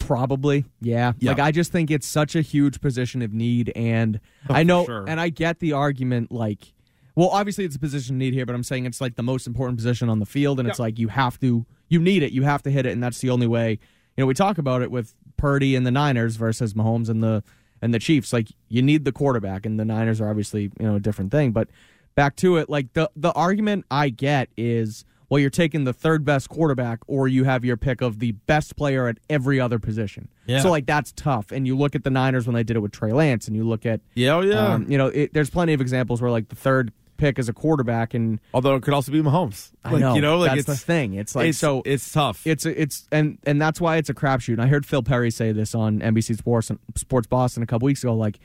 Probably, 0.00 0.64
yeah. 0.80 1.12
Yeah. 1.18 1.32
Like 1.32 1.40
I 1.40 1.50
just 1.52 1.70
think 1.70 1.90
it's 1.90 2.06
such 2.06 2.34
a 2.34 2.40
huge 2.40 2.80
position 2.80 3.20
of 3.20 3.32
need, 3.32 3.70
and 3.76 4.20
Oh, 4.48 4.54
I 4.54 4.62
know, 4.62 4.86
sure. 4.86 5.04
and 5.06 5.20
I 5.20 5.28
get 5.28 5.58
the 5.60 5.72
argument. 5.74 6.32
Like, 6.32 6.72
well, 7.18 7.30
obviously 7.30 7.64
it's 7.64 7.74
a 7.76 7.80
position 7.80 8.16
need 8.16 8.32
here, 8.32 8.46
but 8.46 8.54
I'm 8.54 8.62
saying 8.62 8.86
it's 8.86 9.00
like 9.00 9.16
the 9.16 9.22
most 9.22 9.46
important 9.46 9.76
position 9.76 10.08
on 10.08 10.20
the 10.20 10.26
field, 10.26 10.60
and 10.60 10.68
it's 10.68 10.78
like 10.78 10.98
you 10.98 11.08
have 11.08 11.40
to, 11.40 11.66
you 11.88 12.00
need 12.00 12.22
it, 12.22 12.32
you 12.32 12.42
have 12.44 12.62
to 12.62 12.70
hit 12.70 12.86
it, 12.86 12.92
and 12.92 13.02
that's 13.02 13.18
the 13.18 13.30
only 13.30 13.46
way 13.46 13.78
you 14.18 14.22
know, 14.22 14.26
we 14.26 14.34
talk 14.34 14.58
about 14.58 14.82
it 14.82 14.90
with 14.90 15.14
Purdy 15.36 15.76
and 15.76 15.86
the 15.86 15.92
Niners 15.92 16.34
versus 16.34 16.74
Mahomes 16.74 17.08
and 17.08 17.22
the 17.22 17.44
and 17.80 17.94
the 17.94 18.00
Chiefs. 18.00 18.32
Like 18.32 18.48
you 18.68 18.82
need 18.82 19.04
the 19.04 19.12
quarterback, 19.12 19.64
and 19.64 19.78
the 19.78 19.84
Niners 19.84 20.20
are 20.20 20.28
obviously 20.28 20.72
you 20.80 20.86
know 20.86 20.96
a 20.96 21.00
different 21.00 21.30
thing. 21.30 21.52
But 21.52 21.68
back 22.16 22.34
to 22.36 22.56
it, 22.56 22.68
like 22.68 22.92
the 22.94 23.08
the 23.14 23.30
argument 23.32 23.84
I 23.92 24.08
get 24.08 24.48
is 24.56 25.04
well, 25.28 25.38
you're 25.38 25.50
taking 25.50 25.84
the 25.84 25.92
third 25.92 26.24
best 26.24 26.48
quarterback, 26.48 26.98
or 27.06 27.28
you 27.28 27.44
have 27.44 27.64
your 27.64 27.76
pick 27.76 28.00
of 28.00 28.18
the 28.18 28.32
best 28.32 28.76
player 28.76 29.06
at 29.06 29.18
every 29.30 29.60
other 29.60 29.78
position. 29.78 30.28
Yeah. 30.46 30.62
So 30.62 30.70
like 30.70 30.86
that's 30.86 31.12
tough. 31.12 31.52
And 31.52 31.64
you 31.64 31.76
look 31.76 31.94
at 31.94 32.02
the 32.02 32.10
Niners 32.10 32.46
when 32.46 32.54
they 32.54 32.64
did 32.64 32.76
it 32.76 32.80
with 32.80 32.90
Trey 32.90 33.12
Lance, 33.12 33.46
and 33.46 33.54
you 33.54 33.62
look 33.62 33.86
at 33.86 34.00
Yeah, 34.14 34.34
oh, 34.34 34.40
yeah. 34.40 34.74
um, 34.74 34.90
you 34.90 34.98
know, 34.98 35.08
it, 35.08 35.32
there's 35.32 35.50
plenty 35.50 35.74
of 35.74 35.80
examples 35.80 36.20
where 36.20 36.32
like 36.32 36.48
the 36.48 36.56
third 36.56 36.92
pick 37.18 37.38
as 37.38 37.48
a 37.50 37.52
quarterback, 37.52 38.14
and 38.14 38.40
Although 38.54 38.76
it 38.76 38.82
could 38.82 38.94
also 38.94 39.12
be 39.12 39.20
Mahomes. 39.20 39.70
I 39.84 39.92
Like, 39.92 40.00
know 40.00 40.14
you 40.14 40.22
know, 40.22 40.38
like 40.38 40.48
that's 40.52 40.60
it's 40.60 40.66
the 40.68 40.76
thing. 40.76 41.12
It's 41.14 41.34
like 41.34 41.48
it's, 41.48 41.58
so 41.58 41.82
it's 41.84 42.10
tough. 42.10 42.46
it's 42.46 42.64
it's 42.64 43.06
and 43.12 43.36
and 43.44 43.60
that's 43.60 43.78
why 43.80 43.96
it's 43.96 44.08
a 44.08 44.14
crapshoot. 44.14 44.54
And 44.54 44.62
I 44.62 44.66
heard 44.68 44.86
Phil 44.86 45.02
Perry 45.02 45.30
say 45.30 45.52
this 45.52 45.74
on 45.74 46.00
NBC 46.00 46.38
Sports 46.38 46.70
Sports 46.94 47.26
Boston 47.26 47.62
a 47.62 47.66
couple 47.66 47.84
weeks 47.86 48.02
ago. 48.02 48.14
Like 48.14 48.38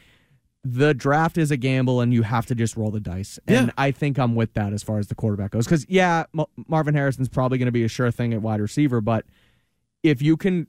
the 0.66 0.94
draft 0.94 1.38
is 1.38 1.52
a 1.52 1.58
gamble, 1.58 2.02
and 2.02 2.14
you 2.14 2.24
have 2.24 2.46
to 2.48 2.56
just 2.56 2.76
roll 2.78 2.90
the 2.92 3.00
dice. 3.00 3.38
And 3.48 3.68
Yeah. 3.68 3.74
I 3.78 3.92
think 3.92 4.18
I'm 4.18 4.34
with 4.36 4.54
that 4.54 4.74
as 4.74 4.82
far 4.84 4.98
as 5.00 5.08
the 5.08 5.16
quarterback 5.16 5.52
goes. 5.52 5.66
Because 5.66 5.86
yeah, 5.90 6.26
M- 6.38 6.46
Marvin 6.68 6.94
Harrison's 6.96 7.30
probably 7.30 7.58
going 7.58 7.66
to 7.68 7.72
be 7.74 7.84
a 7.84 7.90
sure 7.90 8.12
thing 8.12 8.34
at 8.34 8.42
wide 8.42 8.60
receiver, 8.62 9.00
but 9.02 9.26
if 10.04 10.22
you 10.22 10.36
can. 10.38 10.68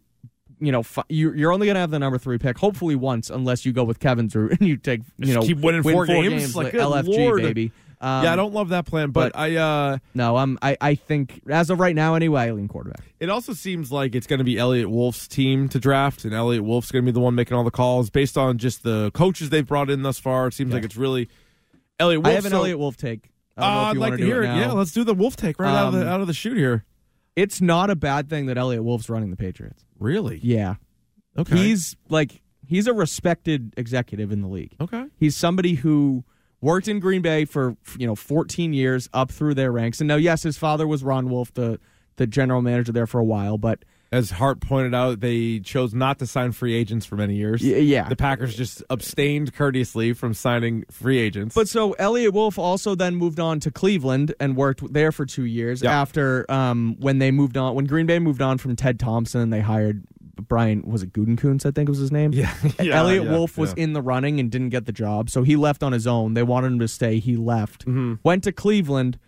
You 0.61 0.71
know, 0.71 0.83
you- 1.09 1.33
you're 1.35 1.53
only 1.53 1.67
going 1.67 1.75
to 1.75 1.81
have 1.81 1.91
the 1.91 1.99
number 1.99 2.17
three 2.17 2.39
pick, 2.39 2.57
hopefully 2.59 2.95
once, 2.95 3.29
unless 3.29 3.67
you 3.67 3.73
go 3.73 3.83
with 3.83 3.99
Kevin's 3.99 4.35
route 4.37 4.53
and 4.61 4.67
you 4.69 4.77
take, 4.77 5.01
you 5.19 5.27
Just 5.27 5.35
know, 5.35 5.43
keep 5.43 5.59
winning 5.59 5.83
win 5.83 5.95
four 5.95 6.07
games? 6.07 6.55
Like, 6.55 6.73
like 6.73 6.75
LFG, 6.83 7.19
Lord. 7.19 7.43
baby. 7.43 7.73
Um, 8.05 8.25
yeah, 8.25 8.33
I 8.33 8.37
don't 8.37 8.53
love 8.53 8.69
that 8.69 8.85
plan, 8.87 9.11
but, 9.11 9.33
but- 9.33 9.39
I 9.39 9.57
uh 9.57 9.99
No, 10.15 10.37
I'm. 10.37 10.59
I, 10.61 10.77
I 10.81 10.95
think 10.95 11.41
as 11.49 11.71
of 11.71 11.81
right 11.81 11.95
now, 11.95 12.15
anyway, 12.15 12.43
I 12.43 12.51
lean 12.53 12.69
quarterback. 12.69 13.03
it 13.19 13.31
also 13.31 13.53
seems 13.55 13.91
like 13.91 14.15
it's 14.15 14.27
going 14.27 14.39
to 14.39 14.45
be 14.45 14.59
Eliot 14.59 14.91
Wolf's 14.91 15.27
team 15.27 15.69
to 15.71 15.79
draft, 15.81 16.25
and 16.25 16.35
Eliot 16.35 16.65
Wolf's 16.65 16.93
going 16.93 17.05
to 17.05 17.11
be 17.11 17.15
the 17.15 17.21
one 17.21 17.35
making 17.35 17.57
all 17.57 17.65
the 17.65 17.71
calls 17.71 18.11
based 18.11 18.37
on 18.37 18.59
just 18.59 18.83
the 18.83 19.11
coaches 19.13 19.51
they've 19.51 19.67
brought 19.67 19.89
in 19.91 20.03
thus 20.03 20.19
far. 20.19 20.49
It 20.49 20.55
seems 20.55 20.73
like 20.75 20.85
it's 20.85 20.97
really 20.97 21.29
Eliot 21.99 22.23
Wolf. 22.23 22.31
I 22.33 22.35
have 22.35 22.45
an 22.45 22.51
so- 22.51 22.59
Eliot 22.59 22.79
Wolf 22.79 22.97
take. 22.97 23.31
I 23.57 23.63
Uh, 23.63 23.91
I'd 23.93 23.97
like 23.97 24.11
wanna 24.13 24.25
hear 24.25 24.43
it. 24.43 24.47
now. 24.49 24.59
Yeah, 24.59 24.73
let's 24.73 24.93
do 24.93 25.05
the 25.05 25.15
Wolf 25.15 25.37
take 25.37 25.59
right 25.61 25.71
out 25.75 25.87
of 25.89 25.93
the 25.95 26.03
Um, 26.03 26.09
out 26.09 26.21
of 26.21 26.27
the 26.27 26.35
shoot 26.35 26.57
here. 26.59 26.85
It's 27.37 27.61
not 27.61 27.89
a 27.89 27.97
bad 27.97 28.29
thing 28.29 28.47
that 28.47 28.59
Eliot 28.59 28.85
Wolf's 28.85 29.09
running 29.09 29.31
the 29.31 29.37
Patriots. 29.37 29.85
Really? 29.99 30.41
Yeah, 30.43 30.75
Okay. 31.39 31.57
he's 31.57 31.97
like 32.09 32.43
he's 32.67 32.87
a 32.87 32.93
respected 32.93 33.73
executive 33.77 34.33
in 34.33 34.41
the 34.43 34.49
league. 34.49 34.73
okay. 34.81 35.05
He's 35.17 35.37
somebody 35.37 35.75
who 35.75 36.25
worked 36.65 36.89
in 36.89 36.99
Green 36.99 37.23
Bay 37.23 37.45
for 37.45 37.77
you 37.99 38.07
know 38.07 38.15
14 38.15 38.73
years 38.73 39.09
up 39.13 39.31
through 39.31 39.55
their 39.55 39.71
ranks. 39.71 40.01
And 40.01 40.09
now, 40.09 40.17
yes, 40.17 40.43
his 40.43 40.57
father 40.59 40.87
was 40.87 41.05
Ron 41.05 41.29
Wolf, 41.31 41.53
the 41.55 41.79
the 42.17 42.27
general 42.27 42.63
manager 42.63 42.93
there 42.93 43.07
for 43.07 43.21
a 43.21 43.25
while, 43.25 43.59
but 43.59 43.85
As 44.13 44.31
Hart 44.31 44.61
pointed 44.61 44.95
out, 44.95 45.19
they 45.19 45.59
chose 45.59 45.93
not 45.93 46.21
to 46.21 46.27
sign 46.29 46.53
free 46.53 46.73
agents 46.75 47.05
for 47.05 47.17
many 47.17 47.35
years. 47.35 47.61
Y- 47.61 47.71
yeah. 47.79 48.09
The 48.09 48.15
Packers 48.15 48.55
just 48.55 48.85
abstained 48.89 49.53
courteously 49.55 50.13
from 50.13 50.33
signing 50.35 50.85
free 50.93 51.19
agents. 51.19 51.53
But 51.57 51.69
so 51.69 51.93
Eliot 51.95 52.33
Wolf 52.33 52.57
also 52.57 52.95
then 52.95 53.17
moved 53.17 53.41
on 53.41 53.59
to 53.61 53.73
Cleveland 53.73 54.33
and 54.39 54.57
worked 54.57 54.93
there 54.93 55.11
for 55.11 55.27
two 55.27 55.43
years 55.45 55.83
Yeah. 55.83 56.01
after 56.01 56.49
um, 56.49 56.95
when 57.01 57.19
they 57.19 57.33
moved 57.33 57.57
on 57.57 57.75
when 57.75 57.87
Green 57.87 58.07
Bay 58.07 58.21
moved 58.21 58.41
on 58.41 58.59
from 58.59 58.77
Ted 58.77 59.01
Thompson 59.01 59.41
and 59.41 59.53
they 59.53 59.61
hired 59.61 60.05
Brian 60.37 60.83
was 60.83 61.03
it 61.03 61.13
Gutekunst 61.13 61.65
I 61.67 61.71
think 61.71 61.89
was 61.89 61.99
his 61.99 62.13
name. 62.13 62.33
Yeah, 62.33 62.55
yeah, 62.81 62.99
Eliot 62.99 63.25
yeah, 63.25 63.31
Wolf 63.31 63.57
was 63.59 63.75
yeah. 63.77 63.85
in 63.85 63.93
the 63.93 64.03
running 64.03 64.41
and 64.41 64.51
didn't 64.51 64.71
get 64.71 64.87
the 64.87 64.93
job, 64.93 65.31
so 65.31 65.43
he 65.43 65.57
left 65.57 65.83
on 65.83 65.93
his 65.93 66.07
own. 66.07 66.35
They 66.35 66.43
wanted 66.43 66.69
him 66.73 66.79
to 66.81 66.89
stay. 66.89 67.19
He 67.19 67.37
left. 67.37 67.83
Mm-hmm. 67.87 68.15
Went 68.23 68.45
to 68.45 68.53
Cleveland, 68.53 69.19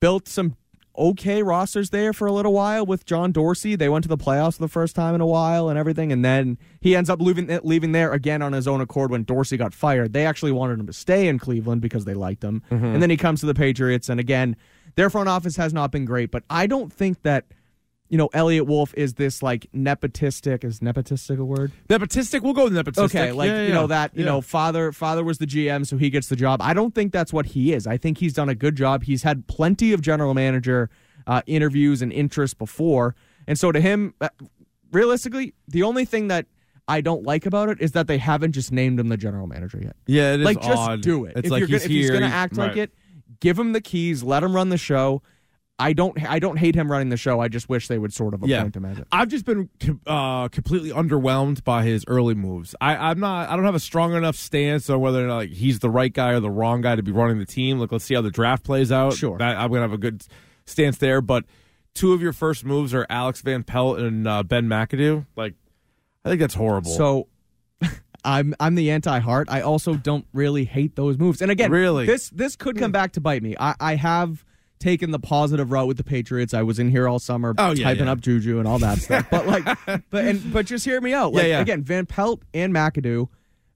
built 0.00 0.28
some 0.28 0.56
okay 0.96 1.42
rosters 1.42 1.90
there 1.90 2.12
for 2.12 2.26
a 2.28 2.32
little 2.32 2.52
while 2.52 2.86
with 2.86 3.04
John 3.04 3.32
Dorsey. 3.32 3.74
They 3.74 3.88
went 3.88 4.04
to 4.04 4.08
the 4.08 4.16
playoffs 4.16 4.54
for 4.54 4.60
the 4.62 4.68
first 4.68 4.94
time 4.94 5.14
in 5.16 5.20
a 5.20 5.26
while 5.26 5.68
and 5.68 5.76
everything, 5.76 6.12
and 6.12 6.24
then 6.24 6.56
he 6.80 6.94
ends 6.94 7.10
up 7.10 7.20
leaving 7.20 7.48
leaving 7.64 7.90
there 7.92 8.12
again 8.12 8.42
on 8.42 8.52
his 8.52 8.68
own 8.68 8.80
accord 8.80 9.10
when 9.10 9.24
Dorsey 9.24 9.56
got 9.56 9.74
fired. 9.74 10.12
They 10.12 10.24
actually 10.24 10.52
wanted 10.52 10.78
him 10.78 10.86
to 10.86 10.92
stay 10.92 11.26
in 11.26 11.38
Cleveland 11.38 11.80
because 11.80 12.04
they 12.04 12.14
liked 12.14 12.44
him, 12.44 12.62
Mm-hmm. 12.70 12.84
and 12.86 13.02
then 13.02 13.10
he 13.10 13.16
comes 13.16 13.40
to 13.40 13.46
the 13.46 13.54
Patriots, 13.54 14.08
and 14.08 14.20
again, 14.20 14.56
their 14.94 15.10
front 15.10 15.28
office 15.28 15.56
has 15.56 15.72
not 15.74 15.90
been 15.90 16.04
great. 16.04 16.30
But 16.30 16.44
I 16.48 16.66
don't 16.66 16.92
think 16.92 17.22
that. 17.22 17.46
You 18.14 18.18
know, 18.18 18.30
Eliot 18.32 18.66
Wolf 18.68 18.94
is 18.96 19.14
this 19.14 19.42
like 19.42 19.66
nepotistic. 19.74 20.62
Is 20.62 20.78
nepotistic 20.78 21.36
a 21.40 21.44
word? 21.44 21.72
nepotistic. 21.88 22.42
We'll 22.42 22.52
go 22.52 22.62
with 22.62 22.72
nepotistic. 22.72 23.06
Okay, 23.06 23.32
like 23.32 23.48
Yeah, 23.48 23.66
you 23.66 23.72
know 23.72 23.88
that 23.88 24.14
you 24.14 24.22
yeah. 24.22 24.30
know 24.30 24.40
father 24.40 24.92
father 24.92 25.24
was 25.24 25.38
the 25.38 25.46
GM, 25.46 25.84
so 25.84 25.96
he 25.96 26.10
gets 26.10 26.28
the 26.28 26.36
job. 26.36 26.62
I 26.62 26.74
don't 26.74 26.94
think 26.94 27.12
that's 27.12 27.32
what 27.32 27.44
he 27.44 27.72
is. 27.72 27.88
I 27.88 27.96
think 27.96 28.18
he's 28.18 28.32
done 28.32 28.48
a 28.48 28.54
good 28.54 28.76
job. 28.76 29.02
He's 29.02 29.24
had 29.24 29.48
plenty 29.48 29.92
of 29.92 30.00
general 30.00 30.32
manager 30.32 30.90
uh, 31.26 31.42
interviews 31.48 32.02
and 32.02 32.12
interest 32.12 32.56
before, 32.56 33.16
and 33.48 33.58
so 33.58 33.72
to 33.72 33.80
him, 33.80 34.14
uh, 34.20 34.28
realistically, 34.92 35.52
the 35.66 35.82
only 35.82 36.04
thing 36.04 36.28
that 36.28 36.46
I 36.86 37.00
don't 37.00 37.24
like 37.24 37.46
about 37.46 37.68
it 37.68 37.80
is 37.80 37.90
that 37.92 38.06
they 38.06 38.18
haven't 38.18 38.52
just 38.52 38.70
named 38.70 39.00
him 39.00 39.08
the 39.08 39.16
general 39.16 39.48
manager 39.48 39.80
yet. 39.82 39.96
Yeah, 40.06 40.34
it 40.34 40.38
is 40.38 40.44
like 40.44 40.62
just 40.62 41.00
do 41.00 41.24
it. 41.24 41.32
It's 41.34 41.46
if 41.46 41.50
like 41.50 41.60
you're 41.62 41.66
he's 41.66 41.82
gonna, 41.82 41.84
if 41.84 41.90
he's 41.90 42.10
going 42.10 42.22
to 42.22 42.28
act 42.28 42.56
like 42.56 42.76
it, 42.76 42.94
give 43.40 43.58
him 43.58 43.72
the 43.72 43.80
keys, 43.80 44.22
let 44.22 44.44
him 44.44 44.54
run 44.54 44.68
the 44.68 44.78
show. 44.78 45.20
I 45.78 45.92
don't 45.92 46.22
I 46.24 46.38
don't 46.38 46.56
hate 46.56 46.76
him 46.76 46.90
running 46.90 47.08
the 47.08 47.16
show. 47.16 47.40
I 47.40 47.48
just 47.48 47.68
wish 47.68 47.88
they 47.88 47.98
would 47.98 48.12
sort 48.12 48.32
of 48.32 48.42
appoint 48.42 48.76
him 48.76 48.84
as 48.84 48.98
it. 48.98 49.08
I've 49.10 49.28
just 49.28 49.44
been 49.44 49.68
uh, 50.06 50.48
completely 50.48 50.90
underwhelmed 50.90 51.64
by 51.64 51.82
his 51.82 52.04
early 52.06 52.34
moves. 52.34 52.76
I, 52.80 52.94
I'm 53.10 53.18
not. 53.18 53.48
I 53.48 53.56
don't 53.56 53.64
have 53.64 53.74
a 53.74 53.80
strong 53.80 54.14
enough 54.14 54.36
stance 54.36 54.88
on 54.88 55.00
whether 55.00 55.24
or 55.24 55.26
not 55.26 55.36
like, 55.36 55.50
he's 55.50 55.80
the 55.80 55.90
right 55.90 56.12
guy 56.12 56.30
or 56.32 56.40
the 56.40 56.50
wrong 56.50 56.80
guy 56.80 56.94
to 56.94 57.02
be 57.02 57.10
running 57.10 57.38
the 57.40 57.44
team. 57.46 57.80
Like, 57.80 57.90
let's 57.90 58.04
see 58.04 58.14
how 58.14 58.20
the 58.20 58.30
draft 58.30 58.62
plays 58.64 58.92
out. 58.92 59.14
Sure. 59.14 59.36
That, 59.38 59.56
I'm 59.56 59.68
gonna 59.70 59.80
have 59.82 59.92
a 59.92 59.98
good 59.98 60.24
stance 60.64 60.98
there. 60.98 61.20
But 61.20 61.44
two 61.92 62.12
of 62.12 62.22
your 62.22 62.32
first 62.32 62.64
moves 62.64 62.94
are 62.94 63.04
Alex 63.10 63.40
Van 63.40 63.64
Pelt 63.64 63.98
and 63.98 64.28
uh, 64.28 64.44
Ben 64.44 64.66
McAdoo. 64.68 65.26
Like, 65.34 65.54
I 66.24 66.28
think 66.28 66.40
that's 66.40 66.54
horrible. 66.54 66.92
So 66.92 67.26
I'm 68.24 68.54
I'm 68.60 68.76
the 68.76 68.92
anti 68.92 69.18
heart. 69.18 69.48
I 69.50 69.62
also 69.62 69.94
don't 69.94 70.26
really 70.32 70.64
hate 70.66 70.94
those 70.94 71.18
moves. 71.18 71.42
And 71.42 71.50
again, 71.50 71.72
Really? 71.72 72.06
this 72.06 72.30
this 72.30 72.54
could 72.54 72.78
come 72.78 72.92
back 72.92 73.12
to 73.12 73.20
bite 73.20 73.42
me. 73.42 73.56
I, 73.58 73.74
I 73.80 73.94
have 73.96 74.44
taken 74.84 75.10
the 75.10 75.18
positive 75.18 75.70
route 75.72 75.88
with 75.88 75.96
the 75.96 76.04
Patriots. 76.04 76.52
I 76.54 76.62
was 76.62 76.78
in 76.78 76.90
here 76.90 77.08
all 77.08 77.18
summer 77.18 77.54
Oh, 77.56 77.72
yeah, 77.72 77.84
typing 77.84 78.04
yeah. 78.06 78.12
up 78.12 78.20
Juju 78.20 78.58
and 78.58 78.68
all 78.68 78.78
that 78.80 78.98
stuff. 78.98 79.26
But 79.30 79.46
like 79.46 79.64
but 80.10 80.24
and 80.24 80.52
but 80.52 80.66
just 80.66 80.84
hear 80.84 81.00
me 81.00 81.12
out. 81.14 81.32
Like 81.32 81.44
Yeah, 81.44 81.48
yeah. 81.50 81.60
again, 81.60 81.82
Van 81.82 82.04
Pelt 82.06 82.42
and 82.52 82.72
McAdoo 82.74 83.28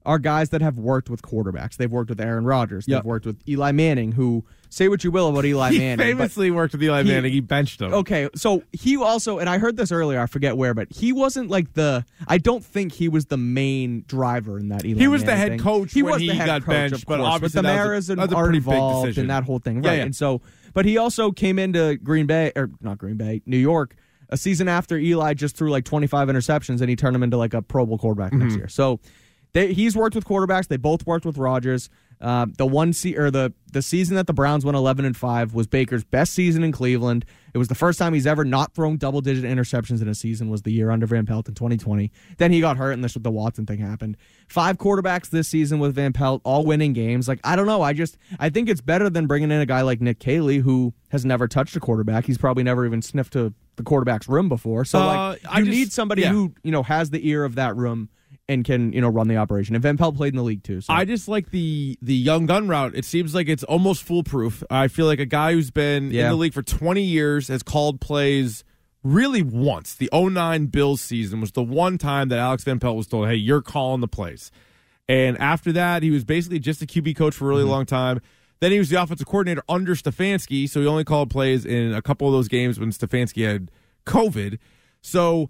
are 0.05 0.17
guys 0.19 0.49
that 0.49 0.61
have 0.61 0.77
worked 0.77 1.09
with 1.09 1.21
quarterbacks. 1.21 1.75
They've 1.75 1.91
worked 1.91 2.09
with 2.09 2.21
Aaron 2.21 2.45
Rodgers. 2.45 2.85
They've 2.85 3.03
worked 3.03 3.25
with 3.25 3.37
Eli 3.47 3.71
Manning, 3.73 4.13
who 4.13 4.43
say 4.69 4.87
what 4.87 5.03
you 5.03 5.11
will 5.11 5.27
about 5.29 5.45
Eli 5.51 5.71
he 5.71 5.77
Manning. 5.79 5.97
but- 5.97 6.03
famously 6.05 6.51
worked 6.51 6.73
with 6.73 6.81
Eli 6.81 7.03
he- 7.03 7.09
Manning. 7.11 7.33
He 7.33 7.41
benched 7.41 7.81
him. 7.81 7.93
Okay, 7.93 8.29
so 8.33 8.63
he 8.71 8.95
also, 8.97 9.39
and 9.39 9.49
I 9.49 9.57
heard 9.57 9.75
this 9.77 9.91
earlier, 9.91 10.19
I 10.21 10.25
forget 10.27 10.55
where, 10.57 10.73
but 10.73 10.87
he 10.91 11.11
wasn't 11.11 11.49
like 11.49 11.73
the. 11.73 12.05
I 12.27 12.37
don't 12.37 12.63
think 12.63 12.93
he 12.93 13.09
was 13.09 13.25
the 13.25 13.37
main 13.37 14.05
driver 14.07 14.57
in 14.57 14.69
that. 14.69 14.85
Eli 14.85 14.99
He 14.99 15.07
was 15.07 15.23
the 15.25 15.35
head 15.35 15.49
thing. 15.51 15.59
coach 15.59 15.91
He 15.91 16.01
was 16.01 16.21
he 16.21 16.29
the 16.29 16.35
head 16.35 16.45
got 16.45 16.61
coach, 16.63 16.69
benched, 16.73 16.95
of 16.95 17.05
but 17.05 17.17
course, 17.17 17.27
obviously 17.33 17.61
the 17.61 17.67
that 17.67 17.73
was 17.73 17.79
a- 17.79 17.85
Maras 17.87 18.07
that 18.07 18.17
was 18.19 18.31
a 18.31 18.35
are 18.35 18.53
involved 18.53 19.05
decision. 19.07 19.21
in 19.23 19.27
that 19.27 19.43
whole 19.43 19.59
thing, 19.59 19.83
Yeah, 19.83 19.89
right? 19.89 19.97
yeah. 19.97 20.03
And 20.05 20.15
so, 20.15 20.41
but 20.73 20.85
he 20.85 20.97
also 20.97 21.31
came 21.31 21.59
into 21.59 21.97
Green 21.97 22.25
Bay 22.25 22.51
or 22.55 22.69
not 22.81 22.97
Green 22.97 23.17
Bay, 23.17 23.41
New 23.45 23.57
York, 23.57 23.95
a 24.29 24.37
season 24.37 24.67
after 24.67 24.97
Eli 24.97 25.33
just 25.33 25.55
threw 25.55 25.69
like 25.71 25.85
twenty 25.85 26.07
five 26.07 26.27
interceptions, 26.27 26.81
and 26.81 26.89
he 26.89 26.95
turned 26.95 27.15
him 27.15 27.23
into 27.23 27.37
like 27.37 27.53
a 27.53 27.61
Pro 27.61 27.85
Bowl 27.85 27.97
quarterback 27.97 28.33
next 28.33 28.51
Mm-hmm. 28.53 28.59
year. 28.59 28.67
So. 28.69 28.99
They, 29.53 29.73
he's 29.73 29.95
worked 29.95 30.13
with 30.13 30.25
quarterbacks. 30.25 30.67
They 30.67 30.77
both 30.77 31.07
worked 31.07 31.25
with 31.25 31.39
Rodgers. 31.39 31.89
Uh, 32.21 32.47
the 32.57 32.65
one 32.65 32.91
se- 32.91 33.15
or 33.15 33.31
the 33.31 33.53
the 33.71 33.81
season 33.81 34.15
that 34.17 34.27
the 34.27 34.33
Browns 34.33 34.65
went 34.65 34.75
eleven 34.75 35.05
and 35.05 35.15
five 35.15 35.53
was 35.53 35.67
Baker's 35.67 36.03
best 36.03 36.33
season 36.33 36.63
in 36.65 36.71
Cleveland. 36.73 37.23
It 37.53 37.57
was 37.57 37.69
the 37.69 37.75
first 37.75 37.97
time 37.97 38.13
he's 38.13 38.27
ever 38.27 38.43
not 38.43 38.73
thrown 38.73 38.97
double 38.97 39.21
digit 39.21 39.45
interceptions 39.45 40.01
in 40.01 40.09
a 40.09 40.13
season. 40.13 40.49
Was 40.49 40.63
the 40.63 40.71
year 40.73 40.91
under 40.91 41.05
Van 41.07 41.25
Pelt 41.25 41.47
in 41.47 41.53
2020. 41.55 42.11
Then 42.37 42.51
he 42.51 42.59
got 42.59 42.75
hurt, 42.75 42.91
and 42.91 43.01
this 43.03 43.13
with 43.13 43.23
the 43.23 43.31
Watson 43.31 43.65
thing 43.65 43.79
happened. 43.79 44.17
Five 44.49 44.77
quarterbacks 44.77 45.29
this 45.29 45.47
season 45.47 45.79
with 45.79 45.95
Van 45.95 46.11
Pelt, 46.11 46.41
all 46.43 46.65
winning 46.65 46.91
games. 46.91 47.29
Like 47.29 47.39
I 47.45 47.55
don't 47.55 47.67
know. 47.67 47.81
I 47.81 47.93
just 47.93 48.17
I 48.37 48.49
think 48.49 48.67
it's 48.67 48.81
better 48.81 49.09
than 49.09 49.25
bringing 49.25 49.49
in 49.49 49.61
a 49.61 49.65
guy 49.65 49.81
like 49.81 50.01
Nick 50.01 50.19
Caley 50.19 50.57
who 50.57 50.93
has 51.11 51.23
never 51.23 51.47
touched 51.47 51.75
a 51.77 51.79
quarterback. 51.79 52.25
He's 52.25 52.37
probably 52.37 52.63
never 52.63 52.85
even 52.85 53.01
sniffed 53.01 53.31
to 53.33 53.53
the 53.77 53.83
quarterback's 53.83 54.27
room 54.27 54.49
before. 54.49 54.83
So 54.83 54.99
Uh, 54.99 55.03
like 55.29 55.41
I 55.49 55.59
you 55.59 55.65
just- 55.65 55.77
need 55.77 55.91
somebody 55.93 56.23
yeah. 56.23 56.31
who 56.33 56.53
you 56.63 56.71
know 56.73 56.83
has 56.83 57.11
the 57.11 57.25
ear 57.29 57.45
of 57.45 57.55
that 57.55 57.77
room 57.77 58.09
and 58.49 58.65
can 58.65 58.91
you 58.91 58.99
know 58.99 59.07
run 59.07 59.29
the 59.29 59.37
operation. 59.37 59.75
And 59.75 59.81
Van 59.81 59.95
Pelt 59.95 60.17
played 60.17 60.33
in 60.33 60.37
the 60.37 60.43
league 60.43 60.63
too. 60.63 60.81
So. 60.81 60.91
I 60.91 61.05
just 61.05 61.29
like 61.29 61.51
the 61.51 61.97
the 62.01 62.15
young 62.15 62.47
gun 62.47 62.67
route. 62.67 62.95
It 62.95 63.05
seems 63.05 63.33
like 63.33 63.47
it's 63.47 63.63
almost 63.63 64.03
foolproof. 64.03 64.63
I 64.69 64.89
feel 64.89 65.05
like 65.05 65.19
a 65.19 65.25
guy 65.25 65.53
who's 65.53 65.71
been 65.71 66.11
in 66.11 66.29
the 66.29 66.35
league 66.35 66.53
for 66.53 66.63
20 66.63 67.01
years 67.01 67.47
has 67.47 67.63
called 67.63 68.01
plays 68.01 68.65
really 69.03 69.43
once. 69.43 69.95
The 69.95 70.09
09 70.11 70.65
Bills 70.65 70.99
season 70.99 71.39
was 71.39 71.53
the 71.53 71.63
one 71.63 71.97
time 71.97 72.27
that 72.29 72.39
Alex 72.39 72.63
Van 72.63 72.79
Pelt 72.79 72.97
was 72.97 73.07
told, 73.07 73.27
"Hey, 73.27 73.35
you're 73.35 73.61
calling 73.61 74.01
the 74.01 74.07
plays." 74.07 74.51
And 75.07 75.37
after 75.39 75.71
that, 75.71 76.03
he 76.03 76.11
was 76.11 76.23
basically 76.23 76.59
just 76.59 76.81
a 76.81 76.85
QB 76.85 77.15
coach 77.15 77.35
for 77.35 77.45
a 77.45 77.47
really 77.47 77.61
mm-hmm. 77.61 77.71
long 77.71 77.85
time. 77.85 78.19
Then 78.59 78.71
he 78.71 78.79
was 78.79 78.89
the 78.89 79.01
offensive 79.01 79.25
coordinator 79.25 79.63
under 79.69 79.95
Stefanski, 79.95 80.67
so 80.69 80.81
he 80.81 80.87
only 80.87 81.05
called 81.05 81.29
plays 81.29 81.65
in 81.65 81.93
a 81.93 82.01
couple 82.01 82.27
of 82.27 82.33
those 82.33 82.49
games 82.49 82.79
when 82.79 82.91
Stefanski 82.91 83.47
had 83.47 83.71
COVID. 84.05 84.59
So 85.01 85.49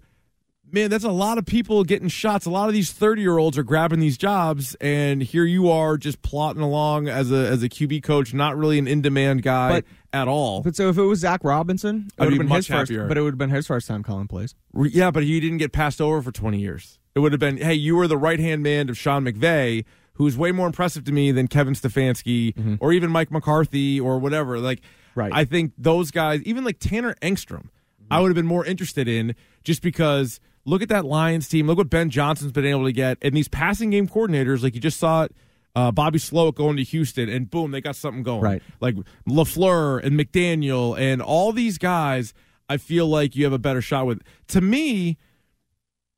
man, 0.72 0.90
that's 0.90 1.04
a 1.04 1.10
lot 1.10 1.38
of 1.38 1.46
people 1.46 1.84
getting 1.84 2.08
shots. 2.08 2.46
A 2.46 2.50
lot 2.50 2.68
of 2.68 2.74
these 2.74 2.92
30 2.92 3.22
year 3.22 3.38
olds 3.38 3.58
are 3.58 3.62
grabbing 3.62 4.00
these 4.00 4.16
jobs, 4.18 4.74
and 4.80 5.22
here 5.22 5.44
you 5.44 5.70
are 5.70 5.96
just 5.96 6.22
plotting 6.22 6.62
along 6.62 7.08
as 7.08 7.30
a 7.30 7.48
as 7.48 7.62
a 7.62 7.68
QB 7.68 8.02
coach, 8.02 8.32
not 8.34 8.56
really 8.56 8.78
an 8.78 8.86
in 8.88 9.02
demand 9.02 9.42
guy 9.42 9.80
But- 9.80 9.84
at 10.12 10.26
all. 10.26 10.62
But 10.62 10.74
so 10.74 10.88
if 10.88 10.98
it 10.98 11.02
was 11.02 11.20
Zach 11.20 11.44
Robinson, 11.44 12.08
it 12.18 12.20
would 12.20 12.28
be 12.28 12.34
have 12.34 12.38
been 12.40 12.48
much 12.48 12.56
his 12.58 12.66
first. 12.66 12.90
happier. 12.90 13.06
But 13.06 13.16
it 13.16 13.22
would 13.22 13.34
have 13.34 13.38
been 13.38 13.50
his 13.50 13.66
first 13.66 13.86
time 13.86 14.02
calling 14.02 14.26
plays. 14.26 14.54
Yeah, 14.74 15.10
but 15.12 15.22
he 15.22 15.38
didn't 15.38 15.58
get 15.58 15.72
passed 15.72 16.00
over 16.00 16.20
for 16.20 16.32
20 16.32 16.58
years. 16.58 16.98
It 17.14 17.20
would 17.20 17.32
have 17.32 17.40
been, 17.40 17.58
hey, 17.58 17.74
you 17.74 17.94
were 17.96 18.08
the 18.08 18.16
right 18.16 18.40
hand 18.40 18.62
man 18.62 18.88
of 18.88 18.98
Sean 18.98 19.24
McVay, 19.24 19.84
who's 20.14 20.36
way 20.36 20.50
more 20.52 20.66
impressive 20.66 21.04
to 21.04 21.12
me 21.12 21.30
than 21.32 21.46
Kevin 21.48 21.74
Stefanski 21.74 22.54
mm-hmm. 22.54 22.74
or 22.80 22.92
even 22.92 23.10
Mike 23.10 23.30
McCarthy 23.30 24.00
or 24.00 24.18
whatever. 24.18 24.58
Like, 24.58 24.80
Right. 25.14 25.32
I 25.34 25.44
think 25.44 25.72
those 25.76 26.10
guys, 26.10 26.42
even 26.42 26.64
like 26.64 26.78
Tanner 26.78 27.14
Engstrand, 27.22 27.68
I 28.10 28.14
mm-hmm. 28.16 28.22
would 28.22 28.28
have 28.30 28.36
been 28.36 28.46
more 28.46 28.64
interested 28.64 29.08
in 29.08 29.34
just 29.64 29.82
because 29.82 30.40
look 30.70 30.82
at 30.82 30.88
that 30.88 31.04
Lions 31.04 31.48
team. 31.48 31.66
Look 31.66 31.78
what 31.78 31.90
Ben 31.90 32.08
Johnson's 32.10 32.52
been 32.52 32.64
able 32.64 32.84
to 32.84 32.92
get. 32.92 33.18
And 33.20 33.36
these 33.36 33.48
passing 33.48 33.90
game 33.90 34.08
coordinators, 34.08 34.62
like 34.62 34.74
you 34.74 34.80
just 34.80 34.98
saw 34.98 35.24
it. 35.24 35.34
Uh, 35.76 35.92
Bobby 35.92 36.18
Slowik 36.18 36.56
going 36.56 36.76
to 36.78 36.82
Houston, 36.82 37.28
and 37.28 37.48
boom, 37.48 37.70
they 37.70 37.80
got 37.80 37.94
something 37.94 38.24
going. 38.24 38.40
Right. 38.40 38.62
Like 38.80 38.96
Lafleur 39.28 40.02
and 40.02 40.18
McDaniel 40.18 40.98
and 40.98 41.22
all 41.22 41.52
these 41.52 41.78
guys, 41.78 42.34
I 42.68 42.76
feel 42.76 43.06
like 43.06 43.36
you 43.36 43.44
have 43.44 43.52
a 43.52 43.58
better 43.58 43.80
shot 43.80 44.06
with. 44.06 44.20
To 44.48 44.60
me, 44.60 45.16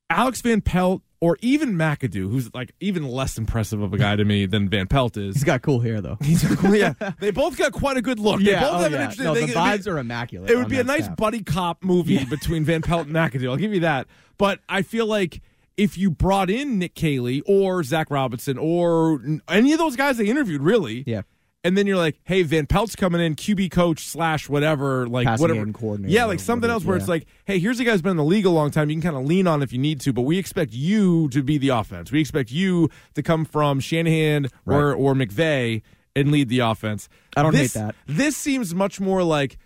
Alex 0.09 0.41
Van 0.41 0.63
Pelt 0.63 1.03
or 1.23 1.39
even 1.41 1.75
McAdoo, 1.75 2.29
who's 2.33 2.53
like 2.53 2.75
even 2.81 3.07
less 3.07 3.39
impressive 3.39 3.81
of 3.81 3.95
a 3.95 3.97
guy 3.97 4.17
to 4.17 4.25
me 4.25 4.45
than 4.45 4.69
Van 4.69 4.89
Pelt 4.89 5.17
is. 5.17 5.37
He's 5.37 5.45
got 5.45 5.63
cool 5.63 5.79
hair 5.79 6.01
though. 6.01 6.19
He's 6.23 6.43
yeah, 6.65 6.95
they 7.21 7.31
both 7.31 7.57
got 7.57 7.71
quite 7.73 7.97
a 7.97 8.03
good 8.03 8.19
look. 8.19 8.41
Yeah, 8.41 8.57
they 8.57 8.61
both 8.61 8.75
oh, 8.75 8.79
have 8.79 8.87
an 8.87 8.93
yeah. 8.93 8.99
interesting. 9.03 9.25
No, 9.27 9.35
they- 9.35 9.41
the 9.43 9.45
it'd 9.45 9.55
be- 9.55 9.61
vibes 9.61 9.87
are 9.87 9.99
immaculate. 9.99 10.51
It 10.51 10.57
would 10.57 10.69
be 10.69 10.81
a 10.81 10.85
nice 10.85 11.07
buddy 11.07 11.45
cop 11.45 11.85
movie 11.85 12.25
between 12.25 12.65
Van 12.65 12.83
Pelt 12.83 13.07
and 13.07 13.15
McAdoo. 13.15 13.51
I'll 13.51 13.57
give 13.57 13.73
you 13.73 13.81
that. 13.81 14.09
But 14.37 14.59
I 14.69 14.83
feel 14.83 15.07
like 15.07 15.43
if 15.77 15.97
you 15.97 16.11
brought 16.11 16.51
in 16.51 16.81
Nick 16.81 16.97
Caley 16.97 17.41
or 17.47 17.85
Zach 17.85 18.11
Robinson 18.11 18.59
or 18.59 19.21
any 19.49 19.73
of 19.73 19.79
those 19.79 19.95
guys 19.95 20.17
they 20.17 20.27
interviewed, 20.27 20.61
really, 20.61 21.05
Yeah. 21.07 21.23
And 21.65 21.77
then 21.79 21.87
you're 21.87 21.97
like, 21.97 22.19
hey, 22.25 22.43
Van 22.43 22.67
Pelt's 22.67 22.97
coming 22.97 23.21
in, 23.21 23.37
QB 23.37 23.71
coach 23.71 24.05
slash 24.05 24.49
whatever, 24.49 25.07
like 25.07 25.27
Passing 25.27 25.43
whatever 25.49 25.73
coordinator 25.73 26.13
Yeah, 26.13 26.25
like 26.25 26.41
something 26.41 26.63
whatever, 26.63 26.73
else 26.75 26.85
where 26.85 26.97
yeah. 26.97 27.03
it's 27.03 27.09
like, 27.09 27.27
hey, 27.45 27.59
here's 27.59 27.79
a 27.79 27.85
guy 27.85 27.93
who's 27.93 28.03
been 28.03 28.13
in 28.13 28.17
the 28.17 28.25
league 28.25 28.47
a 28.47 28.51
long 28.51 28.71
time. 28.71 28.91
You 28.91 28.97
can 28.97 29.03
kind 29.03 29.17
of 29.17 29.25
lean 29.25 29.47
on 29.47 29.63
if 29.63 29.73
you 29.73 29.79
need 29.79 30.01
to, 30.01 30.13
but 30.13 30.23
we 30.23 30.39
expect 30.39 30.73
you 30.73 31.29
to 31.29 31.43
be 31.43 31.59
the 31.59 31.69
offense. 31.71 32.11
We 32.11 32.21
expect 32.21 32.51
you 32.51 32.91
to 33.15 33.23
come 33.23 33.45
from 33.45 33.81
Shanahan 33.81 34.49
or 34.67 34.93
or 34.95 35.15
McVay 35.15 35.83
and 36.17 36.33
lead 36.33 36.49
the 36.49 36.59
offense. 36.61 37.09
I 37.37 37.43
don't 37.43 37.55
hate 37.55 37.73
that. 37.73 37.95
This 38.07 38.37
seems 38.37 38.75
much 38.75 39.01
more 39.01 39.23
like, 39.23 39.59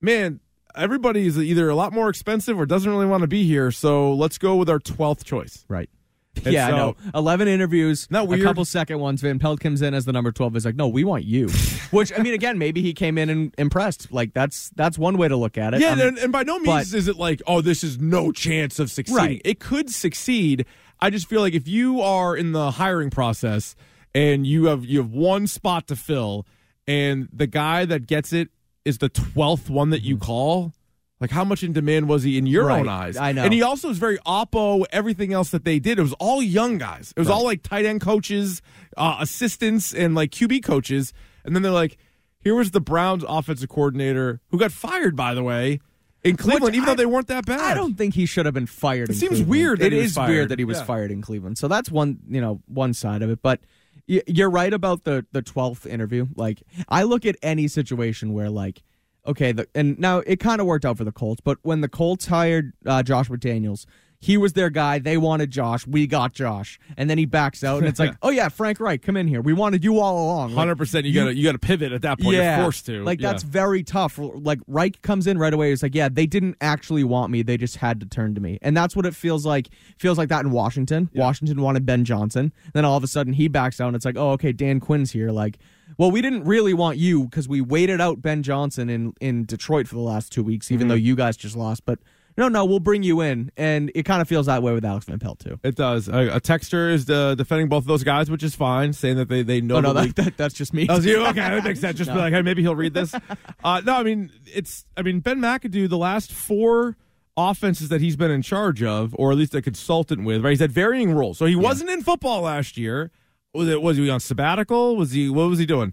man. 0.00 0.40
Everybody 0.76 1.26
is 1.26 1.36
either 1.36 1.68
a 1.68 1.74
lot 1.74 1.92
more 1.92 2.08
expensive 2.08 2.56
or 2.56 2.64
doesn't 2.64 2.88
really 2.88 3.06
want 3.06 3.22
to 3.22 3.26
be 3.26 3.42
here, 3.44 3.72
so 3.72 4.14
let's 4.14 4.38
go 4.38 4.54
with 4.54 4.70
our 4.70 4.78
twelfth 4.78 5.24
choice. 5.24 5.64
Right. 5.68 5.90
And 6.44 6.54
yeah, 6.54 6.68
so- 6.68 6.76
know. 6.76 6.96
Eleven 7.14 7.48
interviews. 7.48 8.06
Not 8.10 8.32
A 8.32 8.42
couple 8.42 8.64
second 8.64 8.98
ones. 9.00 9.20
Van 9.20 9.38
Pelt 9.38 9.60
comes 9.60 9.82
in 9.82 9.92
as 9.94 10.04
the 10.04 10.12
number 10.12 10.32
twelve. 10.32 10.56
Is 10.56 10.64
like, 10.64 10.76
no, 10.76 10.88
we 10.88 11.04
want 11.04 11.24
you. 11.24 11.48
Which 11.90 12.12
I 12.16 12.22
mean, 12.22 12.34
again, 12.34 12.56
maybe 12.56 12.80
he 12.82 12.94
came 12.94 13.18
in 13.18 13.28
and 13.28 13.54
impressed. 13.58 14.10
Like 14.12 14.32
that's 14.32 14.70
that's 14.70 14.96
one 14.96 15.18
way 15.18 15.28
to 15.28 15.36
look 15.36 15.58
at 15.58 15.74
it. 15.74 15.80
Yeah, 15.80 15.90
Um, 15.92 16.00
and, 16.00 16.18
and 16.18 16.32
by 16.32 16.44
no 16.44 16.58
means 16.58 16.92
but- 16.92 16.96
is 16.98 17.08
it 17.08 17.16
like, 17.16 17.42
oh, 17.46 17.60
this 17.60 17.82
is 17.84 17.98
no 17.98 18.32
chance 18.32 18.78
of 18.78 18.90
succeeding. 18.90 19.22
Right. 19.22 19.42
It 19.44 19.58
could 19.60 19.90
succeed. 19.90 20.64
I 21.00 21.10
just 21.10 21.26
feel 21.28 21.40
like 21.40 21.54
if 21.54 21.66
you 21.66 22.00
are 22.00 22.36
in 22.36 22.52
the 22.52 22.70
hiring 22.72 23.10
process 23.10 23.74
and 24.14 24.46
you 24.46 24.66
have 24.66 24.84
you 24.84 24.98
have 24.98 25.10
one 25.12 25.46
spot 25.46 25.88
to 25.88 25.96
fill, 25.96 26.46
and 26.86 27.28
the 27.32 27.46
guy 27.48 27.84
that 27.84 28.06
gets 28.06 28.32
it 28.32 28.48
is 28.84 28.98
the 28.98 29.08
twelfth 29.08 29.68
one 29.68 29.90
that 29.90 30.02
you 30.02 30.16
call. 30.16 30.72
Like 31.20 31.30
how 31.30 31.44
much 31.44 31.62
in 31.62 31.72
demand 31.74 32.08
was 32.08 32.22
he 32.22 32.38
in 32.38 32.46
your 32.46 32.66
Right. 32.66 32.80
own 32.80 32.88
eyes? 32.88 33.16
I 33.18 33.32
know. 33.32 33.44
And 33.44 33.52
he 33.52 33.60
also 33.62 33.88
was 33.88 33.98
very 33.98 34.16
oppo 34.26 34.84
everything 34.90 35.32
else 35.34 35.50
that 35.50 35.64
they 35.64 35.78
did. 35.78 35.98
It 35.98 36.02
was 36.02 36.14
all 36.14 36.42
young 36.42 36.78
guys. 36.78 37.12
It 37.16 37.20
was 37.20 37.28
all 37.28 37.44
like 37.44 37.62
tight 37.62 37.84
end 37.84 38.00
coaches, 38.00 38.62
uh, 38.96 39.16
assistants, 39.20 39.92
and 39.92 40.14
like 40.14 40.30
QB 40.30 40.62
coaches. 40.64 41.12
And 41.44 41.54
then 41.54 41.62
they're 41.62 41.72
like, 41.72 41.98
here 42.40 42.54
was 42.54 42.70
the 42.70 42.80
Browns 42.80 43.22
offensive 43.28 43.68
coordinator 43.68 44.40
who 44.48 44.58
got 44.58 44.72
fired, 44.72 45.14
by 45.14 45.34
the 45.34 45.42
way, 45.42 45.80
in 46.24 46.36
Cleveland, 46.36 46.74
even 46.74 46.88
I- 46.88 46.92
though 46.92 46.96
they 46.96 47.06
weren't 47.06 47.26
that 47.28 47.44
bad. 47.44 47.60
I 47.60 47.74
don't 47.74 47.96
think 47.98 48.14
he 48.14 48.24
should 48.24 48.46
have 48.46 48.54
been 48.54 48.66
fired. 48.66 49.10
It 49.10 49.12
in 49.12 49.18
seems 49.18 49.28
Cleveland. 49.32 49.50
weird 49.50 49.78
that 49.80 49.92
It 49.92 50.00
was 50.02 50.14
fired. 50.14 50.28
weird 50.30 50.48
that 50.48 50.58
he 50.58 50.64
was 50.64 50.78
Yeah. 50.78 50.84
fired 50.84 51.10
in 51.10 51.20
Cleveland. 51.20 51.58
So 51.58 51.68
that's 51.68 51.90
one, 51.90 52.18
you 52.30 52.40
know, 52.40 52.62
one 52.66 52.94
side 52.94 53.20
of 53.22 53.28
it. 53.28 53.40
But 53.42 53.60
you're 54.06 54.50
right 54.50 54.72
about 54.72 55.04
the 55.04 55.24
the 55.32 55.40
twelfth 55.42 55.86
interview. 55.86 56.26
Like 56.34 56.62
I 56.88 57.02
look 57.04 57.24
at 57.26 57.36
any 57.42 57.68
situation 57.68 58.32
where 58.32 58.50
like, 58.50 58.82
okay, 59.26 59.52
the, 59.52 59.68
and 59.74 59.98
now 59.98 60.18
it 60.20 60.36
kind 60.36 60.60
of 60.60 60.66
worked 60.66 60.84
out 60.84 60.98
for 60.98 61.04
the 61.04 61.12
Colts. 61.12 61.40
But 61.42 61.58
when 61.62 61.80
the 61.80 61.88
Colts 61.88 62.26
hired 62.26 62.72
uh, 62.86 63.02
Josh 63.02 63.28
McDaniels. 63.28 63.86
He 64.22 64.36
was 64.36 64.52
their 64.52 64.68
guy. 64.68 64.98
They 64.98 65.16
wanted 65.16 65.50
Josh. 65.50 65.86
We 65.86 66.06
got 66.06 66.34
Josh, 66.34 66.78
and 66.98 67.08
then 67.08 67.16
he 67.16 67.24
backs 67.24 67.64
out, 67.64 67.78
and 67.78 67.86
it's 67.88 67.98
like, 67.98 68.14
oh 68.22 68.28
yeah, 68.28 68.50
Frank 68.50 68.78
Reich, 68.78 69.00
come 69.00 69.16
in 69.16 69.26
here. 69.26 69.40
We 69.40 69.54
wanted 69.54 69.82
you 69.82 69.98
all 69.98 70.26
along. 70.26 70.50
Like, 70.50 70.58
Hundred 70.58 70.76
percent. 70.76 71.06
You 71.06 71.14
gotta 71.14 71.34
you 71.34 71.42
gotta 71.42 71.58
pivot 71.58 71.90
at 71.92 72.02
that 72.02 72.20
point. 72.20 72.36
yeah, 72.36 72.56
You're 72.56 72.64
forced 72.66 72.84
to. 72.86 73.02
Like 73.02 73.18
Yeah. 73.20 73.30
that's 73.30 73.42
very 73.44 73.82
tough. 73.82 74.18
Like 74.18 74.60
Reich 74.66 75.00
comes 75.00 75.26
in 75.26 75.38
right 75.38 75.54
away. 75.54 75.72
It's 75.72 75.82
like, 75.82 75.94
yeah, 75.94 76.10
they 76.10 76.26
didn't 76.26 76.56
actually 76.60 77.02
want 77.02 77.32
me. 77.32 77.40
They 77.42 77.56
just 77.56 77.76
had 77.76 77.98
to 78.00 78.06
turn 78.06 78.34
to 78.34 78.42
me, 78.42 78.58
and 78.60 78.76
that's 78.76 78.94
what 78.94 79.06
it 79.06 79.14
feels 79.14 79.46
like. 79.46 79.70
Feels 79.98 80.18
like 80.18 80.28
that 80.28 80.44
in 80.44 80.50
Washington. 80.50 81.08
Washington 81.14 81.62
wanted 81.62 81.86
Ben 81.86 82.04
Johnson. 82.04 82.52
Then 82.74 82.84
all 82.84 82.98
of 82.98 83.04
a 83.04 83.08
sudden 83.08 83.32
he 83.32 83.48
backs 83.48 83.80
out. 83.80 83.86
and 83.86 83.96
It's 83.96 84.04
like, 84.04 84.18
oh, 84.18 84.32
okay, 84.32 84.52
Dan 84.52 84.80
Quinn's 84.80 85.12
here. 85.12 85.30
Like, 85.30 85.56
well, 85.96 86.10
we 86.10 86.20
didn't 86.20 86.44
really 86.44 86.74
want 86.74 86.98
you 86.98 87.24
because 87.24 87.48
we 87.48 87.62
waited 87.62 88.02
out 88.02 88.20
Ben 88.20 88.42
Johnson 88.42 88.90
in 88.90 89.14
in 89.20 89.46
Detroit 89.46 89.88
for 89.88 89.94
the 89.94 90.02
last 90.02 90.30
two 90.30 90.42
weeks, 90.44 90.66
Mm-hmm. 90.66 90.74
even 90.74 90.88
though 90.88 90.94
you 90.94 91.16
guys 91.16 91.38
just 91.38 91.56
lost. 91.56 91.86
But 91.86 92.00
no, 92.36 92.48
no, 92.48 92.64
we'll 92.64 92.80
bring 92.80 93.02
you 93.02 93.20
in, 93.20 93.50
and 93.56 93.90
it 93.94 94.04
kind 94.04 94.22
of 94.22 94.28
feels 94.28 94.46
that 94.46 94.62
way 94.62 94.72
with 94.72 94.84
Alex 94.84 95.06
Van 95.06 95.18
Pelt 95.18 95.40
too. 95.40 95.58
It 95.62 95.74
does. 95.74 96.08
A, 96.08 96.36
a 96.36 96.40
texter 96.40 96.92
is 96.92 97.08
uh, 97.10 97.34
defending 97.34 97.68
both 97.68 97.84
of 97.84 97.88
those 97.88 98.04
guys, 98.04 98.30
which 98.30 98.42
is 98.42 98.54
fine, 98.54 98.92
saying 98.92 99.16
that 99.16 99.28
they 99.28 99.42
they 99.42 99.60
know. 99.60 99.76
Oh 99.76 99.80
no, 99.80 99.92
that, 99.92 100.16
that, 100.16 100.36
that's 100.36 100.54
just 100.54 100.72
me. 100.72 100.86
That 100.86 100.96
was 100.96 101.06
you. 101.06 101.24
Okay, 101.26 101.40
that 101.40 101.64
makes 101.64 101.80
sense. 101.80 101.98
Just 101.98 102.10
be 102.10 102.16
like, 102.18 102.32
hey, 102.32 102.42
maybe 102.42 102.62
he'll 102.62 102.76
read 102.76 102.94
this. 102.94 103.14
Uh, 103.62 103.80
no, 103.84 103.94
I 103.94 104.02
mean 104.02 104.30
it's. 104.46 104.84
I 104.96 105.02
mean 105.02 105.20
Ben 105.20 105.38
McAdoo. 105.38 105.88
The 105.88 105.98
last 105.98 106.32
four 106.32 106.96
offenses 107.36 107.88
that 107.88 108.00
he's 108.00 108.16
been 108.16 108.30
in 108.30 108.42
charge 108.42 108.82
of, 108.82 109.14
or 109.18 109.32
at 109.32 109.38
least 109.38 109.54
a 109.54 109.62
consultant 109.62 110.24
with, 110.24 110.42
right? 110.44 110.50
He's 110.50 110.60
had 110.60 110.72
varying 110.72 111.12
roles. 111.12 111.38
So 111.38 111.46
he 111.46 111.56
wasn't 111.56 111.90
in 111.90 112.02
football 112.02 112.42
last 112.42 112.76
year. 112.76 113.10
Was 113.54 113.68
it? 113.68 113.82
Was 113.82 113.96
he 113.96 114.08
on 114.08 114.20
sabbatical? 114.20 114.96
Was 114.96 115.12
he? 115.12 115.28
What 115.28 115.48
was 115.48 115.58
he 115.58 115.66
doing? 115.66 115.92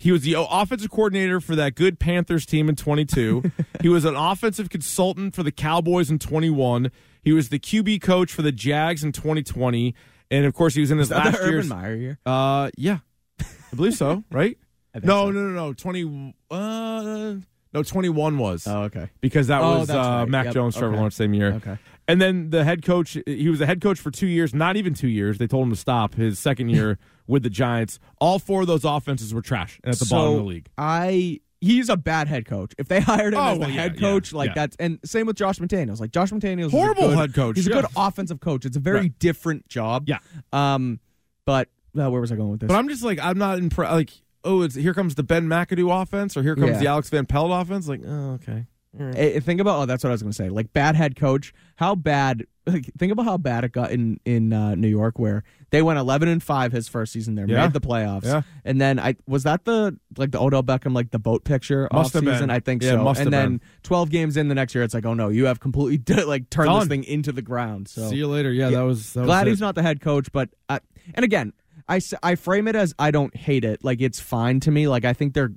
He 0.00 0.12
was 0.12 0.22
the 0.22 0.36
offensive 0.38 0.90
coordinator 0.90 1.40
for 1.40 1.56
that 1.56 1.74
good 1.74 1.98
Panthers 1.98 2.46
team 2.46 2.68
in 2.68 2.76
22. 2.76 3.50
he 3.82 3.88
was 3.88 4.04
an 4.04 4.14
offensive 4.14 4.70
consultant 4.70 5.34
for 5.34 5.42
the 5.42 5.50
Cowboys 5.52 6.08
in 6.10 6.18
21. 6.20 6.90
He 7.22 7.32
was 7.32 7.48
the 7.48 7.58
QB 7.58 8.00
coach 8.00 8.32
for 8.32 8.42
the 8.42 8.52
Jags 8.52 9.02
in 9.02 9.10
2020, 9.12 9.94
and 10.30 10.46
of 10.46 10.54
course 10.54 10.74
he 10.74 10.80
was 10.80 10.90
in 10.92 10.98
his 10.98 11.06
Is 11.06 11.08
that 11.10 11.24
the 11.24 11.30
last 11.30 11.40
Urban. 11.42 11.68
Meyer 11.68 11.94
year. 11.96 12.18
Uh, 12.24 12.70
yeah, 12.78 12.98
I 13.40 13.44
believe 13.74 13.94
so. 13.94 14.22
Right? 14.30 14.56
No, 15.02 15.26
so. 15.26 15.30
no, 15.32 15.40
no, 15.42 15.50
no. 15.50 15.72
Twenty. 15.74 16.34
Uh, 16.50 17.34
no, 17.74 17.82
twenty-one 17.82 18.38
was 18.38 18.66
Oh, 18.66 18.84
okay. 18.84 19.10
because 19.20 19.48
that 19.48 19.60
Oh, 19.62 19.80
was 19.80 19.90
uh, 19.90 19.96
right. 19.96 20.28
Mac 20.28 20.44
Yep. 20.46 20.54
Jones, 20.54 20.74
Trevor 20.74 20.88
Okay. 20.92 20.96
Lawrence 20.96 21.16
same 21.16 21.34
year. 21.34 21.52
Okay. 21.54 21.76
And 22.08 22.20
then 22.22 22.48
the 22.50 22.64
head 22.64 22.82
coach, 22.84 23.18
he 23.26 23.48
was 23.50 23.58
the 23.58 23.66
head 23.66 23.82
coach 23.82 24.00
for 24.00 24.10
two 24.10 24.26
years, 24.26 24.54
not 24.54 24.76
even 24.76 24.94
two 24.94 25.08
years. 25.08 25.36
They 25.38 25.46
told 25.46 25.64
him 25.66 25.70
to 25.70 25.76
stop 25.76 26.14
his 26.14 26.38
second 26.38 26.70
year 26.70 26.98
with 27.28 27.44
the 27.44 27.50
Giants. 27.50 28.00
All 28.20 28.40
four 28.40 28.62
of 28.62 28.66
those 28.66 28.84
offenses 28.84 29.32
were 29.32 29.42
trash 29.42 29.78
and 29.84 29.92
at 29.92 29.98
the 30.00 30.06
so 30.06 30.16
bottom 30.16 30.32
of 30.32 30.38
the 30.38 30.44
league. 30.44 30.68
I 30.76 31.40
he's 31.60 31.88
a 31.88 31.96
bad 31.96 32.26
head 32.28 32.46
coach. 32.46 32.72
If 32.78 32.88
they 32.88 33.00
hired 33.12 33.34
him 33.34 33.38
Oh, 33.40 33.44
as 33.52 33.54
the 33.54 33.60
well, 33.60 33.68
head 33.70 33.94
yeah, 33.94 34.00
coach, 34.00 34.32
like 34.32 34.48
yeah. 34.48 34.54
that's 34.54 34.76
and 34.80 34.98
same 35.04 35.26
with 35.26 35.36
Josh 35.36 35.58
McDaniels. 35.60 36.00
Like 36.00 36.10
Josh 36.10 36.30
McDaniels, 36.32 36.70
Horrible 36.72 37.02
is 37.04 37.06
a 37.06 37.10
good, 37.10 37.18
head 37.18 37.34
coach, 37.34 37.56
He's 37.56 37.66
a 37.68 37.70
good 37.70 37.86
offensive 37.96 38.40
coach. 38.40 38.64
It's 38.64 38.76
a 38.76 38.80
very 38.80 39.00
Right. 39.00 39.18
different 39.20 39.68
job. 39.68 40.04
Yeah. 40.08 40.18
Um, 40.52 40.98
but 41.44 41.68
uh, 41.98 42.10
where 42.10 42.20
was 42.20 42.32
I 42.32 42.36
going 42.36 42.50
with 42.50 42.60
this? 42.60 42.68
But 42.68 42.76
I'm 42.76 42.88
just 42.88 43.02
like, 43.04 43.18
I'm 43.20 43.38
not 43.38 43.58
impressed. 43.58 43.92
Like, 43.92 44.10
oh, 44.44 44.62
it's 44.62 44.74
here 44.74 44.94
comes 44.94 45.14
the 45.16 45.22
Ben 45.22 45.46
McAdoo 45.48 46.02
offense, 46.02 46.36
or 46.36 46.42
here 46.42 46.54
comes 46.54 46.72
Yeah. 46.72 46.78
the 46.78 46.86
Alex 46.86 47.10
Van 47.10 47.26
Pelt 47.26 47.50
offense. 47.52 47.88
Like, 47.88 48.00
oh, 48.06 48.32
okay. 48.42 48.66
Eh, 48.98 49.38
think 49.40 49.60
about 49.60 49.80
oh, 49.82 49.86
that's 49.86 50.02
what 50.02 50.10
I 50.10 50.12
was 50.12 50.22
going 50.22 50.32
to 50.32 50.36
say. 50.36 50.48
Like 50.48 50.72
bad 50.72 50.96
head 50.96 51.14
coach. 51.16 51.52
How 51.76 51.94
bad? 51.94 52.44
Like, 52.68 52.84
think 52.98 53.10
about 53.10 53.24
how 53.24 53.38
bad 53.38 53.64
it 53.64 53.72
got 53.72 53.92
in 53.92 54.20
in 54.26 54.52
uh, 54.52 54.74
New 54.74 54.88
York, 54.88 55.18
where 55.18 55.42
they 55.70 55.80
went 55.80 55.98
11 55.98 56.28
and 56.28 56.42
five 56.42 56.70
his 56.70 56.86
first 56.86 57.14
season 57.14 57.34
there, 57.34 57.48
Yeah. 57.48 57.62
made 57.62 57.72
the 57.72 57.80
playoffs, 57.80 58.26
Yeah. 58.26 58.42
and 58.62 58.78
then 58.78 58.98
I 59.00 59.16
was 59.26 59.44
that 59.44 59.64
the 59.64 59.96
like 60.18 60.32
the 60.32 60.38
Odell 60.38 60.62
Beckham 60.62 60.92
like 60.94 61.10
the 61.10 61.18
boat 61.18 61.44
picture 61.44 61.88
Must 61.90 62.14
off 62.14 62.22
season. 62.22 62.40
been. 62.40 62.50
I 62.50 62.60
think 62.60 62.82
Yeah, 62.82 62.90
so. 62.90 63.04
must 63.04 63.20
and 63.22 63.32
then 63.32 63.56
been. 63.56 63.60
12 63.84 64.10
games 64.10 64.36
in 64.36 64.48
the 64.48 64.54
next 64.54 64.74
year, 64.74 64.84
it's 64.84 64.92
like 64.92 65.06
oh 65.06 65.14
no, 65.14 65.30
you 65.30 65.46
have 65.46 65.60
completely 65.60 66.22
like 66.24 66.50
turned 66.50 66.68
this 66.78 66.88
thing 66.88 67.04
into 67.04 67.32
the 67.32 67.40
ground. 67.40 67.88
So 67.88 68.10
See 68.10 68.16
you 68.16 68.26
later. 68.28 68.52
Yeah, 68.52 68.68
that 68.68 68.82
was. 68.82 69.14
That 69.14 69.24
glad 69.24 69.46
was 69.46 69.52
he's 69.52 69.60
not 69.62 69.74
the 69.74 69.82
head 69.82 70.02
coach, 70.02 70.30
but 70.30 70.50
I, 70.68 70.80
and 71.14 71.24
again, 71.24 71.54
I, 71.88 72.02
I 72.22 72.34
frame 72.34 72.68
it 72.68 72.76
as 72.76 72.92
I 72.98 73.10
don't 73.12 73.34
hate 73.34 73.64
it. 73.64 73.82
Like 73.82 74.02
it's 74.02 74.20
fine 74.20 74.60
to 74.60 74.70
me. 74.70 74.88
Like 74.88 75.06
I 75.06 75.14
think 75.14 75.32
they're 75.32 75.52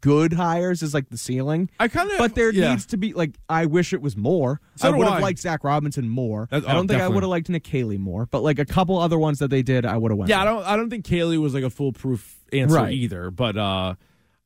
good 0.00 0.32
hires 0.32 0.82
is 0.82 0.94
like 0.94 1.08
the 1.08 1.18
ceiling. 1.18 1.70
I 1.78 1.88
kind 1.88 2.10
of. 2.10 2.18
But 2.18 2.34
there 2.34 2.52
yeah. 2.52 2.70
needs 2.70 2.86
to 2.86 2.96
be 2.96 3.12
like 3.12 3.36
I 3.48 3.66
wish 3.66 3.92
it 3.92 4.00
was 4.00 4.16
more. 4.16 4.60
So 4.76 4.88
I 4.88 4.96
would 4.96 5.06
have 5.06 5.22
liked 5.22 5.38
Zach 5.38 5.64
Robinson 5.64 6.08
more. 6.08 6.48
That's- 6.50 6.68
I 6.68 6.74
don't 6.74 6.84
oh, 6.84 6.88
think 6.88 7.02
I 7.02 7.08
would 7.08 7.22
have 7.22 7.30
liked 7.30 7.48
Nick 7.48 7.64
Caley 7.64 7.98
more, 7.98 8.26
but 8.26 8.42
like 8.42 8.58
a 8.58 8.64
couple 8.64 8.98
other 8.98 9.18
ones 9.18 9.38
that 9.38 9.48
they 9.48 9.62
did, 9.62 9.86
I 9.86 9.96
would 9.96 10.10
have 10.10 10.18
went. 10.18 10.28
Yeah, 10.28 10.42
I 10.42 10.44
don't. 10.44 10.64
I 10.64 10.76
don't 10.76 10.90
think 10.90 11.04
Caley 11.04 11.38
was 11.38 11.54
like 11.54 11.64
a 11.64 11.70
foolproof 11.70 12.38
answer 12.52 12.76
Right. 12.76 12.92
either. 12.92 13.30
But 13.30 13.56
uh, 13.56 13.94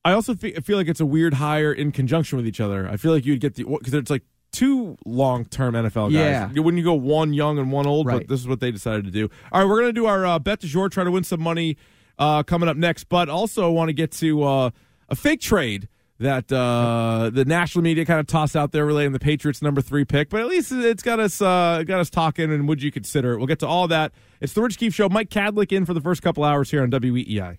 I 0.05 0.13
also 0.13 0.35
fe- 0.35 0.55
feel 0.55 0.77
like 0.77 0.89
it's 0.89 1.01
a 1.01 1.07
weird 1.07 1.35
hire 1.35 1.73
in 1.73 1.93
conjunction 1.93 2.37
with 2.37 2.47
each 2.47 2.61
other. 2.61 2.89
I 2.89 2.97
feel 2.97 3.13
like 3.13 3.25
you'd 3.27 3.41
get 3.41 3.55
the 3.55 3.65
because 3.65 3.95
it's 3.95 4.11
like 4.11 4.23
two 4.53 4.97
long 5.05 5.45
term 5.45 5.75
NFL 5.75 6.13
guys. 6.13 6.53
Yeah. 6.55 6.63
When 6.63 6.77
you 6.77 6.85
go 6.85 6.95
one 6.95 7.33
young 7.33 7.59
and 7.59 7.71
one 7.71 7.87
old, 7.87 8.07
but 8.07 8.29
this 8.29 8.41
is 8.41 8.49
what 8.49 8.61
they 8.61 8.71
decided 8.71 9.05
to 9.05 9.11
do. 9.11 9.31
All 9.53 9.61
right, 9.61 9.69
we're 9.69 9.81
going 9.81 9.95
to 9.95 10.01
do 10.01 10.07
our 10.07 10.27
uh, 10.27 10.39
bet 10.39 10.61
du 10.61 10.67
jour, 10.67 10.89
try 10.89 11.05
to 11.05 11.11
win 11.11 11.25
some 11.25 11.41
money 11.41 11.77
uh, 12.19 12.43
coming 12.43 12.69
up 12.69 12.77
next. 12.77 13.05
But 13.05 13.29
also, 13.29 13.65
I 13.65 13.69
want 13.69 13.89
to 13.89 13.93
get 13.93 14.13
to 14.13 14.43
uh, 14.43 14.71
a 15.11 15.17
fake 15.17 15.41
trade 15.41 15.89
that 16.21 16.53
uh, 16.53 17.31
the 17.33 17.45
national 17.45 17.83
media 17.83 18.05
kind 18.05 18.21
of 18.21 18.27
tossed 18.27 18.55
out 18.55 18.73
there 18.73 18.85
relating 18.85 19.13
the 19.13 19.19
Patriots 19.19 19.63
number 19.63 19.81
three 19.81 20.05
pick. 20.05 20.29
But 20.29 20.43
at 20.43 20.47
least 20.47 20.71
it's 20.71 21.03
got 21.03 21.19
us 21.19 21.41
uh, 21.43 21.83
got 21.87 22.01
us 22.01 22.11
talking. 22.11 22.53
And 22.53 22.69
would 22.69 22.83
you 22.83 22.93
consider 22.93 23.33
it? 23.33 23.39
We'll 23.39 23.47
get 23.47 23.59
to 23.61 23.67
all 23.67 23.89
that. 23.89 24.13
It's 24.41 24.53
the 24.53 24.63
Rich 24.63 24.79
Keefe 24.79 24.95
Show. 24.95 25.09
Mike 25.09 25.31
Kadlick 25.31 25.73
in 25.73 25.85
for 25.87 25.95
the 25.95 26.01
first 26.01 26.23
couple 26.23 26.45
hours 26.45 26.71
here 26.71 26.83
on 26.83 26.91
WEEI. 26.91 27.59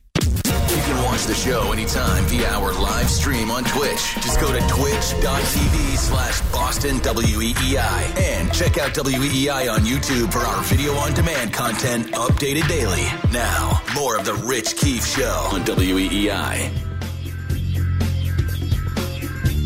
You 0.71 0.77
can 0.77 1.03
watch 1.03 1.25
the 1.25 1.33
show 1.33 1.71
anytime 1.73 2.23
via 2.25 2.47
our 2.49 2.73
live 2.73 3.09
stream 3.09 3.51
on 3.51 3.63
Twitch. 3.65 4.13
Just 4.15 4.39
go 4.39 4.51
to 4.53 4.59
twitch.tv 4.67 5.97
slash 5.97 6.41
Boston 6.51 6.97
WEEI 6.97 8.19
and 8.19 8.53
check 8.53 8.77
out 8.77 8.93
WEEI 8.93 9.71
on 9.71 9.81
YouTube 9.81 10.31
for 10.31 10.39
our 10.39 10.63
video 10.63 10.93
on 10.93 11.13
demand 11.13 11.51
content 11.51 12.07
updated 12.11 12.67
daily. 12.67 13.05
Now, 13.33 13.81
more 13.95 14.17
of 14.17 14.25
the 14.25 14.35
Rich 14.35 14.77
Keefe 14.77 15.05
Show 15.05 15.49
on 15.51 15.61
WEEI. 15.65 16.90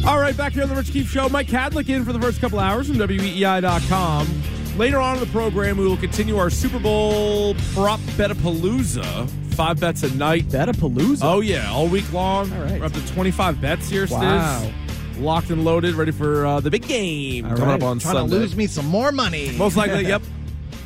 All 0.05 0.19
right, 0.19 0.37
back 0.37 0.53
here 0.53 0.61
on 0.61 0.69
the 0.69 0.75
Rich 0.75 0.91
Keefe 0.91 1.09
Show. 1.09 1.29
Mike 1.29 1.47
Kadlick 1.47 1.89
in 1.89 2.05
for 2.05 2.13
the 2.13 2.19
first 2.21 2.39
couple 2.39 2.59
hours 2.59 2.87
from 2.87 2.97
WEEI.com. 2.97 4.43
Later 4.77 4.99
on 4.99 5.15
in 5.15 5.19
the 5.19 5.29
program, 5.31 5.77
we 5.77 5.87
will 5.87 5.97
continue 5.97 6.37
our 6.37 6.51
Super 6.51 6.77
Bowl 6.77 7.55
prop 7.73 7.99
betapalooza. 8.11 9.27
Five 9.55 9.79
bets 9.79 10.03
a 10.03 10.13
night. 10.15 10.45
Betapalooza. 10.49 11.21
Oh, 11.23 11.39
yeah, 11.39 11.71
all 11.71 11.87
week 11.87 12.11
long. 12.13 12.53
All 12.53 12.61
right. 12.61 12.79
We're 12.79 12.85
up 12.85 12.91
to 12.93 13.07
25 13.13 13.59
bets 13.59 13.89
here, 13.89 14.05
Wow. 14.07 14.61
Stiz. 14.61 15.21
Locked 15.23 15.49
and 15.49 15.65
loaded, 15.65 15.95
ready 15.95 16.11
for 16.11 16.45
uh, 16.45 16.59
the 16.59 16.69
big 16.69 16.87
game 16.87 17.45
All 17.45 17.51
coming 17.55 17.65
right. 17.69 17.81
up 17.81 17.87
on 17.87 17.97
Trying 17.99 18.15
Sunday. 18.15 18.35
to 18.35 18.39
lose 18.41 18.55
me 18.55 18.67
some 18.67 18.85
more 18.85 19.11
money. 19.11 19.53
Most 19.57 19.75
likely, 19.75 20.03
yep. 20.07 20.21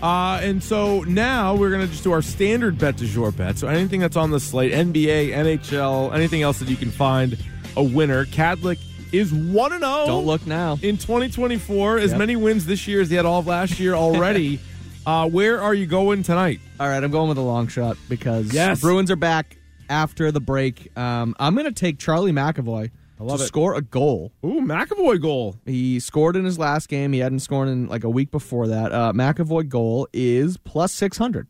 Uh, 0.02 0.40
and 0.42 0.64
so 0.64 1.02
now 1.04 1.56
we're 1.56 1.72
going 1.72 1.82
to 1.82 1.88
just 1.88 2.04
do 2.06 2.14
our 2.14 2.22
standard 2.22 2.78
bet 2.78 2.96
du 2.96 3.06
jour 3.06 3.32
bet. 3.32 3.58
So 3.58 3.68
anything 3.68 4.00
that's 4.00 4.16
on 4.16 4.32
the 4.32 4.40
slate, 4.40 4.72
NBA, 4.72 5.32
NHL, 5.32 6.14
anything 6.16 6.42
else 6.42 6.60
that 6.60 6.70
you 6.70 6.78
can 6.78 6.92
find 6.92 7.38
a 7.76 7.84
winner. 7.84 8.26
Kadlick 8.26 8.80
is 9.12 9.34
1 9.34 9.72
and 9.74 9.82
0 9.84 10.06
Don't 10.06 10.26
look 10.26 10.46
now. 10.48 10.74
in 10.82 10.98
2024. 10.98 11.98
As 12.00 12.12
Yep. 12.12 12.20
many 12.20 12.36
wins 12.36 12.66
this 12.66 12.88
year 12.88 13.02
as 13.02 13.10
he 13.10 13.16
had 13.16 13.26
all 13.26 13.40
of 13.40 13.48
last 13.48 13.80
year 13.80 13.94
already. 13.94 14.60
uh, 15.06 15.28
where 15.30 15.62
are 15.62 15.74
you 15.74 15.86
going 15.86 16.24
tonight? 16.24 16.60
All 16.80 16.88
right, 16.88 17.04
I'm 17.04 17.12
going 17.12 17.30
with 17.30 17.38
a 17.38 17.42
long 17.42 17.68
shot 17.68 17.98
because 18.08 18.54
Yes. 18.54 18.82
Bruins 18.82 19.10
are 19.12 19.16
back 19.16 19.58
after 19.90 20.32
the 20.32 20.40
break. 20.42 20.96
Um, 20.98 21.36
I'm 21.40 21.54
going 21.56 21.66
to 21.66 21.72
take 21.72 21.98
Charlie 22.00 22.32
McAvoy 22.32 22.92
to 23.18 23.34
it. 23.34 23.40
score 23.40 23.74
a 23.76 23.82
goal. 23.82 24.32
Ooh, 24.46 24.62
McAvoy 24.62 25.22
goal. 25.22 25.56
He 25.66 26.00
scored 26.00 26.36
in 26.36 26.46
his 26.46 26.58
last 26.60 26.88
game. 26.88 27.12
He 27.12 27.20
hadn't 27.20 27.40
scored 27.40 27.68
in 27.68 27.88
like 27.88 28.04
a 28.04 28.10
week 28.10 28.32
before 28.32 28.68
that. 28.68 28.92
Uh, 28.94 29.12
McAvoy 29.14 29.68
goal 29.68 30.08
is 30.14 30.58
plus 30.58 30.94
600. 30.94 31.48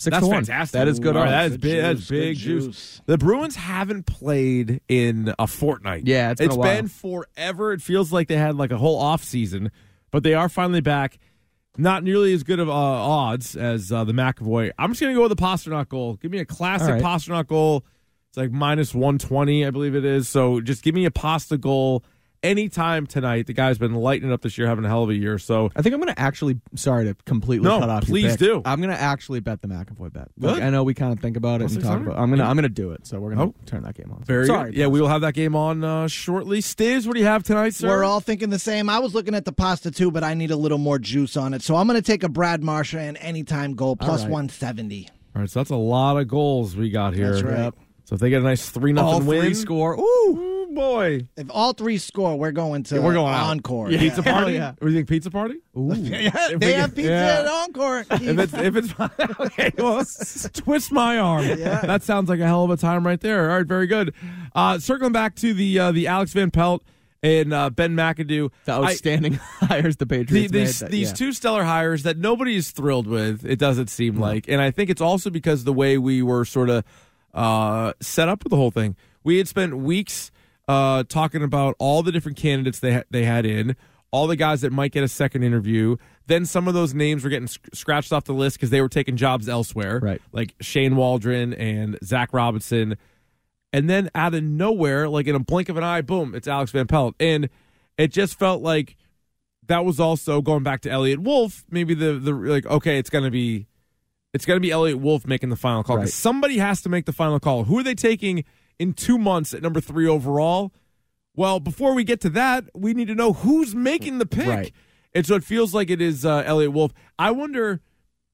Six 0.00 0.14
That's 0.14 0.24
to 0.24 0.28
one. 0.28 0.44
fantastic. 0.44 0.72
That 0.78 0.86
is 0.88 1.00
good 1.00 1.16
All 1.16 1.24
right, 1.24 1.32
odds. 1.32 1.32
that 1.32 1.44
is 1.46 1.52
Good 1.56 1.60
big. 1.60 1.82
That's 1.82 1.98
juice, 2.00 2.08
big 2.08 2.36
good 2.36 2.40
juice. 2.40 2.64
juice. 2.66 3.00
The 3.06 3.18
Bruins 3.18 3.56
haven't 3.56 4.06
played 4.06 4.80
in 4.88 5.34
a 5.38 5.46
fortnight. 5.48 6.06
Yeah, 6.06 6.30
it's 6.30 6.38
been 6.38 6.46
it's 6.46 6.54
a 6.54 6.58
while. 6.58 6.76
been 6.76 6.88
forever. 6.88 7.72
It 7.72 7.82
feels 7.82 8.12
like 8.12 8.28
they 8.28 8.36
had 8.36 8.54
like 8.56 8.70
a 8.70 8.78
whole 8.78 8.96
off 8.98 9.24
season, 9.24 9.72
but 10.12 10.22
they 10.22 10.34
are 10.34 10.48
finally 10.48 10.80
back. 10.80 11.18
Not 11.76 12.02
nearly 12.04 12.32
as 12.32 12.42
good 12.42 12.58
of 12.60 12.68
uh, 12.68 12.72
odds 12.72 13.54
as 13.56 13.90
uh, 13.92 14.04
the 14.04 14.12
McAvoy. 14.12 14.70
I'm 14.78 14.90
just 14.90 15.00
gonna 15.00 15.14
go 15.14 15.22
with 15.28 15.36
the 15.36 15.42
Pastrnak 15.42 15.88
goal. 15.88 16.14
Give 16.14 16.30
me 16.30 16.38
a 16.38 16.44
classic 16.44 16.88
All 16.88 16.94
right. 16.94 17.02
Pastrnak 17.02 17.46
goal. 17.48 17.84
It's 18.28 18.36
like 18.36 18.50
minus 18.52 18.94
120, 18.94 19.64
I 19.66 19.70
believe 19.70 19.94
it 19.94 20.04
is. 20.04 20.28
So 20.28 20.60
just 20.60 20.82
give 20.84 20.94
me 20.94 21.06
a 21.06 21.10
pasta 21.10 21.56
goal 21.56 22.04
anytime 22.42 23.06
tonight. 23.06 23.46
The 23.46 23.52
guy's 23.52 23.78
been 23.78 23.94
lighting 23.94 24.32
up 24.32 24.42
this 24.42 24.58
year, 24.58 24.66
having 24.66 24.84
a 24.84 24.88
hell 24.88 25.02
of 25.02 25.10
a 25.10 25.14
year. 25.14 25.38
So 25.38 25.70
I 25.76 25.82
think 25.82 25.94
I'm 25.94 26.00
going 26.00 26.12
to 26.14 26.20
actually. 26.20 26.60
Sorry 26.74 27.04
to 27.06 27.14
completely 27.24 27.68
No, 27.68 27.80
cut 27.80 27.88
off. 27.88 28.02
your 28.08 28.12
please 28.14 28.30
pick. 28.32 28.38
do. 28.40 28.62
I'm 28.64 28.80
going 28.80 28.94
to 28.94 29.00
actually 29.00 29.40
bet 29.40 29.62
the 29.62 29.68
McAvoy 29.68 30.12
bet. 30.12 30.28
Like, 30.38 30.62
I 30.62 30.70
know 30.70 30.82
we 30.84 30.94
kind 30.94 31.12
of 31.12 31.20
think 31.20 31.36
about 31.36 31.60
it 31.60 31.64
Plus 31.64 31.74
and 31.74 31.82
talk 31.84 31.92
600? 31.94 32.10
about. 32.12 32.22
I'm 32.22 32.30
gonna. 32.30 32.44
I'm 32.44 32.56
gonna 32.56 32.68
do 32.68 32.92
it. 32.92 33.06
So 33.06 33.18
we're 33.20 33.34
gonna 33.34 33.46
Oh. 33.50 33.54
turn 33.66 33.82
that 33.82 33.94
game 33.94 34.10
on. 34.12 34.22
very 34.24 34.46
sorry. 34.46 34.70
good. 34.70 34.78
Yeah, 34.78 34.86
we 34.88 35.00
will 35.00 35.08
have 35.08 35.20
that 35.22 35.34
game 35.34 35.54
on 35.56 35.82
uh, 35.84 36.08
shortly. 36.08 36.60
Stiz, 36.60 37.06
what 37.06 37.14
do 37.14 37.20
you 37.20 37.26
have 37.26 37.42
tonight, 37.42 37.74
sir? 37.74 37.88
We're 37.88 38.04
all 38.04 38.20
thinking 38.20 38.50
the 38.50 38.58
same. 38.58 38.88
I 38.88 38.98
was 38.98 39.14
looking 39.14 39.34
at 39.34 39.44
the 39.44 39.52
pasta 39.52 39.90
too, 39.90 40.10
but 40.10 40.22
I 40.24 40.34
need 40.34 40.50
a 40.50 40.56
little 40.56 40.78
more 40.78 40.98
juice 40.98 41.36
on 41.36 41.54
it. 41.54 41.62
So 41.62 41.76
I'm 41.76 41.86
going 41.86 42.00
to 42.00 42.06
take 42.06 42.22
a 42.22 42.28
Brad 42.28 42.62
Marchand 42.62 43.18
anytime 43.20 43.74
goal 43.74 43.96
plus 43.96 44.22
right. 44.22 44.30
170. 44.30 45.08
All 45.36 45.42
right, 45.42 45.50
so 45.50 45.60
that's 45.60 45.70
a 45.70 45.76
lot 45.76 46.16
of 46.16 46.26
goals 46.28 46.74
we 46.76 46.90
got 46.90 47.14
here. 47.14 47.30
That's 47.32 47.42
right. 47.42 47.58
Yep. 47.58 47.74
So 48.06 48.14
if 48.14 48.20
they 48.20 48.30
get 48.30 48.40
a 48.40 48.44
nice 48.44 48.68
three 48.70 48.92
All 48.96 49.12
nothing 49.20 49.28
three 49.28 49.38
win, 49.40 49.54
score. 49.54 49.94
Ooh. 50.00 50.47
Ooh, 50.70 50.74
boy, 50.74 51.28
If 51.36 51.46
all 51.50 51.72
three 51.72 51.98
score, 51.98 52.36
we're 52.38 52.52
going 52.52 52.82
to 52.84 53.00
we're 53.00 53.14
going 53.14 53.32
out. 53.34 53.50
encore. 53.50 53.88
Pizza 53.88 54.22
Yeah. 54.24 54.32
party. 54.32 54.52
yeah. 54.54 54.68
What 54.78 54.80
do 54.80 54.88
you 54.88 54.94
think? 54.96 55.08
Pizza 55.08 55.30
party? 55.30 55.56
Ooh. 55.76 55.92
Yeah, 55.96 56.30
If 56.50 56.60
they 56.60 56.72
have 56.74 56.94
get- 56.94 56.96
pizza 56.96 57.10
yeah. 57.10 57.40
at 57.40 57.46
encore. 57.46 58.00
If 58.10 58.38
it's 58.38 58.54
if 58.54 58.76
it's 58.76 58.94
okay, 59.40 59.72
well, 59.78 60.04
twist 60.52 60.92
my 60.92 61.18
arm. 61.18 61.44
Yeah. 61.46 61.80
That 61.80 62.02
sounds 62.02 62.28
like 62.28 62.40
a 62.40 62.46
hell 62.46 62.64
of 62.64 62.70
a 62.70 62.76
time 62.76 63.06
right 63.06 63.20
there. 63.20 63.50
All 63.50 63.56
right, 63.58 63.66
very 63.66 63.86
good. 63.86 64.14
Uh, 64.54 64.78
circling 64.78 65.12
back 65.12 65.34
to 65.36 65.54
the 65.54 65.78
uh, 65.78 65.92
the 65.92 66.06
Alex 66.06 66.32
Van 66.32 66.50
Pelt 66.50 66.82
and 67.22 67.52
uh, 67.52 67.70
Ben 67.70 67.94
McAdoo. 67.96 68.50
The 68.64 68.72
I- 68.72 68.84
outstanding 68.84 69.34
hires 69.60 69.96
the 69.96 70.04
the, 70.04 70.06
Patriots 70.06 70.52
made. 70.52 70.60
these 70.60 70.78
that- 70.80 70.90
these 70.90 71.08
yeah. 71.08 71.14
two 71.14 71.32
stellar 71.32 71.64
hires 71.64 72.02
that 72.02 72.18
nobody 72.18 72.56
is 72.56 72.70
thrilled 72.70 73.06
with. 73.06 73.44
It 73.44 73.58
doesn't 73.58 73.88
seem 73.88 74.18
like, 74.18 74.46
and 74.48 74.60
I 74.60 74.70
think 74.70 74.90
it's 74.90 75.00
also 75.02 75.30
because 75.30 75.64
the 75.64 75.72
way 75.72 75.96
we 75.98 76.22
were 76.22 76.44
sort 76.44 76.68
of 76.70 76.84
uh, 77.34 77.92
set 78.00 78.28
up 78.28 78.44
with 78.44 78.50
the 78.50 78.56
whole 78.56 78.70
thing. 78.70 78.96
We 79.24 79.38
had 79.38 79.48
spent 79.48 79.76
weeks 79.76 80.30
uh, 80.68 81.02
talking 81.08 81.42
about 81.42 81.74
all 81.78 82.02
the 82.02 82.12
different 82.12 82.36
candidates 82.38 82.78
they 82.78 82.92
ha- 82.94 83.02
they 83.10 83.24
had 83.24 83.44
in, 83.46 83.74
all 84.10 84.26
the 84.26 84.36
guys 84.36 84.60
that 84.60 84.70
might 84.72 84.92
get 84.92 85.02
a 85.02 85.08
second 85.08 85.42
interview. 85.42 85.96
Then 86.26 86.44
some 86.44 86.68
of 86.68 86.74
those 86.74 86.92
names 86.94 87.24
were 87.24 87.30
getting 87.30 87.48
sc- 87.48 87.68
scratched 87.74 88.12
off 88.12 88.24
the 88.24 88.34
list 88.34 88.56
because 88.58 88.70
they 88.70 88.82
were 88.82 88.88
taking 88.88 89.16
jobs 89.16 89.48
elsewhere, 89.48 89.98
Right. 90.02 90.20
Like 90.30 90.54
Shane 90.60 90.94
Waldron 90.96 91.54
and 91.54 91.98
Zach 92.04 92.32
Robinson. 92.32 92.96
And 93.72 93.88
then 93.88 94.10
out 94.14 94.34
of 94.34 94.42
nowhere, 94.42 95.08
like 95.08 95.26
in 95.26 95.34
a 95.34 95.38
blink 95.40 95.68
of 95.68 95.76
an 95.76 95.84
eye, 95.84 96.02
boom, 96.02 96.34
it's 96.34 96.46
Alex 96.48 96.70
Van 96.70 96.86
Pelt. 96.86 97.14
And 97.18 97.48
it 97.96 98.12
just 98.12 98.38
felt 98.38 98.62
like 98.62 98.96
that 99.66 99.84
was 99.84 100.00
also 100.00 100.40
going 100.40 100.62
back 100.62 100.80
to 100.82 100.90
Eliot 100.90 101.20
Wolf. 101.20 101.64
Maybe 101.70 101.94
the 101.94 102.14
the 102.14 102.32
like, 102.32 102.64
okay, 102.66 102.98
it's 102.98 103.10
gonna 103.10 103.30
be 103.30 103.66
it's 104.32 104.44
gonna 104.46 104.60
be 104.60 104.70
Eliot 104.70 104.98
Wolf 104.98 105.26
making 105.26 105.48
the 105.50 105.56
final 105.56 105.82
call. 105.82 105.98
Right. 105.98 106.08
Somebody 106.08 106.58
has 106.58 106.80
to 106.82 106.88
make 106.88 107.04
the 107.06 107.12
final 107.12 107.38
call. 107.40 107.64
Who 107.64 107.78
are 107.78 107.82
they 107.82 107.94
taking 107.94 108.44
in 108.78 108.92
two 108.92 109.18
months 109.18 109.52
at 109.54 109.62
number 109.62 109.80
three 109.80 110.06
overall? 110.06 110.72
Well, 111.34 111.60
before 111.60 111.94
we 111.94 112.04
get 112.04 112.20
to 112.22 112.30
that, 112.30 112.64
we 112.74 112.94
need 112.94 113.08
to 113.08 113.14
know 113.14 113.32
who's 113.32 113.74
making 113.74 114.18
the 114.18 114.26
pick. 114.26 114.46
Right. 114.48 114.72
And 115.14 115.24
so 115.24 115.34
it 115.36 115.44
feels 115.44 115.72
like 115.74 115.88
it 115.90 116.00
is 116.00 116.24
uh, 116.24 116.42
Eliot 116.44 116.72
Wolf. 116.72 116.92
I 117.18 117.30
wonder, 117.30 117.80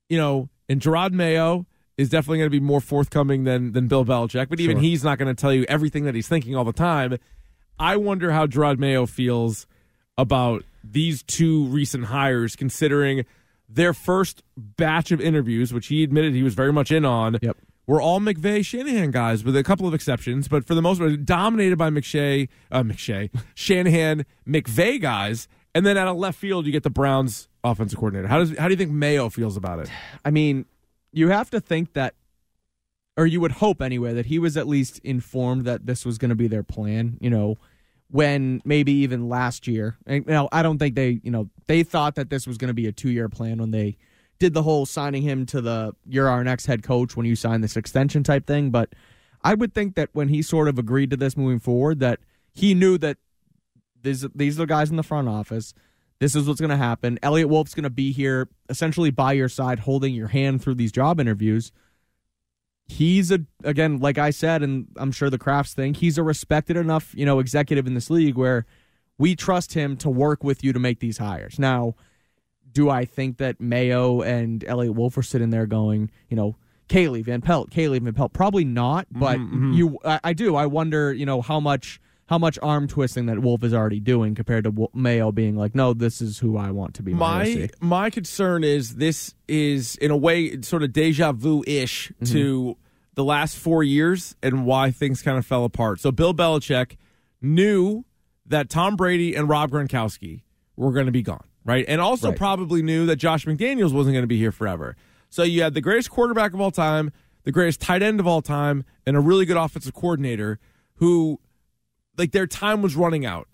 you 0.09 0.19
know, 0.19 0.49
and 0.69 0.81
Jerod 0.81 1.13
Mayo 1.13 1.67
is 1.97 2.09
definitely 2.09 2.39
going 2.39 2.47
to 2.47 2.61
be 2.61 2.65
more 2.65 2.81
forthcoming 2.81 3.45
than 3.45 3.73
than 3.73 3.87
Bill 3.89 4.05
Belichick, 4.05 4.49
but 4.49 4.59
even 4.59 4.77
Sure. 4.77 4.83
he's 4.83 5.05
not 5.05 5.19
going 5.19 5.35
to 5.35 5.41
tell 5.41 5.53
you 5.53 5.65
everything 5.69 6.05
that 6.05 6.15
he's 6.15 6.27
thinking 6.29 6.57
all 6.57 6.65
the 6.65 6.73
time. 6.73 7.19
I 7.79 7.97
wonder 7.97 8.33
how 8.33 8.47
Jerod 8.47 8.79
Mayo 8.79 9.07
feels 9.07 9.67
about 10.17 10.65
these 10.83 11.23
two 11.23 11.65
recent 11.67 12.07
hires, 12.07 12.57
considering 12.57 13.25
their 13.69 13.93
first 13.95 14.43
batch 14.57 15.11
of 15.13 15.21
interviews, 15.21 15.73
which 15.73 15.89
he 15.89 16.03
admitted 16.03 16.35
he 16.35 16.43
was 16.43 16.55
very 16.55 16.73
much 16.73 16.91
in 16.91 17.05
on. 17.05 17.39
Yep. 17.43 17.57
Were 17.87 18.01
all 18.01 18.21
McVay 18.21 18.65
Shanahan 18.65 19.11
guys, 19.11 19.45
with 19.45 19.57
a 19.57 19.63
couple 19.63 19.87
of 19.87 19.93
exceptions, 19.93 20.49
but 20.49 20.67
for 20.67 20.75
the 20.75 20.81
most 20.81 20.99
part, 20.99 21.25
dominated 21.25 21.77
by 21.77 21.91
McShay, 21.91 22.49
uh, 22.71 22.83
McShay, 22.83 23.31
Shanahan, 23.55 24.25
McVay 24.47 25.01
guys, 25.01 25.49
and 25.75 25.85
then 25.85 25.99
out 25.99 26.09
of 26.09 26.17
left 26.17 26.39
field, 26.39 26.67
you 26.67 26.73
get 26.73 26.83
the 26.83 26.91
Browns 26.91 27.49
offensive 27.63 27.99
coordinator. 27.99 28.29
How 28.29 28.39
does 28.39 28.57
how 28.57 28.69
do 28.69 28.73
you 28.73 28.79
think 28.79 28.93
Mayo 28.93 29.29
feels 29.29 29.57
about 29.57 29.81
it? 29.81 29.91
I 30.25 30.31
mean, 30.31 30.67
you 31.13 31.29
have 31.29 31.51
to 31.51 31.61
think 31.61 31.93
that, 31.93 32.15
or 33.17 33.27
you 33.27 33.41
would 33.41 33.53
hope 33.53 33.83
anyway, 33.83 34.15
that 34.15 34.27
he 34.27 34.39
was 34.39 34.57
at 34.57 34.67
least 34.67 35.01
informed 35.01 35.65
that 35.65 35.87
this 35.87 36.07
was 36.07 36.17
going 36.17 36.31
to 36.31 36.35
be 36.35 36.47
their 36.47 36.63
plan. 36.63 37.19
You 37.21 37.31
know, 37.31 37.59
when 38.15 38.63
maybe 38.65 38.93
even 38.93 39.29
last 39.29 39.67
year. 39.67 39.97
And, 40.07 40.25
you 40.25 40.33
know, 40.33 40.49
I 40.53 40.63
don't 40.63 40.79
think 40.79 40.95
they, 40.95 41.21
you 41.25 41.33
know, 41.33 41.51
they 41.67 41.83
thought 41.83 42.15
that 42.15 42.31
this 42.31 42.47
was 42.47 42.57
going 42.59 42.69
to 42.69 42.75
be 42.75 42.87
a 42.87 42.93
two-year 42.93 43.29
plan 43.29 43.59
when 43.59 43.73
they 43.73 43.97
did 44.39 44.55
the 44.55 44.63
whole 44.63 44.87
signing 44.87 45.23
him 45.23 45.47
to 45.47 45.61
the 45.61 45.95
you're 46.07 46.29
our 46.29 46.45
next 46.45 46.67
head 46.67 46.83
coach 46.83 47.17
when 47.17 47.27
you 47.27 47.37
sign 47.37 47.61
this 47.61 47.77
extension 47.77 48.23
type 48.23 48.47
thing. 48.47 48.71
But 48.71 48.95
I 49.43 49.55
would 49.55 49.75
think 49.75 49.95
that 49.95 50.11
when 50.13 50.29
he 50.29 50.43
sort 50.43 50.69
of 50.69 50.79
agreed 50.79 51.11
to 51.11 51.17
this 51.17 51.37
moving 51.37 51.59
forward, 51.59 52.01
that 52.01 52.21
he 52.53 52.75
knew 52.75 52.99
that 52.99 53.19
these 54.03 54.27
these 54.35 54.59
are 54.59 54.63
the 54.63 54.67
guys 54.67 54.91
in 54.91 54.97
the 54.97 55.03
front 55.03 55.29
office. 55.29 55.75
This 56.21 56.35
is 56.35 56.47
what's 56.47 56.61
going 56.61 56.71
to 56.71 56.77
happen. 56.77 57.19
Eliot 57.23 57.49
Wolf's 57.49 57.75
going 57.75 57.85
to 57.85 57.91
be 57.91 58.13
here 58.13 58.49
essentially 58.69 59.11
by 59.11 59.33
your 59.33 59.49
side, 59.49 59.81
holding 59.81 60.15
your 60.15 60.29
hand 60.29 60.63
through 60.63 60.77
these 60.77 60.93
job 60.93 61.19
interviews. 61.21 61.73
He's 62.87 63.31
a 63.31 63.41
again, 63.63 63.99
like 63.99 64.19
I 64.19 64.31
said, 64.31 64.63
and 64.63 64.89
I'm 64.97 65.11
sure 65.11 65.31
the 65.31 65.39
Krafts 65.39 65.73
think 65.73 65.99
He's 65.99 66.19
a 66.19 66.23
respected 66.23 66.77
enough, 66.77 67.15
you 67.17 67.27
know, 67.27 67.39
executive 67.39 67.87
in 67.87 67.95
this 67.95 68.11
league 68.11 68.37
where 68.37 68.67
we 69.19 69.37
trust 69.37 69.75
him 69.75 69.97
to 69.99 70.11
work 70.11 70.45
with 70.45 70.65
you 70.65 70.73
to 70.73 70.79
make 70.79 71.01
these 71.01 71.19
hires. 71.19 71.59
Now, 71.59 71.95
do 72.75 72.91
I 72.91 73.07
think 73.07 73.39
that 73.39 73.61
Mayo 73.61 74.21
and 74.21 74.63
Eliot 74.65 74.95
Wolf 74.95 75.17
are 75.17 75.23
sitting 75.23 75.49
there 75.51 75.65
going, 75.67 76.11
you 76.29 76.37
know, 76.37 76.57
Caley 76.89 77.23
Van 77.23 77.41
Pelt, 77.41 77.71
Caley 77.71 77.99
Van 77.99 78.13
Pelt? 78.13 78.33
Probably 78.35 78.65
not, 78.65 79.07
but 79.11 79.39
Mhm, 79.39 79.51
mhm. 79.53 79.75
you, 79.77 79.99
I, 80.05 80.21
I 80.23 80.33
do. 80.35 80.55
I 80.57 80.67
wonder, 80.67 81.13
you 81.13 81.25
know, 81.25 81.41
how 81.41 81.59
much 81.61 82.01
how 82.27 82.39
much 82.39 82.59
arm 82.63 82.89
twisting 82.89 83.27
that 83.27 83.41
Wolf 83.41 83.63
is 83.63 83.75
already 83.75 84.01
doing 84.01 84.35
compared 84.35 84.65
to 84.65 84.89
Mayo 84.95 85.31
being 85.31 85.57
like, 85.57 85.75
no, 85.75 85.93
this 85.93 86.23
is 86.23 86.39
who 86.39 86.57
I 86.57 86.71
want 86.71 86.95
to 86.95 87.03
be 87.03 87.13
my, 87.13 87.69
my 87.81 87.87
my 87.87 88.11
concern 88.11 88.65
is 88.65 88.97
this 88.97 89.35
is 89.47 89.97
in 89.97 90.11
a 90.11 90.17
way 90.17 90.61
sort 90.63 90.83
of 90.83 90.93
deja 90.93 91.33
vu 91.33 91.63
ish 91.67 92.11
Mm-hmm. 92.13 92.33
to 92.33 92.77
the 93.15 93.25
last 93.25 93.57
four 93.57 93.85
years 93.85 94.35
and 94.43 94.65
why 94.67 94.91
things 94.91 95.23
kind 95.23 95.39
of 95.39 95.47
fell 95.47 95.65
apart. 95.65 96.01
So 96.01 96.11
Bill 96.11 96.35
Belichick 96.35 96.97
knew 97.41 98.05
that 98.47 98.69
Tom 98.69 98.97
Brady 98.97 99.35
and 99.35 99.49
Rob 99.49 99.71
Gronkowski 99.71 100.43
were 100.77 100.93
going 100.93 101.07
to 101.07 101.13
be 101.13 101.23
gone, 101.23 101.45
right? 101.65 101.85
And 101.89 102.01
also 102.01 102.29
Right. 102.29 102.39
probably 102.39 102.83
knew 102.83 103.07
that 103.07 103.17
Josh 103.17 103.45
McDaniels 103.47 103.93
wasn't 103.93 104.15
going 104.15 104.23
to 104.23 104.27
be 104.29 104.39
here 104.39 104.53
forever. 104.53 104.97
So 105.31 105.43
you 105.43 105.63
had 105.63 105.75
the 105.75 105.81
greatest 105.81 106.11
quarterback 106.11 106.55
of 106.55 106.61
all 106.61 106.71
time, 106.71 107.11
the 107.45 107.53
greatest 107.53 107.81
tight 107.81 108.03
end 108.03 108.21
of 108.21 108.27
all 108.27 108.43
time, 108.43 108.85
and 109.07 109.17
a 109.17 109.21
really 109.21 109.45
good 109.47 109.57
offensive 109.57 109.95
coordinator 109.95 110.59
who, 110.97 111.41
like, 112.17 112.33
their 112.33 112.47
time 112.47 112.83
was 112.83 112.95
running 112.97 113.27
out. 113.27 113.49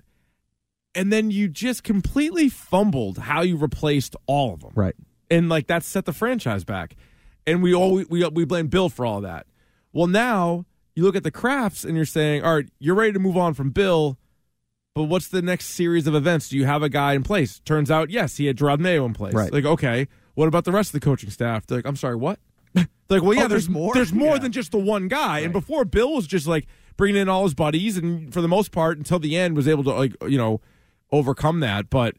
And 0.95 1.13
then 1.13 1.31
you 1.31 1.49
just 1.49 1.85
completely 1.85 2.49
fumbled 2.49 3.19
how 3.19 3.43
you 3.43 3.57
replaced 3.57 4.17
all 4.27 4.55
of 4.55 4.61
them 4.61 4.73
Right. 4.75 4.97
and 5.31 5.49
like 5.49 5.69
that 5.69 5.85
set 5.85 6.05
the 6.05 6.13
franchise 6.13 6.65
back. 6.65 6.97
And 7.47 7.63
we 7.63 7.73
all 7.73 7.93
we 8.11 8.25
we 8.29 8.45
blame 8.45 8.67
Bill 8.67 8.89
for 8.89 9.07
all 9.07 9.21
that. 9.21 9.47
Well, 9.93 10.09
now 10.09 10.67
you 10.97 11.05
look 11.05 11.15
at 11.17 11.23
the 11.23 11.31
Krafts 11.31 11.85
and 11.85 11.97
you're 11.97 12.05
saying, 12.05 12.43
all 12.43 12.57
right, 12.57 12.69
you're 12.81 12.97
ready 12.97 13.13
to 13.13 13.19
move 13.21 13.37
on 13.37 13.55
from 13.55 13.71
Bill, 13.71 14.19
but 14.95 15.05
what's 15.05 15.29
the 15.29 15.43
next 15.43 15.67
series 15.67 16.07
of 16.07 16.15
events? 16.15 16.49
Do 16.49 16.57
you 16.57 16.67
have 16.67 16.83
a 16.83 16.89
guy 16.89 17.15
in 17.15 17.23
place? 17.23 17.61
Turns 17.61 17.91
out, 17.91 18.11
yes, 18.11 18.37
he 18.37 18.47
had 18.47 18.57
Jerod 18.57 18.81
Mayo 18.81 19.05
in 19.05 19.13
place. 19.15 19.35
Right. 19.35 19.53
Like, 19.53 19.65
okay, 19.65 20.09
what 20.35 20.49
about 20.49 20.65
the 20.65 20.73
rest 20.73 20.89
of 20.95 21.01
the 21.01 21.05
coaching 21.05 21.31
staff? 21.31 21.67
They're 21.67 21.79
like, 21.79 21.87
I'm 21.87 21.97
sorry, 21.97 22.17
what? 22.17 22.39
They're 22.75 22.87
like, 23.09 23.23
well, 23.23 23.35
yeah, 23.35 23.45
Oh, 23.45 23.49
there's, 23.49 23.67
there's 23.67 23.69
more? 23.69 23.95
There's 23.95 24.13
more 24.13 24.35
Yeah. 24.35 24.39
than 24.43 24.53
just 24.53 24.73
the 24.73 24.79
one 24.79 25.09
guy. 25.09 25.41
And 25.41 25.53
before, 25.53 25.85
Bill 25.85 26.15
was 26.15 26.27
just 26.27 26.47
like 26.47 26.67
bringing 26.97 27.21
in 27.21 27.29
all 27.29 27.45
his 27.45 27.55
buddies, 27.55 27.97
and 27.97 28.33
for 28.33 28.41
the 28.41 28.49
most 28.49 28.73
part, 28.73 28.99
until 28.99 29.19
the 29.19 29.37
end, 29.37 29.57
was 29.57 29.67
able 29.69 29.85
to 29.85 29.91
like 29.91 30.15
you 30.29 30.39
know 30.39 30.61
overcome 31.13 31.61
that. 31.61 31.89
But 31.91 32.17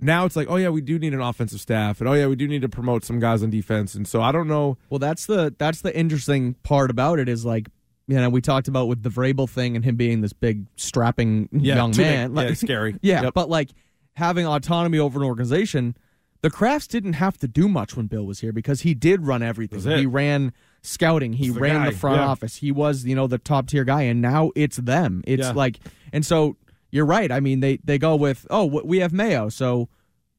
now 0.00 0.24
it's 0.26 0.36
like, 0.36 0.46
oh 0.50 0.56
yeah, 0.56 0.68
we 0.68 0.80
do 0.80 0.98
need 0.98 1.14
an 1.14 1.20
offensive 1.20 1.60
staff, 1.60 2.00
and 2.00 2.08
oh 2.08 2.12
yeah, 2.12 2.26
we 2.26 2.36
do 2.36 2.46
need 2.46 2.62
to 2.62 2.68
promote 2.68 3.04
some 3.04 3.18
guys 3.18 3.42
on 3.42 3.50
defense. 3.50 3.94
And 3.94 4.06
so 4.06 4.22
I 4.22 4.30
don't 4.32 4.46
know. 4.48 4.76
Well, 4.90 4.98
that's 5.00 5.26
the 5.26 5.54
that's 5.58 5.80
the 5.80 5.96
interesting 5.96 6.54
part 6.62 6.90
about 6.90 7.18
it 7.18 7.28
is 7.28 7.44
like 7.44 7.68
you 8.08 8.16
know 8.16 8.28
we 8.28 8.40
talked 8.40 8.66
about 8.68 8.88
with 8.88 9.02
the 9.04 9.08
Vrabel 9.10 9.48
thing 9.48 9.76
and 9.76 9.84
him 9.84 9.94
being 9.96 10.20
this 10.22 10.32
big 10.32 10.66
strapping 10.76 11.48
young 11.52 11.92
too 11.92 12.02
big. 12.02 12.32
man, 12.32 12.48
Yeah, 12.48 12.54
scary. 12.54 12.96
yeah, 13.02 13.22
Yep. 13.22 13.34
but 13.34 13.48
like 13.48 13.70
having 14.14 14.46
autonomy 14.46 14.98
over 14.98 15.20
an 15.20 15.24
organization, 15.26 15.94
the 16.40 16.50
Krafts 16.50 16.88
didn't 16.88 17.12
have 17.14 17.36
to 17.38 17.46
do 17.48 17.68
much 17.68 17.96
when 17.96 18.06
Bill 18.06 18.24
was 18.24 18.40
here 18.40 18.52
because 18.52 18.80
he 18.80 18.94
did 18.94 19.26
run 19.26 19.42
everything. 19.42 19.80
He 19.80 20.06
ran 20.06 20.52
scouting, 20.82 21.34
he 21.34 21.50
the 21.50 21.60
ran 21.60 21.84
guy. 21.84 21.90
the 21.90 21.96
front 21.96 22.16
Yeah. 22.16 22.26
office. 22.28 22.56
He 22.56 22.72
was 22.72 23.04
you 23.04 23.14
know 23.14 23.26
the 23.26 23.38
top 23.38 23.66
tier 23.68 23.84
guy, 23.84 24.02
and 24.02 24.20
now 24.20 24.50
it's 24.56 24.78
them. 24.78 25.22
It's 25.26 25.42
Yeah. 25.46 25.52
like 25.52 25.78
and 26.12 26.24
so 26.24 26.56
you're 26.90 27.06
right. 27.06 27.30
I 27.30 27.40
mean 27.40 27.60
they 27.60 27.76
they 27.84 27.98
go 27.98 28.16
with 28.16 28.46
oh 28.50 28.64
we 28.64 28.98
have 28.98 29.12
Mayo, 29.12 29.48
so 29.50 29.88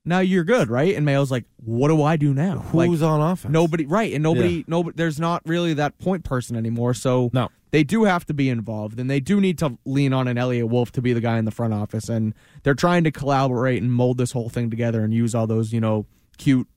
now 0.09 0.19
you're 0.19 0.43
good, 0.43 0.69
right? 0.69 0.95
And 0.95 1.05
Mayo's 1.05 1.31
like, 1.31 1.45
what 1.63 1.87
do 1.87 2.01
I 2.03 2.17
do 2.17 2.33
now? 2.33 2.65
Like, 2.73 2.89
Who's 2.89 3.01
on 3.01 3.21
offense? 3.21 3.51
Nobody, 3.51 3.85
right? 3.85 4.11
And 4.13 4.21
nobody, 4.23 4.49
Yeah. 4.57 4.63
nobody. 4.67 4.95
There's 4.97 5.19
not 5.19 5.41
really 5.45 5.73
that 5.75 5.97
point 5.99 6.23
person 6.25 6.55
anymore. 6.55 6.93
So 6.93 7.29
No. 7.33 7.49
they 7.71 7.83
do 7.83 8.03
have 8.03 8.25
to 8.25 8.33
be 8.33 8.49
involved, 8.49 8.99
and 8.99 9.09
they 9.09 9.19
do 9.19 9.39
need 9.39 9.57
to 9.59 9.77
lean 9.85 10.11
on 10.11 10.27
an 10.27 10.37
Eliot 10.37 10.67
Wolf 10.67 10.91
to 10.93 11.01
be 11.01 11.13
the 11.13 11.21
guy 11.21 11.37
in 11.37 11.45
the 11.45 11.51
front 11.51 11.73
office. 11.73 12.09
And 12.09 12.33
they're 12.63 12.73
trying 12.75 13.03
to 13.05 13.11
collaborate 13.11 13.81
and 13.81 13.91
mold 13.93 14.17
this 14.17 14.31
whole 14.31 14.49
thing 14.49 14.69
together 14.69 15.03
and 15.03 15.13
use 15.13 15.33
all 15.35 15.47
those, 15.47 15.71
you 15.71 15.79
know, 15.79 16.05
cute, 16.37 16.67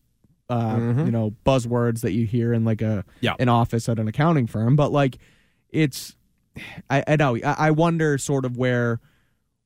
uh, 0.51 0.77
you 1.05 1.11
know, 1.11 1.35
buzzwords 1.47 2.01
that 2.03 2.13
you 2.13 2.27
hear 2.27 2.53
in 2.53 2.65
like 2.65 2.83
a 2.83 2.85
Mm-hmm. 3.07 3.09
Yeah. 3.23 3.35
an 3.39 3.49
office 3.49 3.89
at 3.89 3.99
an 3.99 4.07
accounting 4.09 4.47
firm. 4.47 4.77
But 4.77 4.93
like, 4.93 5.17
it's, 5.71 6.15
I, 6.91 7.03
I 7.09 7.17
know, 7.17 7.37
I, 7.37 7.55
I 7.59 7.71
wonder 7.71 8.19
sort 8.19 8.45
of 8.45 8.57
where 8.59 9.01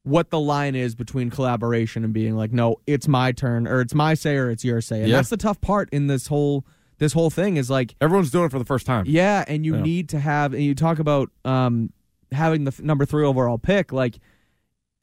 what 0.07 0.31
the 0.31 0.39
line 0.39 0.77
is 0.77 0.95
between 0.95 1.31
collaboration 1.31 2.05
and 2.05 2.13
being 2.13 2.37
like, 2.37 2.53
no, 2.53 2.77
it's 2.87 3.09
my 3.09 3.33
turn 3.33 3.67
or 3.67 3.81
it's 3.81 3.93
my 3.93 4.15
say 4.15 4.37
or 4.37 4.49
it's 4.51 4.65
your 4.65 4.81
say. 4.81 5.01
And 5.01 5.09
Yeah. 5.09 5.17
that's 5.17 5.31
the 5.31 5.37
tough 5.37 5.61
part 5.61 5.89
in 5.91 6.07
this 6.07 6.29
whole 6.29 6.65
this 6.99 7.13
whole 7.13 7.29
thing 7.29 7.57
is 7.59 7.69
like, 7.69 7.95
Everyone's 8.01 8.31
doing 8.31 8.45
it 8.47 8.51
for 8.53 8.59
the 8.61 8.65
first 8.65 8.87
time. 8.87 9.05
yeah, 9.09 9.45
and 9.49 9.67
you 9.67 9.75
Yeah. 9.75 9.83
need 9.83 10.09
to 10.11 10.21
have 10.21 10.55
and 10.55 10.63
you 10.63 10.75
talk 10.77 11.01
about 11.01 11.31
um 11.45 11.91
having 12.33 12.63
the 12.65 12.71
f- 12.71 12.81
number 12.81 13.05
3 13.05 13.25
overall 13.25 13.59
pick 13.59 13.93
like 13.93 14.19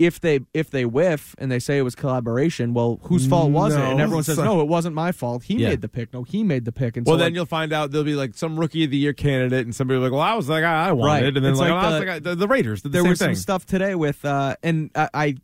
if 0.05 0.19
they 0.19 0.41
if 0.53 0.69
they 0.69 0.85
whiff 0.85 1.35
and 1.37 1.51
they 1.51 1.59
say 1.59 1.77
it 1.77 1.81
was 1.81 1.95
collaboration, 1.95 2.73
well, 2.73 2.99
whose 3.03 3.27
fault 3.27 3.51
was 3.51 3.73
it? 3.73 3.79
And 3.79 3.99
everyone 4.01 4.23
says, 4.23 4.37
"No, 4.37 4.61
it 4.61 4.67
wasn't 4.67 4.95
my 4.95 5.11
fault. 5.11 5.43
He 5.43 5.55
Yeah. 5.55 5.69
made 5.69 5.81
the 5.81 5.89
pick. 5.89 6.13
No, 6.13 6.23
he 6.23 6.43
made 6.43 6.65
the 6.65 6.71
pick." 6.71 6.97
And 6.97 7.05
Well, 7.05 7.15
so 7.15 7.17
then 7.19 7.27
like, 7.27 7.33
you'll 7.35 7.45
find 7.45 7.73
out 7.73 7.91
there'll 7.91 8.05
be 8.05 8.15
like 8.15 8.35
some 8.35 8.59
rookie 8.59 8.83
of 8.83 8.91
the 8.91 8.97
year 8.97 9.13
candidate, 9.13 9.65
and 9.65 9.73
somebody 9.75 9.99
will 9.99 10.07
be 10.07 10.11
like, 10.11 10.17
"Well, 10.19 10.27
I 10.27 10.35
was 10.35 10.47
the 10.47 10.59
guy 10.59 10.87
I 10.87 10.91
wanted," 10.91 11.11
Right. 11.11 11.23
and 11.37 11.45
then 11.45 11.51
It's 11.51 11.59
like, 11.59 11.71
like 11.71 11.83
"Oh, 11.83 11.87
I 11.87 11.89
was 11.89 11.93
the- 11.93 11.99
the, 11.99 12.05
guy, 12.05 12.19
the, 12.19 12.35
the 12.35 12.47
Raiders 12.47 12.81
did 12.81 12.89
the 12.91 12.93
there 12.93 13.01
same 13.03 13.09
was 13.09 13.19
thing. 13.19 13.35
some 13.35 13.41
stuff 13.41 13.65
today 13.65 13.95
with 13.95 14.23
uh 14.25 14.55
and 14.63 14.89
I 14.95 15.09
I, 15.13 15.35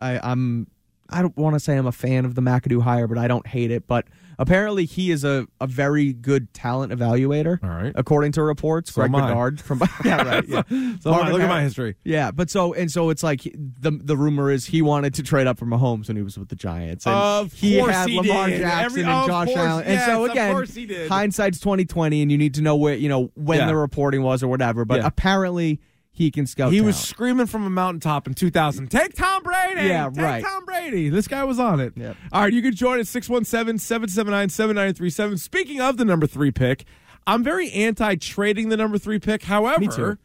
I 0.00 0.30
I'm 0.30 0.66
I 1.10 1.22
don't 1.22 1.36
want 1.36 1.54
to 1.54 1.60
say 1.60 1.76
I'm 1.76 1.86
a 1.86 1.92
fan 1.92 2.24
of 2.24 2.34
the 2.34 2.42
McAdoo 2.42 2.82
hire, 2.82 3.06
but 3.06 3.16
I 3.18 3.28
don't 3.28 3.46
hate 3.46 3.70
it. 3.70 3.86
But 3.86 4.06
apparently 4.38 4.84
he 4.84 5.10
is 5.10 5.24
a, 5.24 5.46
a 5.60 5.66
very 5.66 6.12
good 6.12 6.52
talent 6.54 6.92
evaluator. 6.92 7.62
All 7.62 7.68
right. 7.70 7.92
According 7.94 8.32
to 8.32 8.42
reports, 8.42 8.92
So 8.92 9.00
Greg 9.02 9.12
Bedard 9.12 9.60
from 9.60 9.82
yeah 10.04 10.22
right 10.22 10.44
yeah. 10.48 10.62
So 11.00 11.10
look 11.10 11.40
at 11.40 11.48
my 11.48 11.62
history. 11.62 11.96
Yeah, 12.04 12.30
but 12.30 12.50
so 12.50 12.72
and 12.74 12.90
so 12.90 13.10
it's 13.10 13.22
like 13.22 13.42
the 13.42 13.90
the 13.90 14.16
rumor 14.16 14.50
is 14.50 14.66
he 14.66 14.82
wanted 14.82 15.14
to 15.14 15.22
trade 15.22 15.46
up 15.46 15.58
for 15.58 15.66
Mahomes 15.66 16.08
when 16.08 16.16
he 16.16 16.22
was 16.22 16.38
with 16.38 16.48
the 16.48 16.56
Giants. 16.56 17.06
And 17.06 17.14
Of 17.14 17.52
he 17.52 17.78
course 17.78 17.92
had 17.92 18.08
he 18.08 18.16
Lamar 18.18 18.48
did. 18.48 18.60
Jackson 18.60 18.84
Every- 18.84 19.02
and 19.12 19.26
Josh 19.26 19.46
course, 19.48 19.58
Allen. 19.58 19.84
And 19.84 19.92
yes, 19.94 20.06
so 20.06 20.24
of 20.24 20.30
again, 20.30 20.52
course 20.52 20.74
he 20.74 20.86
did. 20.86 21.08
hindsight's 21.08 21.60
twenty 21.60 21.84
twenty, 21.84 22.22
and 22.22 22.30
you 22.32 22.38
need 22.38 22.54
to 22.54 22.62
know 22.62 22.76
where 22.76 22.94
you 22.94 23.08
know 23.08 23.30
when 23.34 23.58
Yeah. 23.58 23.66
the 23.66 23.76
reporting 23.76 24.22
was 24.22 24.42
or 24.42 24.48
whatever. 24.48 24.84
But 24.84 25.00
Yeah. 25.00 25.06
apparently 25.06 25.80
he 26.18 26.30
can 26.30 26.46
scout. 26.46 26.72
He 26.72 26.80
was 26.80 26.98
screaming 26.98 27.46
from 27.46 27.64
a 27.64 27.70
mountaintop 27.70 28.26
in 28.26 28.34
2000. 28.34 28.90
Take 28.90 29.14
Tom 29.14 29.42
Brady. 29.42 29.88
Yeah, 29.88 30.10
Take 30.12 30.22
right. 30.22 30.44
Tom 30.44 30.64
Brady. 30.64 31.08
This 31.08 31.28
guy 31.28 31.44
was 31.44 31.58
on 31.58 31.80
it. 31.80 31.94
Yep. 31.96 32.16
All 32.32 32.42
right, 32.42 32.52
you 32.52 32.60
can 32.60 32.74
join 32.74 33.00
us 33.00 33.10
617-779-7937. 33.12 35.38
Speaking 35.38 35.80
of 35.80 35.96
the 35.96 36.04
number 36.04 36.26
three 36.26 36.50
pick, 36.50 36.84
I'm 37.26 37.42
very 37.42 37.70
anti-trading 37.70 38.68
the 38.68 38.76
number 38.76 38.98
three 38.98 39.18
pick. 39.18 39.44
However. 39.44 40.18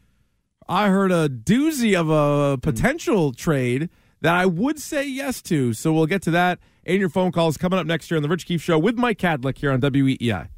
I 0.70 0.88
heard 0.88 1.12
a 1.12 1.28
doozy 1.28 1.94
of 1.94 2.10
a 2.10 2.56
hmm. 2.56 2.62
potential 2.62 3.34
trade 3.34 3.90
that 4.22 4.34
I 4.34 4.46
would 4.46 4.80
say 4.80 5.06
yes 5.06 5.42
to. 5.44 5.74
So 5.74 5.92
we'll 5.92 6.06
get 6.06 6.22
to 6.22 6.32
that 6.32 6.60
and 6.86 7.00
your 7.00 7.10
phone 7.10 7.32
calls 7.32 7.58
coming 7.58 7.80
up 7.80 7.86
next 7.86 8.10
year 8.10 8.18
on 8.18 8.24
the 8.24 8.30
Rich 8.30 8.46
Keefe 8.46 8.62
Show 8.62 8.80
with 8.80 8.98
Mike 8.98 9.20
Kadlick 9.20 9.58
here 9.58 9.72
on 9.72 9.82
WEEI. 9.82 10.50